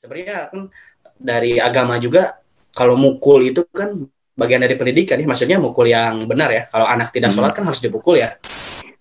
sebenarnya 0.00 0.48
kan 0.48 0.72
dari 1.20 1.60
agama 1.60 2.00
juga 2.00 2.40
kalau 2.72 2.96
mukul 2.96 3.44
itu 3.44 3.68
kan 3.68 3.92
bagian 4.32 4.64
dari 4.64 4.80
pendidikan 4.80 5.20
ya. 5.20 5.28
Maksudnya 5.28 5.60
mukul 5.60 5.92
yang 5.92 6.24
benar 6.24 6.48
ya. 6.48 6.64
Kalau 6.64 6.88
anak 6.88 7.12
tidak 7.12 7.28
sholat 7.28 7.52
kan 7.52 7.68
harus 7.68 7.84
dipukul 7.84 8.16
ya. 8.16 8.40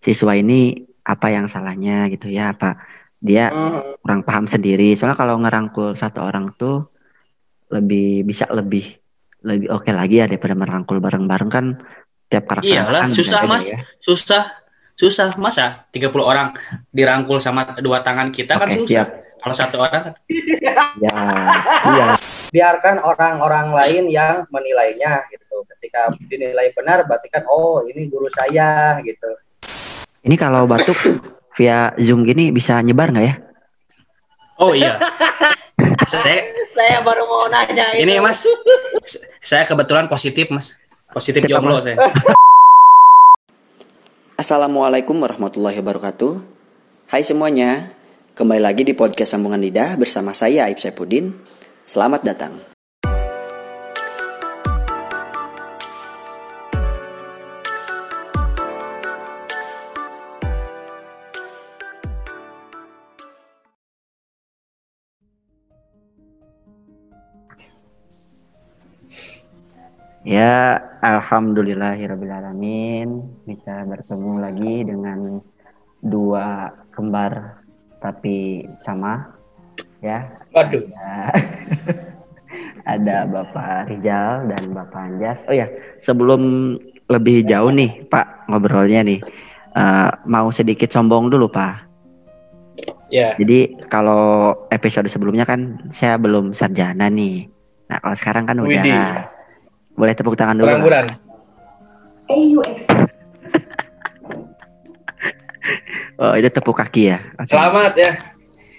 Siswa 0.03 0.35
ini 0.35 0.75
apa 1.07 1.31
yang 1.31 1.47
salahnya 1.47 2.11
gitu 2.11 2.27
ya? 2.27 2.51
Apa 2.51 2.75
dia 3.23 3.47
kurang 4.03 4.27
paham 4.27 4.51
sendiri? 4.51 4.99
Soalnya 4.99 5.15
kalau 5.15 5.39
ngerangkul 5.39 5.95
satu 5.95 6.19
orang 6.19 6.51
tuh 6.59 6.91
lebih 7.71 8.27
bisa 8.27 8.49
lebih 8.51 8.99
lebih 9.39 9.71
oke 9.71 9.87
lagi 9.95 10.19
ya 10.19 10.27
daripada 10.27 10.57
merangkul 10.59 10.99
bareng-bareng 10.99 11.51
kan. 11.51 11.65
Tiap 12.29 12.45
karakter 12.45 12.69
iyalah 12.69 13.09
kan 13.09 13.15
susah 13.15 13.41
mas. 13.49 13.65
ya. 13.73 13.81
susah 13.97 14.43
susah 14.93 15.33
masa 15.41 15.89
30 15.89 16.13
orang 16.21 16.53
dirangkul 16.93 17.41
sama 17.41 17.73
dua 17.81 18.05
tangan 18.05 18.29
kita 18.29 18.53
kan 18.59 18.69
Oke, 18.69 18.85
susah. 18.85 19.07
siap. 19.07 19.28
Kalau 19.39 19.55
satu 19.55 19.81
orang 19.81 20.13
Ya, 20.99 21.15
iya. 21.95 22.07
biarkan 22.51 22.99
orang-orang 22.99 23.71
lain 23.71 24.11
yang 24.11 24.43
menilainya 24.51 25.23
gitu. 25.31 25.63
Ketika 25.75 26.11
dinilai 26.27 26.75
benar, 26.75 27.07
berarti 27.07 27.31
kan 27.31 27.47
oh 27.47 27.81
ini 27.87 28.09
guru 28.11 28.27
saya 28.27 28.99
gitu. 29.01 29.31
Ini 30.27 30.35
kalau 30.35 30.67
batuk 30.67 30.97
via 31.55 31.95
Zoom 31.97 32.27
gini 32.27 32.51
bisa 32.51 32.79
nyebar 32.79 33.11
nggak 33.11 33.25
ya? 33.25 33.35
oh 34.59 34.75
iya 34.75 34.99
saya 36.03 36.51
Saya 36.75 36.99
baru 36.99 37.23
mau 37.23 37.39
nanya 37.47 37.95
ini 37.95 38.19
mas 38.19 38.43
saya 39.39 39.63
kebetulan 39.63 40.11
positif 40.11 40.51
mas 40.51 40.75
positif 41.15 41.47
Kita 41.47 41.55
jomblo 41.57 41.79
mas. 41.79 41.87
saya 41.87 41.95
Assalamualaikum 44.35 45.19
warahmatullahi 45.19 45.83
wabarakatuh. 45.83 46.39
Hai 47.11 47.27
semuanya, 47.27 47.91
kembali 48.39 48.63
lagi 48.63 48.87
di 48.87 48.95
podcast 48.95 49.35
Sambungan 49.35 49.59
Lidah 49.59 49.99
bersama 49.99 50.31
saya 50.31 50.71
Aib 50.71 50.79
Saipudin. 50.79 51.35
Selamat 51.83 52.23
datang. 52.23 52.55
Ya, 70.23 70.79
alhamdulillahirobbilalamin 71.03 73.19
bisa 73.43 73.83
bertemu 73.83 74.31
lagi 74.39 74.87
dengan 74.87 75.43
dua 75.99 76.71
kembar 76.95 77.67
tapi 77.99 78.65
sama 78.83 79.27
ya. 80.03 80.25
waduh 80.55 80.83
Ya. 80.83 81.15
Ada 82.89 83.29
Bapak 83.29 83.93
Rijal 83.93 84.49
dan 84.49 84.73
Bapak 84.73 84.97
Anjas. 84.97 85.37
Oh 85.45 85.53
ya, 85.53 85.69
sebelum 86.01 86.73
lebih 87.05 87.45
jauh 87.45 87.69
nih 87.69 88.09
Pak 88.09 88.49
ngobrolnya 88.49 89.05
nih, 89.05 89.21
eh, 89.77 90.09
mau 90.25 90.49
sedikit 90.49 90.89
sombong 90.89 91.29
dulu 91.29 91.45
Pak. 91.53 91.85
ya 93.13 93.37
Jadi 93.37 93.85
kalau 93.89 94.53
episode 94.73 95.05
sebelumnya 95.09 95.45
kan 95.45 95.77
saya 95.93 96.17
belum 96.17 96.57
sarjana 96.57 97.09
nih. 97.13 97.45
Nah 97.93 97.97
kalau 98.01 98.15
sekarang 98.17 98.49
kan 98.49 98.57
udah. 98.57 98.81
Widih. 98.81 99.05
Boleh 99.93 100.13
tepuk 100.17 100.33
tangan 100.33 100.57
dulu. 100.57 100.69
Pengangguran 100.69 101.05
Oh 106.19 106.35
itu 106.35 106.51
tepuk 106.51 106.75
kaki 106.75 107.15
ya. 107.15 107.17
Oke. 107.39 107.47
selamat 107.47 107.93
ya 107.95 108.11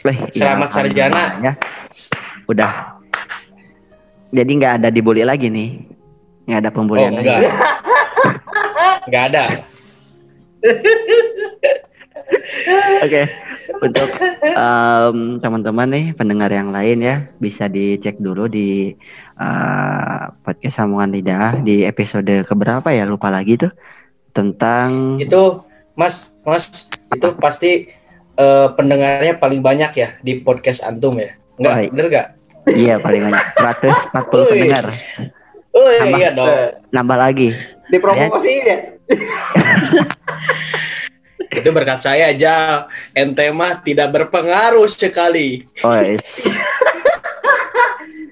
Wih, 0.00 0.18
selamat 0.32 0.68
ya, 0.68 0.74
sarjana. 0.76 1.24
ya. 1.40 1.52
Udah. 2.48 2.72
Jadi 4.30 4.50
nggak 4.56 4.72
ada 4.80 4.88
dibully 4.88 5.24
lagi 5.24 5.48
nih. 5.48 5.80
Nggak 6.44 6.60
ada 6.64 6.70
oh 6.70 6.74
pembulian 6.76 7.12
lagi. 7.16 7.24
enggak 7.24 7.38
enggak 9.08 9.24
ada 9.32 9.44
Oke, 13.00 13.22
untuk 13.82 14.08
em, 14.44 15.16
teman-teman 15.40 15.88
nih 15.90 16.04
pendengar 16.14 16.52
yang 16.52 16.70
lain 16.70 16.98
ya 17.00 17.16
bisa 17.40 17.66
dicek 17.66 18.20
dulu 18.20 18.46
di 18.46 18.92
eh, 19.40 20.22
podcast 20.44 20.78
Sambungan 20.78 21.10
Lidah 21.10 21.58
di 21.64 21.82
episode 21.82 22.44
keberapa 22.46 22.86
ya 22.92 23.08
lupa 23.08 23.32
lagi 23.32 23.56
tuh 23.56 23.72
tentang 24.30 25.16
itu 25.18 25.64
mas 25.98 26.30
mas 26.46 26.89
itu 27.10 27.28
pasti 27.38 27.70
eh, 28.38 28.68
pendengarnya 28.74 29.36
paling 29.36 29.60
banyak 29.60 29.92
ya 29.94 30.08
di 30.22 30.40
podcast 30.40 30.86
antum 30.86 31.18
ya 31.18 31.34
enggak 31.58 31.74
Baik. 31.76 31.90
bener 31.92 32.06
enggak 32.10 32.28
iya 32.76 32.94
paling 33.02 33.22
banyak 33.28 33.46
140 33.58 33.60
Wih. 33.60 34.48
pendengar 34.48 34.84
oh 35.70 35.90
Tambah. 35.90 36.18
iya 36.18 36.28
dong 36.32 36.54
nambah 36.94 37.18
lagi 37.18 37.48
Dipromosiin 37.90 38.64
ya. 38.64 38.78
itu 41.50 41.66
berkat 41.74 41.98
saya 41.98 42.30
Jal 42.38 42.86
ente 43.10 43.42
mah 43.50 43.82
tidak 43.82 44.14
berpengaruh 44.14 44.86
sekali 44.86 45.66
oh 45.82 45.98
iya. 45.98 46.14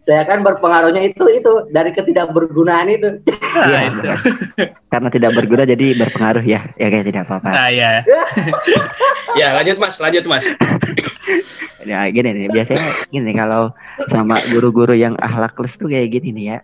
Saya 0.09 0.25
kan 0.25 0.41
berpengaruhnya 0.41 1.05
itu 1.05 1.21
itu 1.29 1.53
dari 1.69 1.93
ketidakbergunaan 1.93 2.89
itu. 2.89 3.21
nah, 3.53 3.83
itu. 3.85 4.01
Karena 4.93 5.13
tidak 5.13 5.37
berguna 5.37 5.69
jadi 5.69 6.01
berpengaruh 6.01 6.41
ya. 6.49 6.65
Ya 6.81 6.89
kayak 6.89 7.13
tidak 7.13 7.29
apa-apa. 7.29 7.53
Nah 7.53 7.69
ya 7.69 8.01
ya 9.41 9.53
lanjut 9.53 9.77
mas. 9.77 10.01
Lanjut 10.01 10.25
mas. 10.25 10.49
Ya 11.85 12.09
gini 12.17 12.25
nih. 12.33 12.49
Biasanya 12.49 12.89
gini 13.13 13.37
kalau 13.37 13.77
sama 14.09 14.41
guru-guru 14.49 14.97
yang 14.97 15.13
akhlakless 15.21 15.77
tuh 15.77 15.93
kayak 15.93 16.09
gini 16.09 16.33
nih 16.33 16.45
ya. 16.57 16.59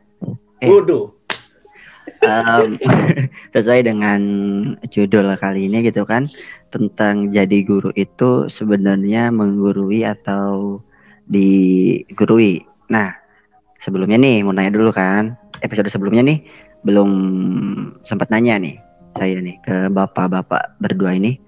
Eh. 0.64 0.72
Waduh. 0.72 1.12
Em, 2.24 2.72
sesuai 3.52 3.84
dengan 3.84 4.20
judul 4.88 5.36
kali 5.36 5.68
ini 5.68 5.84
gitu 5.84 6.08
kan 6.08 6.24
tentang 6.72 7.28
jadi 7.28 7.60
guru 7.60 7.92
itu 7.92 8.48
sebenarnya 8.56 9.28
menggurui 9.28 10.00
atau 10.08 10.80
digurui. 11.28 12.64
Nah, 12.88 13.23
sebelumnya 13.84 14.16
nih 14.16 14.40
mau 14.42 14.56
nanya 14.56 14.72
dulu 14.72 14.90
kan 14.90 15.36
episode 15.60 15.92
sebelumnya 15.92 16.24
nih 16.24 16.38
belum 16.82 17.10
sempat 18.04 18.32
nanya 18.32 18.56
nih 18.58 18.76
saya 19.14 19.38
nih 19.38 19.56
ke 19.62 19.76
bapak-bapak 19.92 20.80
berdua 20.80 21.14
ini 21.14 21.38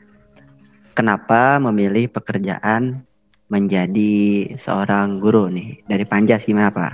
kenapa 0.93 1.59
memilih 1.59 2.09
pekerjaan 2.09 3.03
menjadi 3.47 4.15
seorang 4.63 5.19
guru 5.19 5.47
nih 5.49 5.81
dari 5.87 6.05
Panjas 6.05 6.43
gimana 6.43 6.69
Pak? 6.71 6.93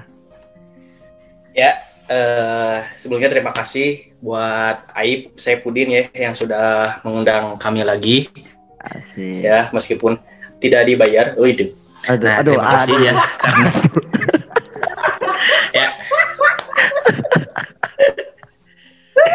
ya 1.52 1.76
eh, 2.08 2.78
sebelumnya 2.96 3.28
terima 3.28 3.52
kasih 3.52 4.16
buat 4.20 4.88
Aib 4.96 5.36
Saipudin 5.36 5.92
ya 5.92 6.02
yang 6.16 6.32
sudah 6.32 7.00
mengundang 7.04 7.56
kami 7.56 7.84
lagi 7.84 8.28
Asik. 8.80 9.44
ya 9.44 9.68
meskipun 9.70 10.16
tidak 10.58 10.86
dibayar. 10.86 11.34
Oh 11.36 11.44
itu. 11.44 11.66
Aduh, 12.08 12.26
Nah, 12.26 12.38
aduh, 12.42 12.54
terima 12.54 12.68
kasih 12.70 12.94
aduh. 12.98 13.06
ya 13.06 13.12
karena 13.38 13.68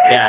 ya 0.07 0.27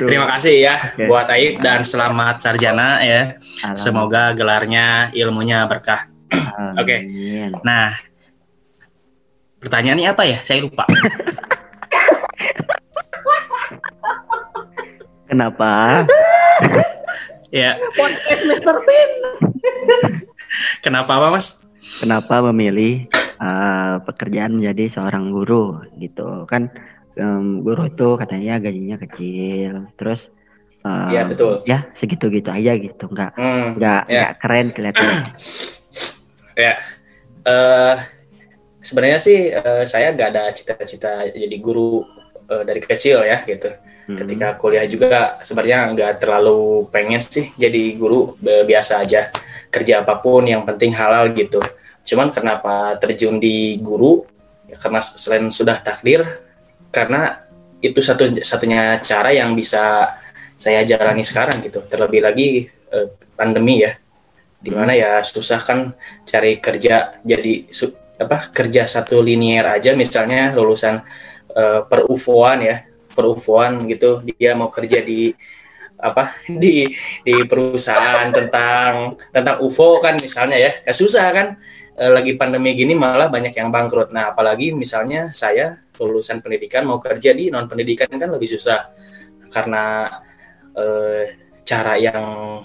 terima 0.00 0.26
kasih 0.36 0.54
ya 0.64 0.74
Oke. 0.76 1.04
buat 1.04 1.28
Aib 1.28 1.60
dan 1.60 1.84
selamat 1.84 2.40
sarjana 2.40 3.04
ya. 3.04 3.36
Alhamdulillah. 3.36 3.76
Semoga 3.76 4.32
gelarnya 4.32 4.86
ilmunya 5.12 5.68
berkah. 5.68 6.08
Oke. 6.80 7.04
Amin. 7.04 7.52
Nah, 7.60 7.92
pertanyaannya 9.60 10.08
apa 10.08 10.22
ya? 10.24 10.38
Saya 10.40 10.64
lupa. 10.64 10.88
Kenapa? 15.28 16.04
ya, 17.50 17.74
Podcast 17.98 18.42
Mr. 18.46 18.76
Pin. 18.86 19.10
kenapa 20.84 21.18
apa 21.18 21.34
Mas? 21.34 21.66
Kenapa 22.00 22.40
memilih 22.52 23.10
eh, 23.20 23.94
pekerjaan 24.08 24.56
menjadi 24.56 24.88
seorang 24.94 25.28
guru 25.28 25.82
gitu 25.98 26.46
kan? 26.48 26.70
Em, 27.14 27.60
guru 27.60 27.86
itu 27.86 28.08
katanya 28.16 28.58
gajinya 28.58 28.96
kecil, 28.98 29.88
terus 29.94 30.20
eh, 30.82 31.08
Iya 31.14 31.22
betul. 31.24 31.64
ya 31.64 31.88
segitu-gitu 31.96 32.50
aja 32.50 32.72
gitu, 32.76 33.04
nggak 33.06 33.32
Hmm. 33.34 33.78
nggak 33.78 34.02
Ya. 34.06 34.12
nggak 34.12 34.32
keren 34.38 34.66
kelihatan. 34.70 35.08
Ya, 36.54 36.78
eh 37.42 37.96
sebenarnya 38.78 39.18
sih 39.18 39.50
eh, 39.50 39.84
saya 39.84 40.14
nggak 40.14 40.28
ada 40.30 40.44
cita-cita 40.54 41.26
jadi 41.26 41.56
guru 41.58 42.06
eh, 42.46 42.62
dari 42.62 42.78
kecil 42.78 43.26
ya 43.26 43.42
gitu. 43.42 43.74
Hmm. 44.04 44.14
Ketika 44.20 44.54
kuliah 44.54 44.86
juga 44.86 45.34
sebenarnya 45.42 45.90
nggak 45.90 46.12
terlalu 46.20 46.86
pengen 46.92 47.18
sih 47.18 47.50
jadi 47.56 47.96
guru 47.96 48.36
biasa 48.38 49.02
aja 49.02 49.32
kerja 49.66 50.06
apa 50.06 50.22
pun 50.22 50.46
yang 50.46 50.62
penting 50.62 50.94
halal 50.94 51.32
gitu. 51.34 51.58
Cuman 52.04 52.30
kenapa 52.30 52.94
terjun 53.00 53.40
di 53.40 53.80
guru? 53.80 54.22
Ya, 54.68 54.76
karena 54.76 55.00
selain 55.00 55.48
sudah 55.50 55.80
takdir, 55.80 56.22
karena 56.94 57.42
itu 57.82 57.98
satu 57.98 58.30
satunya 58.40 59.02
cara 59.02 59.34
yang 59.34 59.52
bisa 59.58 60.14
saya 60.54 60.86
jalani 60.86 61.26
sekarang 61.26 61.58
gitu. 61.66 61.82
Terlebih 61.90 62.20
lagi 62.22 62.70
eh, 62.70 63.08
pandemi 63.34 63.82
ya. 63.82 63.98
di 64.64 64.72
mana 64.72 64.96
ya 64.96 65.20
susah 65.20 65.60
kan 65.60 65.92
cari 66.24 66.56
kerja 66.56 67.20
jadi 67.20 67.68
apa 68.16 68.48
kerja 68.48 68.88
satu 68.88 69.20
linier 69.20 69.60
aja 69.68 69.92
misalnya 69.92 70.56
lulusan 70.56 71.04
uh, 71.52 71.84
per 71.84 72.08
UFO-an 72.08 72.64
ya 72.64 72.76
per 73.12 73.28
UFO-an 73.28 73.84
gitu 73.84 74.24
dia 74.24 74.56
mau 74.56 74.72
kerja 74.72 75.04
di 75.04 75.36
apa 76.00 76.34
di 76.62 76.90
di 77.22 77.34
perusahaan 77.46 78.28
tentang 78.34 79.14
tentang 79.30 79.62
UFO 79.62 80.02
kan 80.02 80.18
misalnya 80.18 80.58
ya, 80.58 80.72
ya 80.82 80.92
susah 80.92 81.26
kan 81.30 81.46
e, 81.94 82.04
lagi 82.10 82.32
pandemi 82.34 82.74
gini 82.74 82.92
malah 82.98 83.30
banyak 83.30 83.54
yang 83.54 83.70
bangkrut. 83.70 84.10
Nah 84.10 84.34
apalagi 84.34 84.74
misalnya 84.74 85.30
saya 85.30 85.80
lulusan 86.00 86.42
pendidikan 86.42 86.86
mau 86.86 86.98
kerja 86.98 87.30
di 87.30 87.50
non 87.50 87.66
pendidikan 87.70 88.10
kan 88.10 88.30
lebih 88.30 88.48
susah. 88.50 88.80
Karena 89.50 90.10
e, 90.74 90.86
cara 91.62 91.94
yang 91.96 92.22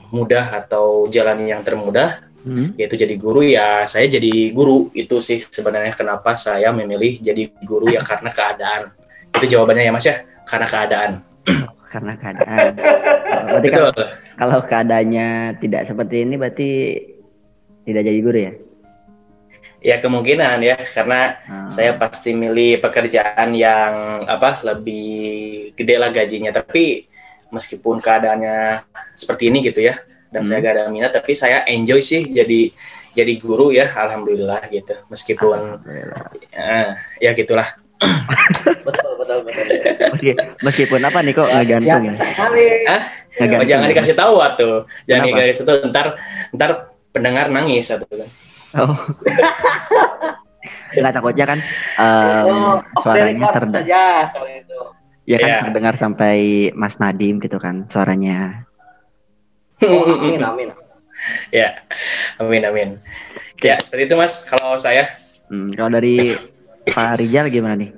mudah 0.09 0.65
atau 0.65 1.05
jalan 1.07 1.45
yang 1.45 1.61
termudah 1.61 2.19
hmm. 2.43 2.75
yaitu 2.75 2.99
jadi 2.99 3.15
guru 3.15 3.45
ya 3.45 3.85
saya 3.85 4.09
jadi 4.09 4.51
guru. 4.53 4.89
Itu 4.97 5.21
sih 5.21 5.41
sebenarnya 5.43 5.93
kenapa 5.93 6.33
saya 6.35 6.73
memilih 6.73 7.21
jadi 7.21 7.49
guru 7.61 7.93
ya 7.93 8.01
karena 8.01 8.29
keadaan. 8.33 8.93
Itu 9.37 9.45
jawabannya 9.45 9.83
ya 9.85 9.93
mas 9.93 10.05
ya? 10.07 10.17
Karena 10.45 10.67
keadaan. 10.67 11.11
Karena 11.89 12.13
keadaan. 12.17 12.65
Berarti 13.49 13.69
kalau 13.73 13.91
kalau 14.37 14.59
keadaannya 14.65 15.57
tidak 15.57 15.89
seperti 15.89 16.15
ini 16.21 16.35
berarti 16.37 16.69
tidak 17.85 18.01
jadi 18.05 18.19
guru 18.21 18.39
ya 18.39 18.53
ya 19.79 19.97
kemungkinan 20.03 20.59
ya 20.59 20.75
karena 20.83 21.39
hmm. 21.47 21.69
saya 21.71 21.95
pasti 21.95 22.35
milih 22.35 22.83
pekerjaan 22.83 23.55
yang 23.55 24.23
apa 24.27 24.59
lebih 24.63 25.71
gede 25.75 25.95
lah 25.95 26.11
gajinya. 26.11 26.51
Tapi 26.51 27.07
meskipun 27.49 28.03
keadaannya 28.03 28.85
seperti 29.17 29.49
ini 29.49 29.65
gitu 29.65 29.81
ya 29.81 29.97
dan 30.29 30.45
hmm. 30.45 30.49
saya 30.49 30.57
gak 30.61 30.73
ada 30.77 30.83
minat 30.93 31.09
tapi 31.09 31.33
saya 31.33 31.65
enjoy 31.65 32.05
sih 32.05 32.29
jadi 32.29 32.69
jadi 33.17 33.33
guru 33.41 33.73
ya 33.73 33.89
alhamdulillah 33.89 34.69
gitu. 34.69 34.95
Meskipun 35.09 35.81
uh, 35.81 36.89
ya 37.17 37.31
gitulah. 37.33 37.67
Betul 38.87 39.11
betul 39.19 39.43
betul. 39.43 39.65
Meski, 40.15 40.31
meskipun 40.63 41.03
apa 41.03 41.19
nih 41.19 41.35
kok 41.35 41.51
nggak 41.51 41.65
gantung 41.67 42.03
ya, 42.07 42.15
ya? 42.15 42.97
Oh, 43.59 43.67
jangan 43.67 43.87
dikasih 43.91 44.15
tahu 44.15 44.39
tuh 44.55 44.77
jangan 45.03 45.27
Kenapa? 45.27 45.43
dikasih 45.43 45.65
tahu. 45.67 45.77
Ntar 45.91 46.07
ntar 46.55 46.71
pendengar 47.11 47.51
nangis 47.51 47.91
atau 47.91 48.07
kan 48.07 48.29
oh 48.77 48.97
nggak 50.89 51.13
takutnya 51.13 51.45
kan 51.45 51.59
um, 52.01 52.45
oh, 52.49 52.77
suaranya 53.01 53.47
terdengar 53.53 54.23
ya 55.29 55.37
kan 55.37 55.49
yeah. 55.53 55.61
terdengar 55.61 55.93
sampai 55.93 56.69
Mas 56.73 56.97
Nadim 56.97 57.37
gitu 57.37 57.61
kan 57.61 57.85
suaranya. 57.93 58.65
Oh, 59.85 60.17
amin 60.17 60.41
amin. 60.41 60.69
ya, 61.53 61.77
amin 62.41 62.63
amin. 62.65 62.89
Ya 63.61 63.77
seperti 63.77 64.09
itu 64.09 64.15
Mas. 64.17 64.43
Kalau 64.49 64.73
saya. 64.75 65.05
Hmm, 65.53 65.69
kalau 65.77 65.93
dari 65.93 66.33
Pak 66.89 67.21
Rijal 67.21 67.53
gimana 67.53 67.77
nih? 67.77 67.93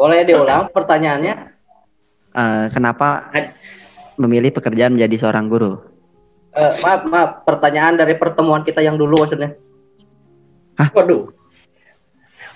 Boleh 0.00 0.24
diulang 0.24 0.72
pertanyaannya? 0.72 1.52
Uh, 2.32 2.64
kenapa 2.72 3.28
memilih 4.16 4.54
pekerjaan 4.54 4.96
menjadi 4.96 5.28
seorang 5.28 5.52
guru? 5.52 5.89
Uh, 6.50 6.72
maaf 6.82 7.02
maaf, 7.06 7.30
pertanyaan 7.46 7.94
dari 7.94 8.18
pertemuan 8.18 8.66
kita 8.66 8.82
yang 8.82 8.98
dulu 8.98 9.22
maksudnya. 9.22 9.54
Hah? 10.74 10.90
Waduh. 10.90 11.30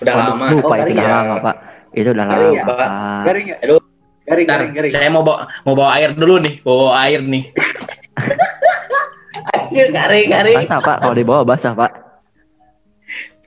Udah 0.03 0.13
Waduh, 0.13 0.27
lama. 0.35 0.45
Lupa 0.51 0.67
oh, 0.67 0.77
itu 0.83 0.91
udah 0.91 1.05
ya. 1.07 1.15
lama, 1.15 1.35
Pak. 1.39 1.55
Itu 1.95 2.09
udah 2.11 2.25
lama. 2.27 2.43
Ya? 2.51 2.63
Garing 3.23 3.45
ya? 3.47 3.57
Aduh. 3.63 3.81
Garing, 4.25 4.47
garing, 4.49 4.71
garing. 4.73 4.91
Saya 4.91 5.07
mau 5.13 5.21
bawa 5.21 5.45
mau 5.63 5.77
bawa 5.77 6.01
air 6.01 6.11
dulu 6.17 6.41
nih, 6.41 6.59
bawa 6.65 6.97
air 7.05 7.21
nih. 7.21 7.45
air 9.53 9.87
garing, 9.93 10.27
garing. 10.27 10.57
Basah, 10.65 10.79
Pak. 10.81 10.97
Kalau 11.05 11.15
dibawa 11.15 11.41
basah, 11.45 11.71
Pak. 11.77 11.91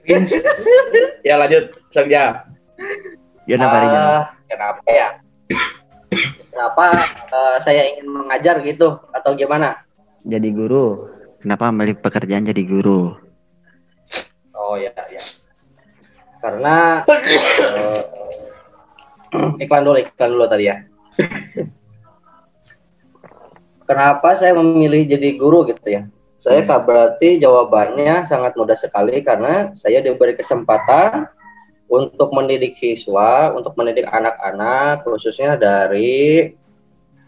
ya 1.29 1.35
lanjut, 1.37 1.65
saja. 1.93 2.47
Ya, 3.45 3.57
uh, 3.61 4.25
kenapa 4.49 4.81
ya? 4.89 5.09
Kenapa 6.49 6.85
uh, 7.33 7.57
saya 7.61 7.85
ingin 7.93 8.07
mengajar 8.09 8.57
gitu 8.65 8.97
atau 9.13 9.37
gimana? 9.37 9.88
Jadi 10.27 10.49
guru. 10.51 11.07
Kenapa 11.39 11.71
memilih 11.71 11.99
pekerjaan 12.03 12.47
jadi 12.47 12.63
guru? 12.67 13.15
Oh 14.57 14.75
ya, 14.75 14.91
ya. 15.11 15.23
Karena 16.43 17.03
uh, 17.07 18.19
iklan 19.61 19.85
dulu 19.85 19.97
iklan 20.01 20.31
dulu 20.33 20.45
tadi 20.49 20.65
ya 20.69 20.77
kenapa 23.89 24.37
saya 24.37 24.57
memilih 24.57 25.05
jadi 25.05 25.29
guru 25.37 25.69
gitu 25.69 25.89
ya 25.89 26.03
saya 26.39 26.63
hmm. 26.63 26.85
berarti 26.87 27.43
jawabannya 27.43 28.25
sangat 28.25 28.55
mudah 28.55 28.79
sekali 28.79 29.21
karena 29.21 29.75
saya 29.75 30.01
diberi 30.01 30.39
kesempatan 30.39 31.27
untuk 31.89 32.37
mendidik 32.37 32.77
siswa, 32.77 33.49
untuk 33.57 33.73
mendidik 33.81 34.05
anak-anak, 34.13 35.09
khususnya 35.09 35.57
dari 35.57 36.53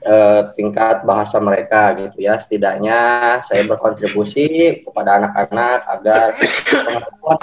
uh, 0.06 0.52
tingkat 0.56 1.05
bahasa 1.05 1.37
mereka 1.41 1.97
gitu 1.97 2.25
ya. 2.25 2.37
Setidaknya 2.41 2.99
saya 3.44 3.62
berkontribusi 3.67 4.81
kepada 4.85 5.20
anak-anak 5.20 5.79
agar 5.99 6.26
pengetahuan 6.38 7.41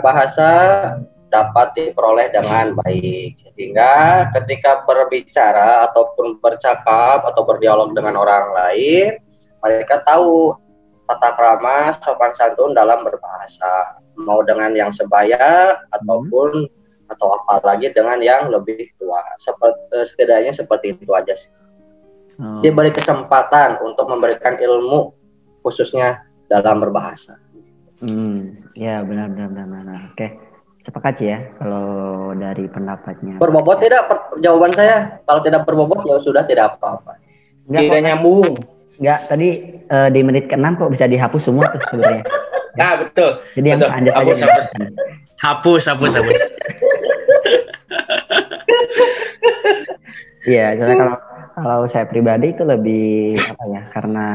bahasa 0.00 0.50
dapat 1.32 1.72
diperoleh 1.76 2.28
dengan 2.28 2.76
baik. 2.84 3.40
Sehingga 3.56 3.92
ketika 4.36 4.84
berbicara 4.84 5.88
ataupun 5.88 6.36
bercakap 6.44 7.24
atau 7.24 7.42
berdialog 7.48 7.96
dengan 7.96 8.20
orang 8.20 8.52
lain, 8.52 9.16
mereka 9.64 10.04
tahu 10.04 10.52
tata 11.08 11.32
krama 11.36 11.96
sopan 12.00 12.32
santun 12.36 12.76
dalam 12.76 13.00
berbahasa. 13.00 13.96
Mau 14.20 14.44
dengan 14.44 14.76
yang 14.76 14.92
sebaya 14.92 15.80
ataupun 15.88 16.68
atau 17.08 17.36
apalagi 17.48 17.92
dengan 17.92 18.20
yang 18.20 18.52
lebih 18.52 18.92
tua. 19.00 19.20
Seperti 19.40 19.80
eh, 19.96 20.04
setidaknya 20.04 20.52
seperti 20.52 20.96
itu 20.96 21.12
aja 21.12 21.32
sih. 21.32 21.52
Oh. 22.40 22.60
Dia 22.64 22.72
beri 22.72 22.92
kesempatan 22.94 23.82
untuk 23.84 24.08
memberikan 24.08 24.56
ilmu 24.56 25.12
khususnya 25.60 26.24
dalam 26.48 26.80
berbahasa. 26.80 27.36
Hmm, 28.02 28.72
ya 28.74 29.04
benar 29.04 29.30
benar 29.30 29.48
benar. 29.52 29.66
benar. 29.68 30.00
Oke. 30.12 30.16
Okay. 30.16 30.30
Sepakat 30.82 31.14
ya 31.22 31.38
kalau 31.62 32.34
dari 32.34 32.66
pendapatnya. 32.66 33.38
Berbobot 33.38 33.78
tidak 33.78 34.10
per, 34.10 34.18
jawaban 34.42 34.74
saya. 34.74 35.22
Kalau 35.22 35.40
tidak 35.44 35.62
berbobot 35.62 36.02
ya 36.02 36.18
sudah 36.18 36.42
tidak 36.42 36.74
apa-apa. 36.74 37.22
Tidak 37.70 38.02
nyambung. 38.02 38.58
Enggak, 38.98 39.20
tadi 39.30 39.48
uh, 39.88 40.08
di 40.10 40.20
menit 40.26 40.50
ke-6 40.50 40.78
kok 40.78 40.90
bisa 40.90 41.06
dihapus 41.06 41.42
semua 41.42 41.66
tuh 41.70 41.82
sebenarnya. 41.90 42.24
Nah, 42.72 42.96
betul. 42.96 43.36
Jadi 43.52 43.68
betul. 43.68 43.84
yang 43.84 44.16
hapus, 44.16 44.40
hapus, 44.48 44.66
hapus. 44.72 44.92
hapus, 45.44 45.82
hapus, 45.92 46.12
hapus. 46.16 46.40
Iya, 50.42 50.74
soalnya 50.74 50.96
kalau 50.98 51.16
kalau 51.54 51.88
saya 51.88 52.08
pribadi 52.08 52.52
itu 52.52 52.64
lebih 52.64 53.36
apa 53.36 53.64
ya? 53.68 53.82
Karena 53.92 54.26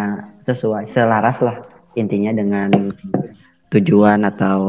sesuai 0.46 0.94
selaras 0.94 1.38
lah 1.44 1.58
intinya 1.98 2.32
dengan 2.32 2.70
tujuan 3.74 4.24
atau 4.24 4.60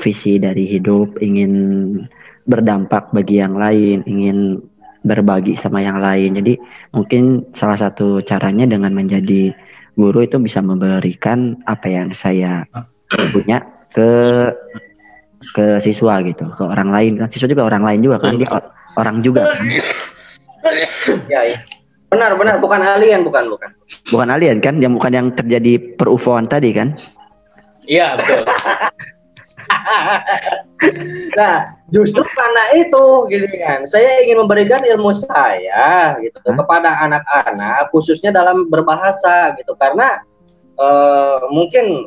visi 0.00 0.40
dari 0.40 0.64
hidup, 0.70 1.20
ingin 1.20 1.52
berdampak 2.46 3.10
bagi 3.12 3.42
yang 3.42 3.58
lain, 3.58 4.06
ingin 4.06 4.62
berbagi 5.04 5.58
sama 5.60 5.82
yang 5.82 5.98
lain. 6.02 6.38
Jadi 6.38 6.54
mungkin 6.94 7.46
salah 7.54 7.78
satu 7.78 8.22
caranya 8.22 8.66
dengan 8.66 8.94
menjadi 8.94 9.54
guru 9.94 10.24
itu 10.24 10.38
bisa 10.38 10.62
memberikan 10.62 11.58
apa 11.66 11.86
yang 11.90 12.10
saya 12.14 12.64
punya 13.34 13.62
ke 13.94 14.10
ke 15.52 15.66
siswa 15.84 16.22
gitu, 16.24 16.48
ke 16.54 16.62
orang 16.64 16.90
lain 16.90 17.12
kan. 17.20 17.28
Siswa 17.30 17.50
juga 17.50 17.68
orang 17.68 17.84
lain 17.84 18.00
juga 18.02 18.16
kan, 18.18 18.34
dia 18.40 18.50
orang 18.96 19.16
juga 19.22 19.42
kan. 19.46 19.64
Ya, 21.30 21.40
ya. 21.46 21.58
Benar, 22.06 22.38
benar, 22.38 22.62
bukan 22.62 22.80
alien, 22.86 23.26
bukan, 23.26 23.50
bukan. 23.50 23.70
Bukan 24.14 24.28
alien 24.30 24.62
kan, 24.62 24.78
yang 24.78 24.94
bukan 24.94 25.12
yang 25.12 25.28
terjadi 25.34 25.98
perufoan 25.98 26.46
tadi 26.46 26.70
kan? 26.70 26.94
Iya 27.86 28.14
betul. 28.14 28.46
nah, 31.38 31.66
justru 31.90 32.22
karena 32.22 32.62
itu, 32.78 33.04
gitu 33.26 33.46
kan, 33.58 33.82
saya 33.90 34.22
ingin 34.22 34.46
memberikan 34.46 34.86
ilmu 34.86 35.10
saya, 35.18 36.14
gitu, 36.22 36.38
hmm? 36.38 36.58
kepada 36.62 36.94
anak-anak, 37.02 37.90
khususnya 37.90 38.30
dalam 38.30 38.70
berbahasa, 38.70 39.58
gitu, 39.58 39.74
karena 39.74 40.22
uh, 40.78 41.42
mungkin 41.50 42.06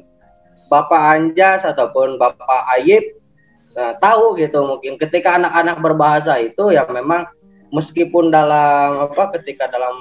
Bapak 0.71 1.19
Anjas 1.19 1.67
ataupun 1.67 2.15
Bapak 2.15 2.71
Ayib 2.79 3.03
uh, 3.75 3.99
tahu, 3.99 4.39
gitu, 4.39 4.63
mungkin 4.63 4.95
ketika 4.95 5.35
anak-anak 5.35 5.83
berbahasa 5.83 6.39
itu, 6.39 6.71
ya 6.71 6.87
memang 6.87 7.27
meskipun 7.73 8.33
dalam 8.33 9.09
apa, 9.09 9.33
ketika 9.39 9.69
dalam 9.69 9.95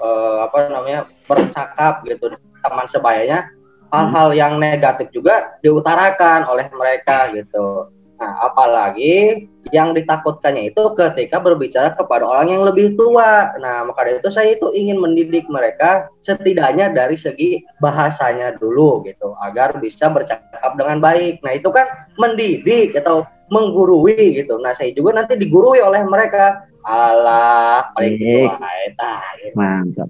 uh, 0.00 0.44
apa 0.48 0.68
namanya 0.72 1.08
bercakap, 1.28 2.04
gitu, 2.08 2.32
teman 2.64 2.86
sebayanya 2.88 3.48
hal-hal 3.94 4.34
yang 4.34 4.52
negatif 4.58 5.06
juga 5.14 5.54
diutarakan 5.62 6.50
oleh 6.50 6.66
mereka 6.74 7.30
gitu. 7.30 7.94
Nah, 8.14 8.46
apalagi 8.46 9.46
yang 9.74 9.90
ditakutkannya 9.90 10.70
itu 10.70 10.82
ketika 10.94 11.42
berbicara 11.42 11.98
kepada 11.98 12.22
orang 12.22 12.46
yang 12.46 12.62
lebih 12.62 12.94
tua. 12.94 13.52
Nah, 13.58 13.86
maka 13.90 14.06
dari 14.06 14.22
itu 14.22 14.30
saya 14.30 14.54
itu 14.54 14.70
ingin 14.70 15.02
mendidik 15.02 15.50
mereka 15.50 16.06
setidaknya 16.22 16.94
dari 16.94 17.18
segi 17.18 17.62
bahasanya 17.82 18.54
dulu 18.58 19.02
gitu 19.02 19.34
agar 19.42 19.76
bisa 19.82 20.06
bercakap 20.10 20.72
dengan 20.78 21.02
baik. 21.02 21.42
Nah, 21.42 21.58
itu 21.58 21.68
kan 21.74 21.86
mendidik 22.14 22.94
atau 22.94 23.26
menggurui 23.50 24.40
gitu. 24.40 24.62
Nah, 24.62 24.72
saya 24.72 24.94
juga 24.94 25.20
nanti 25.20 25.34
digurui 25.34 25.82
oleh 25.82 26.02
mereka. 26.06 26.70
Allah, 26.84 27.88
paling 27.96 28.20
gitu. 28.20 28.48
gitu. 28.48 29.56
Mantap. 29.56 30.08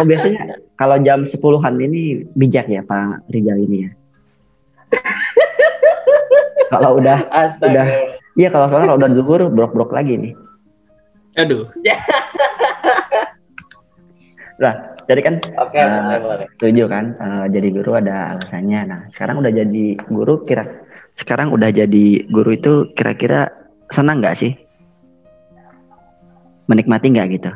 oh, 0.00 0.04
biasanya 0.08 0.56
kalau 0.80 0.96
jam 1.04 1.28
10-an 1.28 1.74
ini 1.76 2.24
bijak 2.32 2.66
ya 2.72 2.80
Pak 2.82 3.28
Rijal 3.28 3.60
ini 3.60 3.86
ya? 3.86 3.90
kalau 6.72 6.90
udah 6.98 7.18
Astaga. 7.28 7.68
udah 7.68 7.84
iya 8.36 8.48
kalau 8.48 8.66
sekarang 8.68 8.86
kalau 8.88 8.98
udah 9.00 9.10
zuhur 9.12 9.40
brok-brok 9.52 9.92
lagi 9.92 10.16
nih 10.16 10.32
aduh 11.36 11.68
lah 14.62 14.74
jadi 15.08 15.20
kan 15.20 15.34
okay, 15.58 15.82
uh, 15.82 16.44
setuju 16.56 16.84
kan 16.88 17.04
uh, 17.18 17.44
jadi 17.50 17.68
guru 17.72 17.98
ada 17.98 18.36
alasannya 18.36 18.80
nah 18.88 19.00
sekarang 19.12 19.40
udah 19.44 19.52
jadi 19.52 19.96
guru 20.08 20.44
kira 20.48 20.64
sekarang 21.20 21.52
udah 21.52 21.68
jadi 21.72 22.06
guru 22.32 22.56
itu 22.56 22.72
kira-kira 22.96 23.52
senang 23.92 24.24
nggak 24.24 24.38
sih 24.38 24.52
menikmati 26.72 27.12
nggak 27.12 27.28
gitu? 27.36 27.50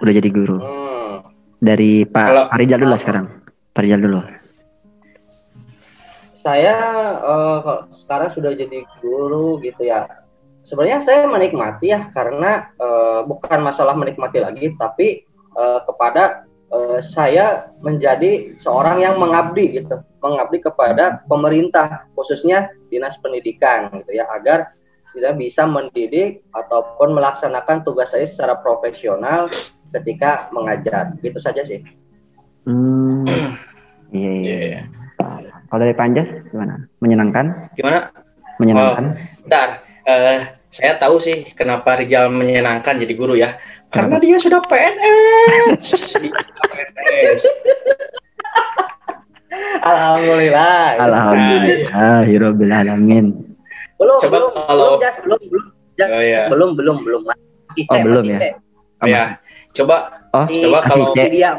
Udah 0.00 0.12
jadi 0.16 0.28
guru. 0.32 0.56
Hmm. 0.60 0.96
dari 1.56 2.04
Pak 2.04 2.52
Kalau, 2.52 2.78
dulu 2.80 2.94
sekarang. 3.00 3.26
Pak 3.72 3.80
Rijal 3.84 4.00
dulu. 4.00 4.20
Saya 6.36 6.76
uh, 7.20 7.90
sekarang 7.90 8.30
sudah 8.30 8.54
jadi 8.54 8.86
guru 9.02 9.58
gitu 9.60 9.88
ya. 9.88 10.06
Sebenarnya 10.62 11.02
saya 11.02 11.26
menikmati 11.26 11.90
ya 11.94 12.10
karena 12.10 12.70
uh, 12.78 13.22
bukan 13.26 13.62
masalah 13.62 13.94
menikmati 13.94 14.42
lagi 14.42 14.74
tapi 14.78 15.26
uh, 15.58 15.82
kepada 15.82 16.46
uh, 16.70 16.98
saya 17.02 17.70
menjadi 17.82 18.54
seorang 18.58 19.02
yang 19.02 19.18
mengabdi 19.18 19.82
gitu. 19.82 19.98
Mengabdi 20.22 20.62
kepada 20.62 21.22
pemerintah 21.26 22.06
khususnya 22.14 22.70
dinas 22.90 23.18
pendidikan 23.18 23.90
gitu 24.02 24.22
ya 24.22 24.26
agar 24.30 24.75
tidak 25.14 25.38
bisa 25.38 25.62
mendidik 25.66 26.42
ataupun 26.50 27.14
melaksanakan 27.14 27.86
tugas 27.86 28.10
saya 28.14 28.26
secara 28.26 28.58
profesional 28.58 29.46
ketika 29.94 30.50
mengajar 30.50 31.14
gitu 31.22 31.38
saja 31.38 31.62
sih. 31.62 31.84
Hmm. 32.66 33.22
Iya. 34.10 34.32
Yeah, 34.42 34.62
yeah. 34.82 34.84
Kalau 35.66 35.80
dari 35.82 35.94
Panjas 35.94 36.28
gimana? 36.50 36.86
Menyenangkan? 37.02 37.46
Gimana? 37.74 38.10
Menyenangkan. 38.62 39.04
Oh, 39.12 39.18
bentar. 39.46 39.68
Uh, 40.06 40.38
saya 40.70 40.92
tahu 41.00 41.16
sih 41.18 41.42
kenapa 41.56 41.98
Rijal 41.98 42.30
menyenangkan 42.30 43.00
jadi 43.00 43.14
guru 43.16 43.34
ya. 43.34 43.56
Karena 43.90 44.18
dia 44.18 44.36
sudah 44.38 44.60
PNS. 44.66 45.86
PNS. 46.70 47.42
Alhamdulillah. 49.82 50.86
Alhamdulillah. 51.00 52.18
Hirobil 52.26 52.72
alamin. 52.74 53.45
Belum, 53.96 54.18
Coba 54.20 54.36
belum, 54.36 54.50
kalau... 54.52 55.00
belum, 55.00 55.00
just, 55.00 55.18
belum, 55.24 55.40
belum, 55.48 55.66
just, 55.96 56.12
oh, 56.12 56.20
iya. 56.20 56.42
belum, 56.52 56.70
belum, 56.76 56.96
belum. 57.00 57.22
Masih 57.24 57.84
oh, 57.88 57.96
belum 58.04 58.24
ya? 58.28 58.38
Oh, 59.00 59.06
ya. 59.08 59.22
Coba, 59.72 59.96
oh, 60.36 60.46
coba 60.48 60.78
kalau 60.84 61.06
dia 61.16 61.56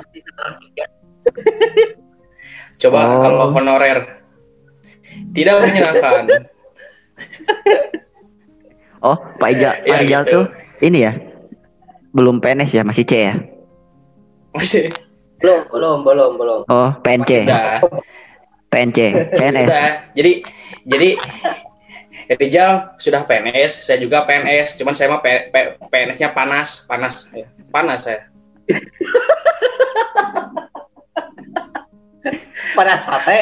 Coba 2.82 3.00
oh. 3.18 3.22
kalau 3.22 3.50
honorer 3.50 4.22
tidak 5.34 5.66
menyenangkan. 5.66 6.24
oh, 9.08 9.18
Pak 9.42 9.50
Ija, 9.58 9.82
ya, 9.82 9.90
Pak 9.90 10.00
Ijal 10.06 10.24
gitu. 10.24 10.34
tuh 10.34 10.46
ini 10.86 10.98
ya. 11.10 11.14
Belum 12.14 12.38
PNS 12.38 12.70
ya, 12.74 12.82
masih 12.86 13.06
C 13.06 13.14
ya? 13.18 13.34
Masih. 14.54 14.94
Belum, 15.42 15.66
belum, 15.70 15.98
belum, 16.06 16.32
belum. 16.38 16.62
Oh, 16.70 16.90
PNC. 17.02 17.50
PNC, 18.70 18.98
PNS. 19.38 19.70
Jadi 20.14 20.32
jadi 20.86 21.10
Rijal 22.28 23.00
sudah 23.00 23.24
PNS, 23.24 23.88
saya 23.88 24.04
juga 24.04 24.28
PNS, 24.28 24.76
cuman 24.76 24.92
saya 24.92 25.08
mah 25.16 25.24
PNS-nya 25.88 26.36
panas, 26.36 26.84
panas, 26.84 27.32
panas 27.72 28.04
saya. 28.04 28.28
panas 32.76 33.02
sate 33.08 33.40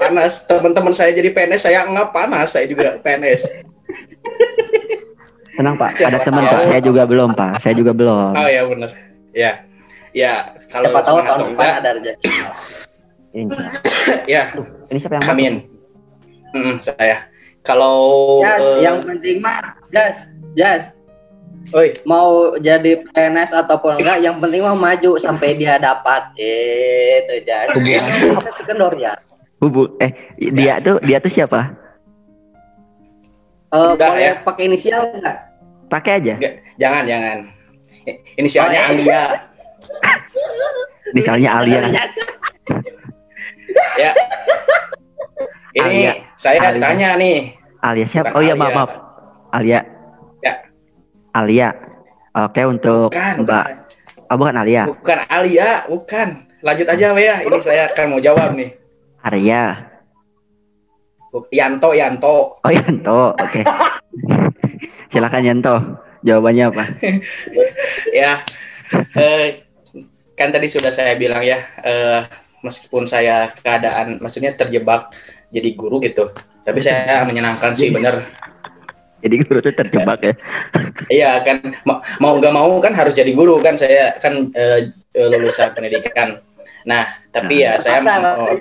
panas. 0.00 0.48
Teman-teman 0.48 0.94
saya 0.96 1.12
jadi 1.12 1.30
PNS 1.30 1.68
saya 1.68 1.84
nggak 1.84 2.10
panas 2.10 2.56
saya 2.56 2.64
juga 2.64 2.96
PNS 2.98 3.68
tenang 5.58 5.74
pak. 5.74 5.90
Ada 5.98 6.18
teman 6.22 6.46
pak. 6.46 6.70
Saya 6.70 6.82
juga 6.86 7.02
belum 7.02 7.34
pak. 7.34 7.52
Saya 7.66 7.74
juga 7.74 7.90
belum. 7.90 8.30
Oh 8.38 8.48
ya 8.48 8.62
benar. 8.62 8.90
Ya. 9.34 9.52
Ya 10.14 10.54
kalau 10.70 10.88
siapa 10.88 11.04
tahu 11.04 11.18
tahun 11.20 11.52
depan 11.52 11.72
ada 11.82 11.90
rezeki. 11.98 12.30
Ya 14.24 14.42
ini 14.88 14.98
siapa 15.02 15.14
yang 15.20 15.26
amin. 15.28 15.54
Mm, 16.54 16.74
saya 16.80 17.28
kalau 17.68 18.40
jas, 18.40 18.64
uh, 18.64 18.80
yang 18.80 19.04
penting 19.04 19.44
mah 19.44 19.76
jas 19.92 20.24
jas. 20.56 20.88
Oi. 21.76 21.92
mau 22.08 22.56
jadi 22.56 23.04
PNS 23.12 23.52
ataupun 23.52 24.00
enggak 24.00 24.24
yang 24.24 24.40
penting 24.40 24.64
mah 24.64 24.72
maju 24.72 25.20
sampai 25.20 25.52
dia 25.52 25.76
dapat. 25.76 26.32
Itu 26.40 27.44
jadi 27.44 27.68
hubungan 27.76 28.52
sekendor 28.56 28.96
ya. 28.96 29.12
Bubu 29.60 30.00
eh 30.00 30.16
dia 30.40 30.80
tuh 30.80 30.96
dia 31.04 31.20
tuh 31.20 31.28
siapa? 31.28 31.76
Uh, 33.68 33.92
boleh 34.00 34.32
ya. 34.32 34.40
pakai 34.40 34.64
inisial 34.64 35.12
enggak? 35.12 35.36
Pakai 35.92 36.24
aja. 36.24 36.34
Jangan 36.80 37.04
jangan. 37.04 37.38
Inisialnya 38.40 38.80
oh, 38.80 38.88
Alia. 38.88 39.22
Inisialnya 41.12 41.50
Alia. 41.52 41.80
Ya. 44.00 44.12
Ini 45.76 45.84
Alia. 45.84 46.12
saya 46.40 46.58
Alia. 46.64 46.80
tanya 46.80 47.10
nih 47.20 47.57
Alia 47.78 48.06
siapa 48.10 48.34
oh 48.34 48.42
iya 48.42 48.54
maaf 48.58 48.74
maaf 48.74 48.92
Alia 49.54 49.98
Alia. 51.38 51.70
Oke 52.34 52.62
untuk 52.66 53.10
bukan, 53.10 53.34
Mbak. 53.46 53.64
Bukan. 53.66 54.28
Oh 54.28 54.36
bukan 54.36 54.54
Alia. 54.58 54.82
Bukan 54.86 55.18
Alia, 55.30 55.70
bukan. 55.88 56.28
Lanjut 56.60 56.86
aja 56.90 57.06
ya. 57.14 57.34
Ini 57.46 57.58
saya 57.62 57.82
akan 57.90 58.04
mau 58.10 58.20
jawab 58.20 58.58
nih. 58.58 58.74
Arya. 59.22 59.88
Yanto, 61.52 61.90
Yanto. 61.94 62.58
Oh 62.64 62.72
Yanto, 62.72 63.36
oke. 63.36 63.46
Okay. 63.46 63.64
Silakan 65.12 65.44
Yanto. 65.44 65.74
Jawabannya 66.26 66.74
apa? 66.74 66.82
ya, 68.26 68.42
eh, 69.14 69.70
kan 70.34 70.50
tadi 70.50 70.66
sudah 70.66 70.90
saya 70.90 71.14
bilang 71.14 71.46
ya, 71.46 71.62
eh, 71.86 72.26
meskipun 72.58 73.06
saya 73.06 73.54
keadaan, 73.54 74.18
maksudnya 74.18 74.50
terjebak 74.50 75.14
jadi 75.54 75.78
guru 75.78 76.02
gitu, 76.02 76.34
tapi 76.68 76.84
saya 76.84 77.24
menyenangkan 77.24 77.72
sih 77.72 77.88
bener 77.88 78.20
jadi 79.18 79.34
guru 79.42 79.58
itu 79.58 79.70
terjebak 79.74 80.20
ya? 80.22 80.34
Iya 81.10 81.30
kan 81.42 81.58
mau 82.22 82.38
nggak 82.38 82.54
mau 82.54 82.78
kan 82.78 82.94
harus 82.94 83.14
jadi 83.18 83.34
guru 83.34 83.58
kan. 83.58 83.74
Saya 83.74 84.14
kan 84.22 84.50
uh, 84.54 84.78
lulusan 85.18 85.74
pendidikan. 85.74 86.38
Nah 86.86 87.18
tapi 87.34 87.66
ya 87.66 87.82
saya 87.82 87.98
mau 87.98 88.54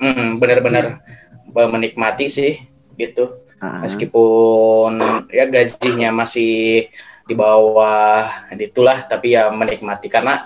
mm, 0.00 0.40
benar-benar 0.40 1.04
menikmati 1.52 2.32
sih 2.32 2.52
gitu. 2.96 3.44
Uh-huh. 3.54 3.80
meskipun 3.80 5.00
ya 5.32 5.48
gajinya 5.48 6.12
masih 6.12 6.84
di 7.24 7.32
bawah 7.32 8.28
itulah 8.52 9.08
tapi 9.08 9.32
ya 9.32 9.48
menikmati 9.48 10.12
karena 10.12 10.44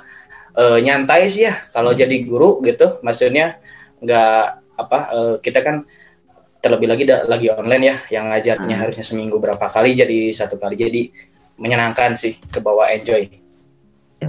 uh, 0.55 0.79
nyantai 0.83 1.31
sih 1.31 1.47
ya. 1.47 1.55
Kalau 1.71 1.95
jadi 1.95 2.15
guru 2.27 2.59
gitu 2.67 2.99
maksudnya 3.07 3.63
nggak 4.03 4.43
apa 4.79 4.99
uh, 5.15 5.35
kita 5.43 5.63
kan 5.63 5.83
terlebih 6.69 6.89
lagi 6.93 7.05
lagi 7.09 7.47
online 7.49 7.85
ya 7.89 7.97
yang 8.21 8.25
ngajarnya 8.29 8.77
hmm. 8.77 8.83
harusnya 8.85 9.05
seminggu 9.09 9.41
berapa 9.41 9.65
kali 9.65 9.97
jadi 9.97 10.19
satu 10.37 10.61
kali 10.61 10.77
jadi 10.77 11.03
menyenangkan 11.57 12.15
sih 12.21 12.37
ke 12.37 12.61
bawah 12.61 12.85
enjoy 12.93 13.25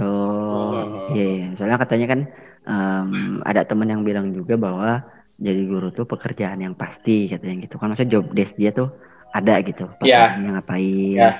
oh 0.00 0.80
hmm. 0.80 1.14
iya 1.14 1.28
yeah. 1.28 1.48
soalnya 1.60 1.76
katanya 1.76 2.06
kan 2.08 2.20
um, 2.64 3.44
ada 3.44 3.68
teman 3.68 3.92
yang 3.92 4.02
bilang 4.02 4.32
juga 4.32 4.56
bahwa 4.56 5.04
jadi 5.36 5.60
guru 5.68 5.92
tuh 5.92 6.08
pekerjaan 6.08 6.64
yang 6.64 6.72
pasti 6.72 7.28
katanya 7.28 7.68
gitu 7.68 7.76
kan 7.76 7.92
maksudnya 7.92 8.12
job 8.16 8.24
desk 8.32 8.56
dia 8.56 8.72
tuh 8.72 8.88
ada 9.36 9.60
gitu 9.60 9.84
yeah. 10.02 10.32
ngapain 10.40 11.16
yeah. 11.20 11.36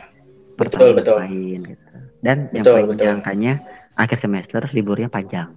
betul 0.60 0.92
betul 0.92 1.16
ngapain, 1.16 1.60
gitu 1.64 1.96
dan 2.20 2.52
yang 2.52 2.64
paling 2.68 2.88
menyenangkannya 2.92 3.52
akhir 3.96 4.18
semester 4.20 4.60
liburnya 4.76 5.08
panjang 5.08 5.56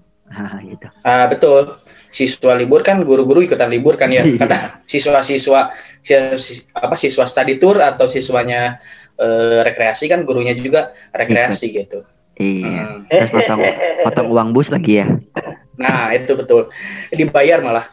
gitu. 0.65 0.87
Uh, 1.03 1.25
betul. 1.29 1.61
Siswa 2.13 2.53
libur 2.53 2.85
kan 2.85 3.01
guru-guru 3.01 3.41
ikutan 3.41 3.69
libur 3.73 3.97
kan 3.97 4.13
ya. 4.13 4.21
Iya. 4.21 4.37
Karena 4.37 4.59
siswa-siswa 4.85 5.73
apa 6.77 6.95
siswa 6.95 7.25
study 7.25 7.57
tour 7.57 7.81
atau 7.81 8.05
siswanya 8.05 8.77
uh, 9.17 9.65
rekreasi 9.65 10.05
kan 10.09 10.21
gurunya 10.21 10.53
juga 10.53 10.93
rekreasi 11.09 11.73
gitu. 11.73 12.05
Iya. 12.37 13.01
Hmm. 13.01 13.05
Terus 13.09 13.29
potong, 13.29 13.61
potong 14.05 14.27
uang 14.33 14.49
bus 14.53 14.69
lagi 14.73 15.01
ya. 15.01 15.07
Nah, 15.77 16.13
itu 16.13 16.37
betul. 16.37 16.69
Dibayar 17.13 17.61
malah. 17.61 17.85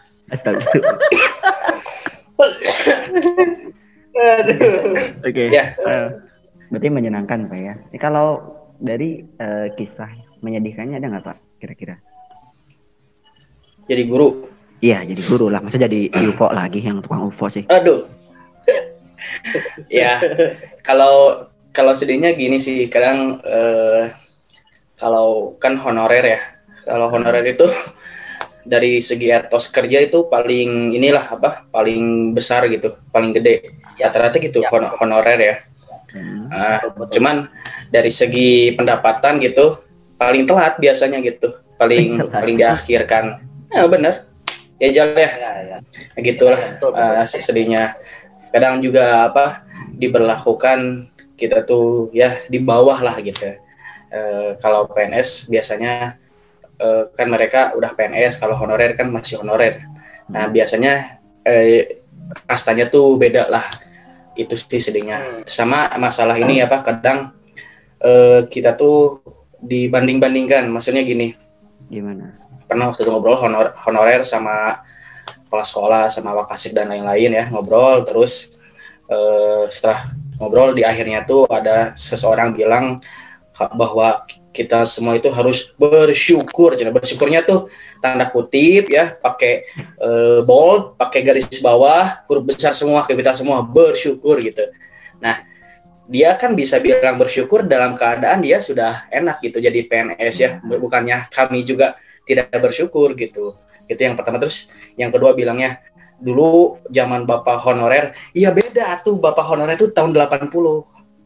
Aduh. 4.21 4.93
Oke. 5.25 5.43
Ya. 5.49 5.77
Eh, 5.77 6.09
berarti 6.69 6.89
menyenangkan 6.93 7.49
Pak 7.49 7.59
ya. 7.59 7.75
Ini 7.91 7.99
kalau 8.01 8.57
dari 8.81 9.25
eh, 9.25 9.67
kisah 9.77 10.09
menyedihkannya 10.45 11.01
ada 11.01 11.09
nggak 11.09 11.25
Pak 11.25 11.39
kira-kira? 11.61 11.97
Jadi 13.91 14.03
guru. 14.07 14.47
Iya 14.79 15.03
jadi 15.03 15.23
guru 15.27 15.51
lah. 15.51 15.59
Masa 15.59 15.77
jadi 15.77 16.07
UFO 16.31 16.47
lagi 16.55 16.79
yang 16.79 17.03
tukang 17.03 17.27
UFO 17.27 17.51
sih? 17.51 17.67
Aduh. 17.67 18.07
ya, 19.91 20.23
kalau 20.81 21.45
kalau 21.75 21.91
sedihnya 21.93 22.31
gini 22.33 22.63
sih, 22.63 22.87
kadang 22.87 23.43
eh, 23.43 24.15
kalau 24.95 25.59
kan 25.59 25.75
honorer 25.75 26.39
ya. 26.39 26.41
Kalau 26.87 27.11
honorer 27.11 27.43
itu 27.51 27.67
dari 28.73 29.03
segi 29.03 29.29
etos 29.29 29.69
kerja 29.69 29.99
itu 29.99 30.31
paling 30.31 30.95
inilah 30.95 31.27
apa? 31.27 31.67
Paling 31.69 32.31
besar 32.31 32.71
gitu, 32.71 32.95
paling 33.11 33.35
gede. 33.35 33.75
Rata-rata 33.99 34.39
gitu 34.39 34.65
Ya. 34.65 34.71
hon- 34.71 34.95
honorer 34.97 35.37
ya. 35.37 35.57
Hmm. 36.15 36.47
Ah, 36.51 36.81
cuman 37.11 37.51
dari 37.91 38.11
segi 38.11 38.73
pendapatan 38.75 39.39
gitu 39.43 39.77
paling 40.15 40.47
telat 40.47 40.79
biasanya 40.79 41.19
gitu, 41.21 41.53
paling 41.75 42.23
paling 42.33 42.55
diakhirkan. 42.55 43.50
Ya 43.71 43.87
bener. 43.87 44.15
Ya 44.81 44.89
jalan 44.91 45.17
ya. 45.17 45.31
Ya, 45.31 45.53
ya. 45.63 45.79
gitulah 46.21 46.61
Betul, 46.77 46.91
betul. 46.97 47.21
uh, 47.23 47.27
sedihnya. 47.27 47.85
Kadang 48.51 48.83
juga 48.83 49.31
apa 49.31 49.63
diberlakukan 49.95 51.11
kita 51.41 51.65
tuh 51.65 52.13
ya 52.13 52.37
di 52.51 52.61
bawah 52.61 53.01
lah 53.01 53.17
gitu. 53.25 53.49
Eh, 54.11 54.51
kalau 54.59 54.91
PNS 54.91 55.47
biasanya 55.47 56.19
eh, 56.77 57.05
kan 57.15 57.27
mereka 57.31 57.73
udah 57.79 57.95
PNS 57.95 58.43
kalau 58.43 58.59
honorer 58.59 58.99
kan 58.99 59.07
masih 59.07 59.39
honorer. 59.39 59.87
Nah 60.27 60.51
biasanya 60.51 61.23
eh, 61.47 62.03
kastanya 62.45 62.91
tuh 62.91 63.15
beda 63.15 63.47
lah. 63.47 63.65
Itu 64.35 64.59
sih 64.59 64.83
sedihnya. 64.83 65.47
Sama 65.47 65.89
masalah 65.97 66.37
ini 66.37 66.59
apa 66.59 66.83
kadang 66.83 67.33
eh, 68.03 68.45
kita 68.51 68.75
tuh 68.75 69.23
dibanding-bandingkan. 69.63 70.67
Maksudnya 70.67 71.07
gini. 71.07 71.31
Gimana? 71.87 72.50
Pernah 72.71 72.87
waktu 72.87 73.03
itu 73.03 73.11
ngobrol 73.11 73.35
honor- 73.35 73.75
honorer 73.83 74.23
sama 74.23 74.87
kepala 75.51 75.67
sekolah 75.67 76.05
sama 76.07 76.31
wakasik 76.39 76.71
dan 76.71 76.95
lain-lain 76.95 77.35
ya 77.35 77.45
ngobrol. 77.51 78.07
Terus 78.07 78.55
eh, 79.11 79.67
setelah 79.67 80.15
ngobrol 80.39 80.79
di 80.79 80.87
akhirnya 80.87 81.27
tuh 81.27 81.51
ada 81.51 81.91
seseorang 81.99 82.55
bilang 82.55 83.03
bahwa 83.75 84.23
kita 84.55 84.87
semua 84.87 85.19
itu 85.19 85.27
harus 85.35 85.75
bersyukur. 85.75 86.79
Jadi 86.79 86.95
bersyukurnya 86.95 87.43
tuh 87.43 87.67
tanda 87.99 88.31
kutip 88.31 88.87
ya 88.87 89.19
pakai 89.19 89.67
eh, 89.99 90.41
bold 90.47 90.95
pakai 90.95 91.21
garis 91.27 91.51
bawah 91.59 92.23
huruf 92.31 92.47
besar 92.47 92.71
semua 92.71 93.03
kapital 93.03 93.35
semua 93.35 93.59
bersyukur 93.67 94.39
gitu. 94.39 94.71
Nah 95.19 95.43
dia 96.11 96.35
kan 96.35 96.59
bisa 96.59 96.83
bilang 96.83 97.19
bersyukur 97.19 97.63
dalam 97.63 97.95
keadaan 97.95 98.43
dia 98.43 98.59
sudah 98.59 99.07
enak 99.11 99.43
gitu 99.43 99.59
jadi 99.59 99.83
PNS 99.87 100.37
ya. 100.39 100.51
Bukannya 100.63 101.27
kami 101.31 101.63
juga 101.63 101.99
tidak 102.31 102.55
bersyukur 102.63 103.19
gitu. 103.19 103.59
Itu 103.91 104.01
yang 104.07 104.15
pertama. 104.15 104.39
Terus 104.39 104.71
yang 104.95 105.11
kedua 105.11 105.35
bilangnya 105.35 105.83
dulu 106.21 106.79
zaman 106.93 107.25
bapak 107.25 107.65
honorer 107.65 108.13
iya 108.37 108.53
beda 108.53 109.01
tuh 109.01 109.17
bapak 109.17 109.41
honorer 109.41 109.75
itu 109.75 109.91
tahun 109.91 110.15
80 110.15 110.53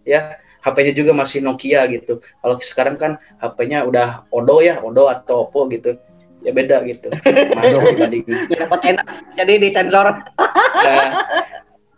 ya. 0.09 0.41
HP-nya 0.65 0.97
juga 0.97 1.13
masih 1.13 1.45
Nokia 1.45 1.85
gitu. 1.93 2.25
Kalau 2.41 2.57
sekarang 2.57 2.97
kan 2.97 3.21
HP-nya 3.37 3.85
udah 3.85 4.25
Odo 4.33 4.65
ya 4.65 4.81
Odo 4.81 5.13
atau 5.13 5.45
Oppo 5.45 5.69
gitu. 5.69 6.01
Ya 6.41 6.57
beda 6.57 6.81
gitu. 6.89 7.13
Masa 7.57 7.85
dibanding 7.85 8.25
dapat 8.49 8.81
enak 8.97 9.07
jadi 9.37 9.61
disensor. 9.61 10.25
Nah, 10.41 11.05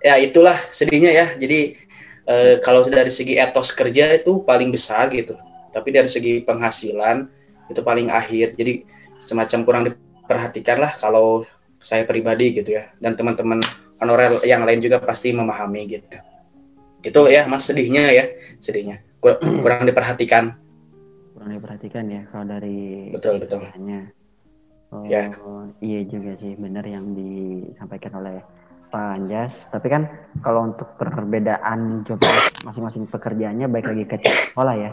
ya 0.03 0.19
itulah 0.19 0.59
sedihnya 0.75 1.15
ya. 1.15 1.27
Jadi 1.39 1.79
eh, 2.27 2.59
kalau 2.59 2.83
dari 2.91 3.15
segi 3.15 3.39
etos 3.39 3.71
kerja 3.71 4.19
itu 4.19 4.43
paling 4.43 4.75
besar 4.75 5.15
gitu. 5.15 5.39
Tapi 5.71 5.89
dari 5.95 6.11
segi 6.11 6.43
penghasilan 6.43 7.23
itu 7.71 7.81
paling 7.87 8.11
akhir. 8.11 8.59
Jadi 8.59 8.83
semacam 9.19 9.59
kurang 9.65 9.83
diperhatikan 9.89 10.81
lah 10.81 10.93
kalau 10.97 11.45
saya 11.81 12.03
pribadi 12.03 12.57
gitu 12.57 12.75
ya. 12.77 12.91
Dan 12.99 13.15
teman-teman 13.15 13.61
honorer 14.03 14.43
yang 14.45 14.65
lain 14.67 14.81
juga 14.83 15.01
pasti 15.01 15.33
memahami 15.33 15.83
gitu. 15.89 16.19
Itu 17.05 17.21
ya 17.31 17.47
mas 17.47 17.65
sedihnya 17.69 18.11
ya 18.11 18.25
sedihnya 18.59 18.99
Kur- 19.23 19.39
kurang 19.63 19.87
diperhatikan. 19.87 20.53
Kurang 21.37 21.51
diperhatikan 21.55 22.05
ya 22.11 22.23
kalau 22.33 22.45
dari 22.49 23.11
Betul, 23.13 23.39
betul. 23.39 23.63
Oh, 24.95 25.03
Ya. 25.03 25.27
iya 25.83 26.01
juga 26.07 26.39
sih 26.39 26.55
benar 26.55 26.87
yang 26.87 27.11
disampaikan 27.13 28.23
oleh 28.23 28.39
Pak 28.87 29.19
Anjas. 29.19 29.53
Tapi 29.75 29.87
kan 29.91 30.07
kalau 30.47 30.71
untuk 30.71 30.95
perbedaan 30.95 32.07
job 32.07 32.23
masing-masing 32.63 33.11
pekerjaannya 33.11 33.67
baik 33.67 33.87
lagi 33.91 34.05
ke 34.07 34.17
sekolah 34.55 34.75
ya. 34.79 34.91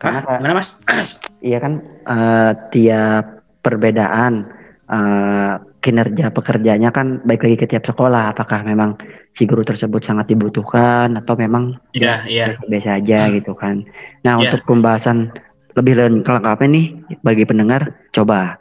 Karena 0.00 0.20
Hah? 0.24 0.38
Gimana 0.40 0.54
mas? 0.56 0.80
iya 1.48 1.60
kan 1.60 1.84
eh, 1.84 2.52
tiap 2.72 3.24
perbedaan 3.60 4.48
eh, 4.88 5.54
kinerja 5.80 6.28
pekerjaannya 6.32 6.90
kan 6.92 7.06
baik 7.24 7.44
lagi 7.44 7.56
ke 7.60 7.66
tiap 7.68 7.84
sekolah. 7.84 8.32
Apakah 8.32 8.64
memang 8.64 8.96
si 9.36 9.44
guru 9.44 9.64
tersebut 9.64 10.00
sangat 10.04 10.28
dibutuhkan 10.28 11.16
atau 11.16 11.36
memang 11.36 11.76
Iya 11.92 12.24
iya. 12.26 12.44
biasa 12.60 13.00
aja 13.00 13.28
gitu 13.32 13.52
kan. 13.56 13.84
Nah 14.24 14.40
Ya. 14.40 14.48
untuk 14.48 14.64
pembahasan 14.66 15.32
lebih 15.76 15.94
lengkapnya 15.96 16.66
nih 16.66 16.86
bagi 17.22 17.44
pendengar, 17.46 17.94
coba 18.10 18.58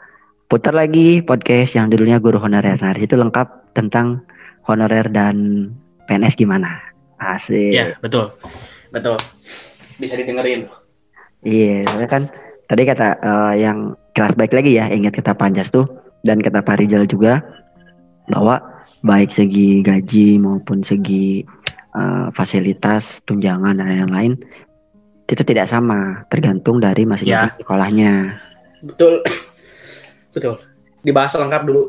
putar 0.47 0.77
lagi 0.77 1.19
podcast 1.25 1.73
yang 1.75 1.89
judulnya 1.89 2.21
Guru 2.21 2.37
Honorer. 2.39 2.77
Nah 2.79 2.93
di 2.95 3.03
situ 3.03 3.17
lengkap 3.17 3.73
tentang 3.75 4.23
honorer 4.69 5.09
dan 5.09 5.67
PNS 6.05 6.37
gimana. 6.37 6.79
Asik. 7.19 7.73
Iya 7.75 7.97
betul 7.99 8.31
betul. 8.93 9.17
Bisa 9.99 10.15
didengerin. 10.15 10.69
Iya, 11.43 11.87
soalnya 11.87 12.09
kan 12.11 12.23
tadi 12.67 12.81
kata 12.83 13.07
eh, 13.19 13.53
yang 13.63 13.95
kelas 14.11 14.35
baik 14.35 14.51
lagi 14.51 14.75
ya, 14.75 14.91
ingat 14.91 15.15
kata 15.15 15.35
Panjas 15.35 15.71
tuh 15.71 15.87
dan 16.27 16.43
kata 16.43 16.59
Pak 16.59 16.83
Rizal 16.83 17.07
juga 17.07 17.39
bahwa 18.29 18.59
baik 19.01 19.33
segi 19.33 19.79
gaji 19.79 20.37
maupun 20.37 20.83
segi 20.83 21.43
eh, 21.95 22.27
fasilitas, 22.35 23.23
tunjangan 23.23 23.79
dan 23.79 23.87
lain-lain 23.87 24.33
itu 25.29 25.43
tidak 25.45 25.69
sama, 25.69 26.25
tergantung 26.33 26.81
dari 26.81 27.05
masing-masing 27.05 27.61
sekolahnya. 27.61 28.35
Betul 28.81 29.21
betul. 30.35 30.57
Dibahas 31.05 31.37
lengkap 31.37 31.63
dulu. 31.63 31.83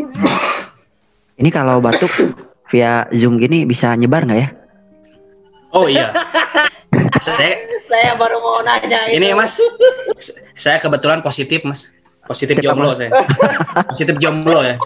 Ini 1.40 1.50
kalau 1.50 1.82
batuk 1.82 2.08
via 2.70 3.10
Zoom 3.10 3.42
gini 3.42 3.66
bisa 3.66 3.92
nyebar 3.98 4.24
nggak 4.24 4.40
ya? 4.40 4.48
Oh 5.74 5.90
iya. 5.90 6.14
saya 7.20 7.54
saya 7.86 8.10
baru 8.18 8.40
mau 8.40 8.56
nanya 8.64 9.06
ini 9.10 9.30
itu. 9.30 9.36
mas, 9.38 9.60
saya 10.58 10.78
kebetulan 10.82 11.20
positif 11.20 11.62
mas, 11.64 11.92
positif 12.26 12.56
Siapa, 12.58 12.74
jomblo 12.74 12.88
Mas? 12.92 12.98
saya, 13.00 13.10
positif 13.90 14.14
jomblo 14.18 14.60
ya. 14.64 14.76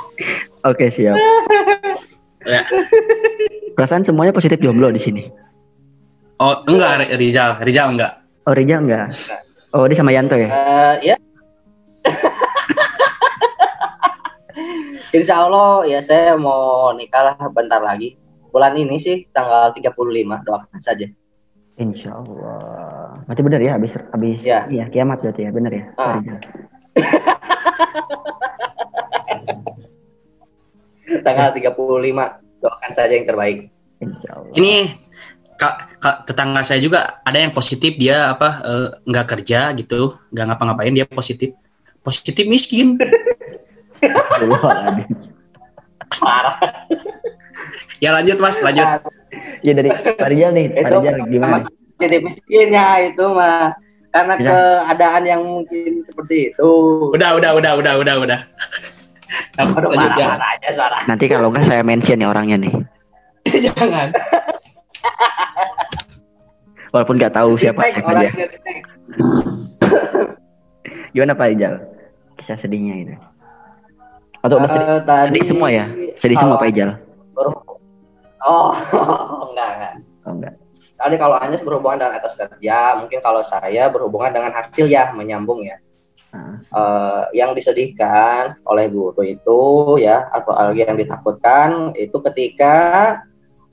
Oke 0.67 0.91
siap. 0.91 1.15
ya. 2.43 2.63
Perasaan 3.79 4.03
semuanya 4.03 4.35
positif 4.35 4.59
jomblo 4.59 4.91
di 4.91 4.99
sini. 4.99 5.23
Oh 6.39 6.55
enggak 6.67 7.15
Rizal, 7.19 7.59
Rizal 7.63 7.95
enggak. 7.95 8.13
Oh 8.47 8.55
Rizal 8.55 8.81
enggak? 8.87 9.07
Oh 9.75 9.85
dia 9.85 9.97
sama 9.99 10.15
Yanto 10.15 10.35
ya? 10.39 10.49
Eh, 10.49 10.95
ya 11.13 11.17
Insya 15.17 15.45
Allah 15.45 15.89
ya 15.89 16.01
saya 16.05 16.37
mau 16.37 16.93
nikah 16.93 17.33
lah 17.33 17.37
bentar 17.53 17.81
lagi 17.81 18.17
bulan 18.49 18.77
ini 18.77 18.97
sih 18.97 19.29
tanggal 19.33 19.73
35 19.77 19.93
doakan 20.45 20.81
saja 20.81 21.09
Insya 21.79 22.11
Allah. 22.11 23.23
Berarti 23.23 23.43
benar 23.47 23.63
ya 23.63 23.79
habis 23.79 23.95
habis 23.95 24.43
Ya. 24.43 24.67
iya 24.67 24.91
kiamat 24.91 25.23
berarti 25.23 25.47
ya 25.47 25.51
benar 25.55 25.71
ya. 25.71 25.87
Ah. 25.95 26.19
Tanggal 31.25 31.49
35 31.55 31.79
doakan 32.59 32.91
saja 32.93 33.15
yang 33.15 33.25
terbaik 33.25 33.71
Insya 34.03 34.31
Allah. 34.35 34.55
Ini 34.59 34.91
kak, 35.55 36.03
kak 36.03 36.17
tetangga 36.27 36.67
saya 36.67 36.83
juga 36.83 37.23
ada 37.23 37.39
yang 37.39 37.55
positif 37.55 37.95
dia 37.95 38.35
apa 38.35 38.49
eh, 38.67 38.89
nggak 39.07 39.27
kerja 39.39 39.71
gitu, 39.79 40.19
nggak 40.35 40.45
ngapa-ngapain 40.51 40.95
dia 40.95 41.07
positif, 41.07 41.55
positif 42.03 42.45
miskin. 42.51 42.99
Parah 46.11 46.57
Ya 48.05 48.15
lanjut 48.15 48.39
mas, 48.39 48.57
lanjut. 48.59 48.87
ya 49.61 49.73
dari 49.73 49.91
Pak 49.91 50.25
Rizal 50.25 50.51
nih, 50.55 50.67
Rizal 50.73 51.03
gimana? 51.27 51.59
jadi 51.99 52.17
miskinnya 52.23 52.87
itu 53.05 53.25
mah 53.27 53.75
karena 54.09 54.35
Ya. 54.35 54.47
keadaan 54.47 55.23
yang 55.25 55.43
mungkin 55.43 56.01
seperti 56.01 56.55
itu 56.55 56.71
Udah, 57.11 57.35
udah, 57.35 57.51
udah, 57.55 57.73
udah, 57.77 57.95
udah, 57.99 58.15
udah. 58.23 58.41
Aduh, 59.59 59.91
lanjut 59.91 60.15
ya. 60.15 60.39
marah-marah 60.39 60.51
aja 60.57 60.69
suara 60.73 60.99
Nanti 61.05 61.25
kalau 61.27 61.51
nggak 61.51 61.67
saya 61.67 61.83
mention 61.83 62.17
nih 62.17 62.25
orangnya 62.25 62.57
nih. 62.57 62.73
Jangan. 63.67 64.09
Walaupun 66.95 67.15
nggak 67.19 67.35
tahu 67.35 67.59
siapa 67.59 67.85
orangnya. 68.01 68.33
Gimana 71.11 71.35
Pak 71.35 71.47
Rizal? 71.51 71.75
Kisah 72.39 72.59
sedihnya 72.59 72.95
itu. 72.97 73.15
Atau 74.43 74.57
udah 74.63 74.71
sedih, 74.71 75.01
tadi 75.03 75.29
sedih 75.35 75.45
semua 75.51 75.69
ya? 75.71 75.85
Sedih 76.23 76.37
semua 76.39 76.57
Pak 76.59 76.69
berhubung- 77.35 77.83
Oh, 78.39 78.71
enggak, 79.51 79.71
enggak. 79.75 79.95
Oh, 80.27 80.33
enggak. 80.35 80.55
Tadi 80.99 81.15
kalau 81.15 81.37
Anies 81.39 81.63
berhubungan 81.63 81.99
dengan 82.03 82.19
etos 82.19 82.35
kerja, 82.35 82.99
mungkin 82.99 83.19
kalau 83.23 83.43
saya 83.43 83.87
berhubungan 83.91 84.35
dengan 84.35 84.51
hasil 84.55 84.87
ya, 84.91 85.11
menyambung 85.15 85.63
ya. 85.63 85.79
Ah. 86.35 86.59
Eh, 86.61 87.23
yang 87.41 87.55
disedihkan 87.57 88.59
oleh 88.67 88.91
guru 88.91 89.23
itu 89.23 89.97
ya, 90.03 90.27
atau 90.29 90.53
yang 90.75 90.99
ditakutkan 90.99 91.95
itu 91.95 92.19
ketika 92.31 92.77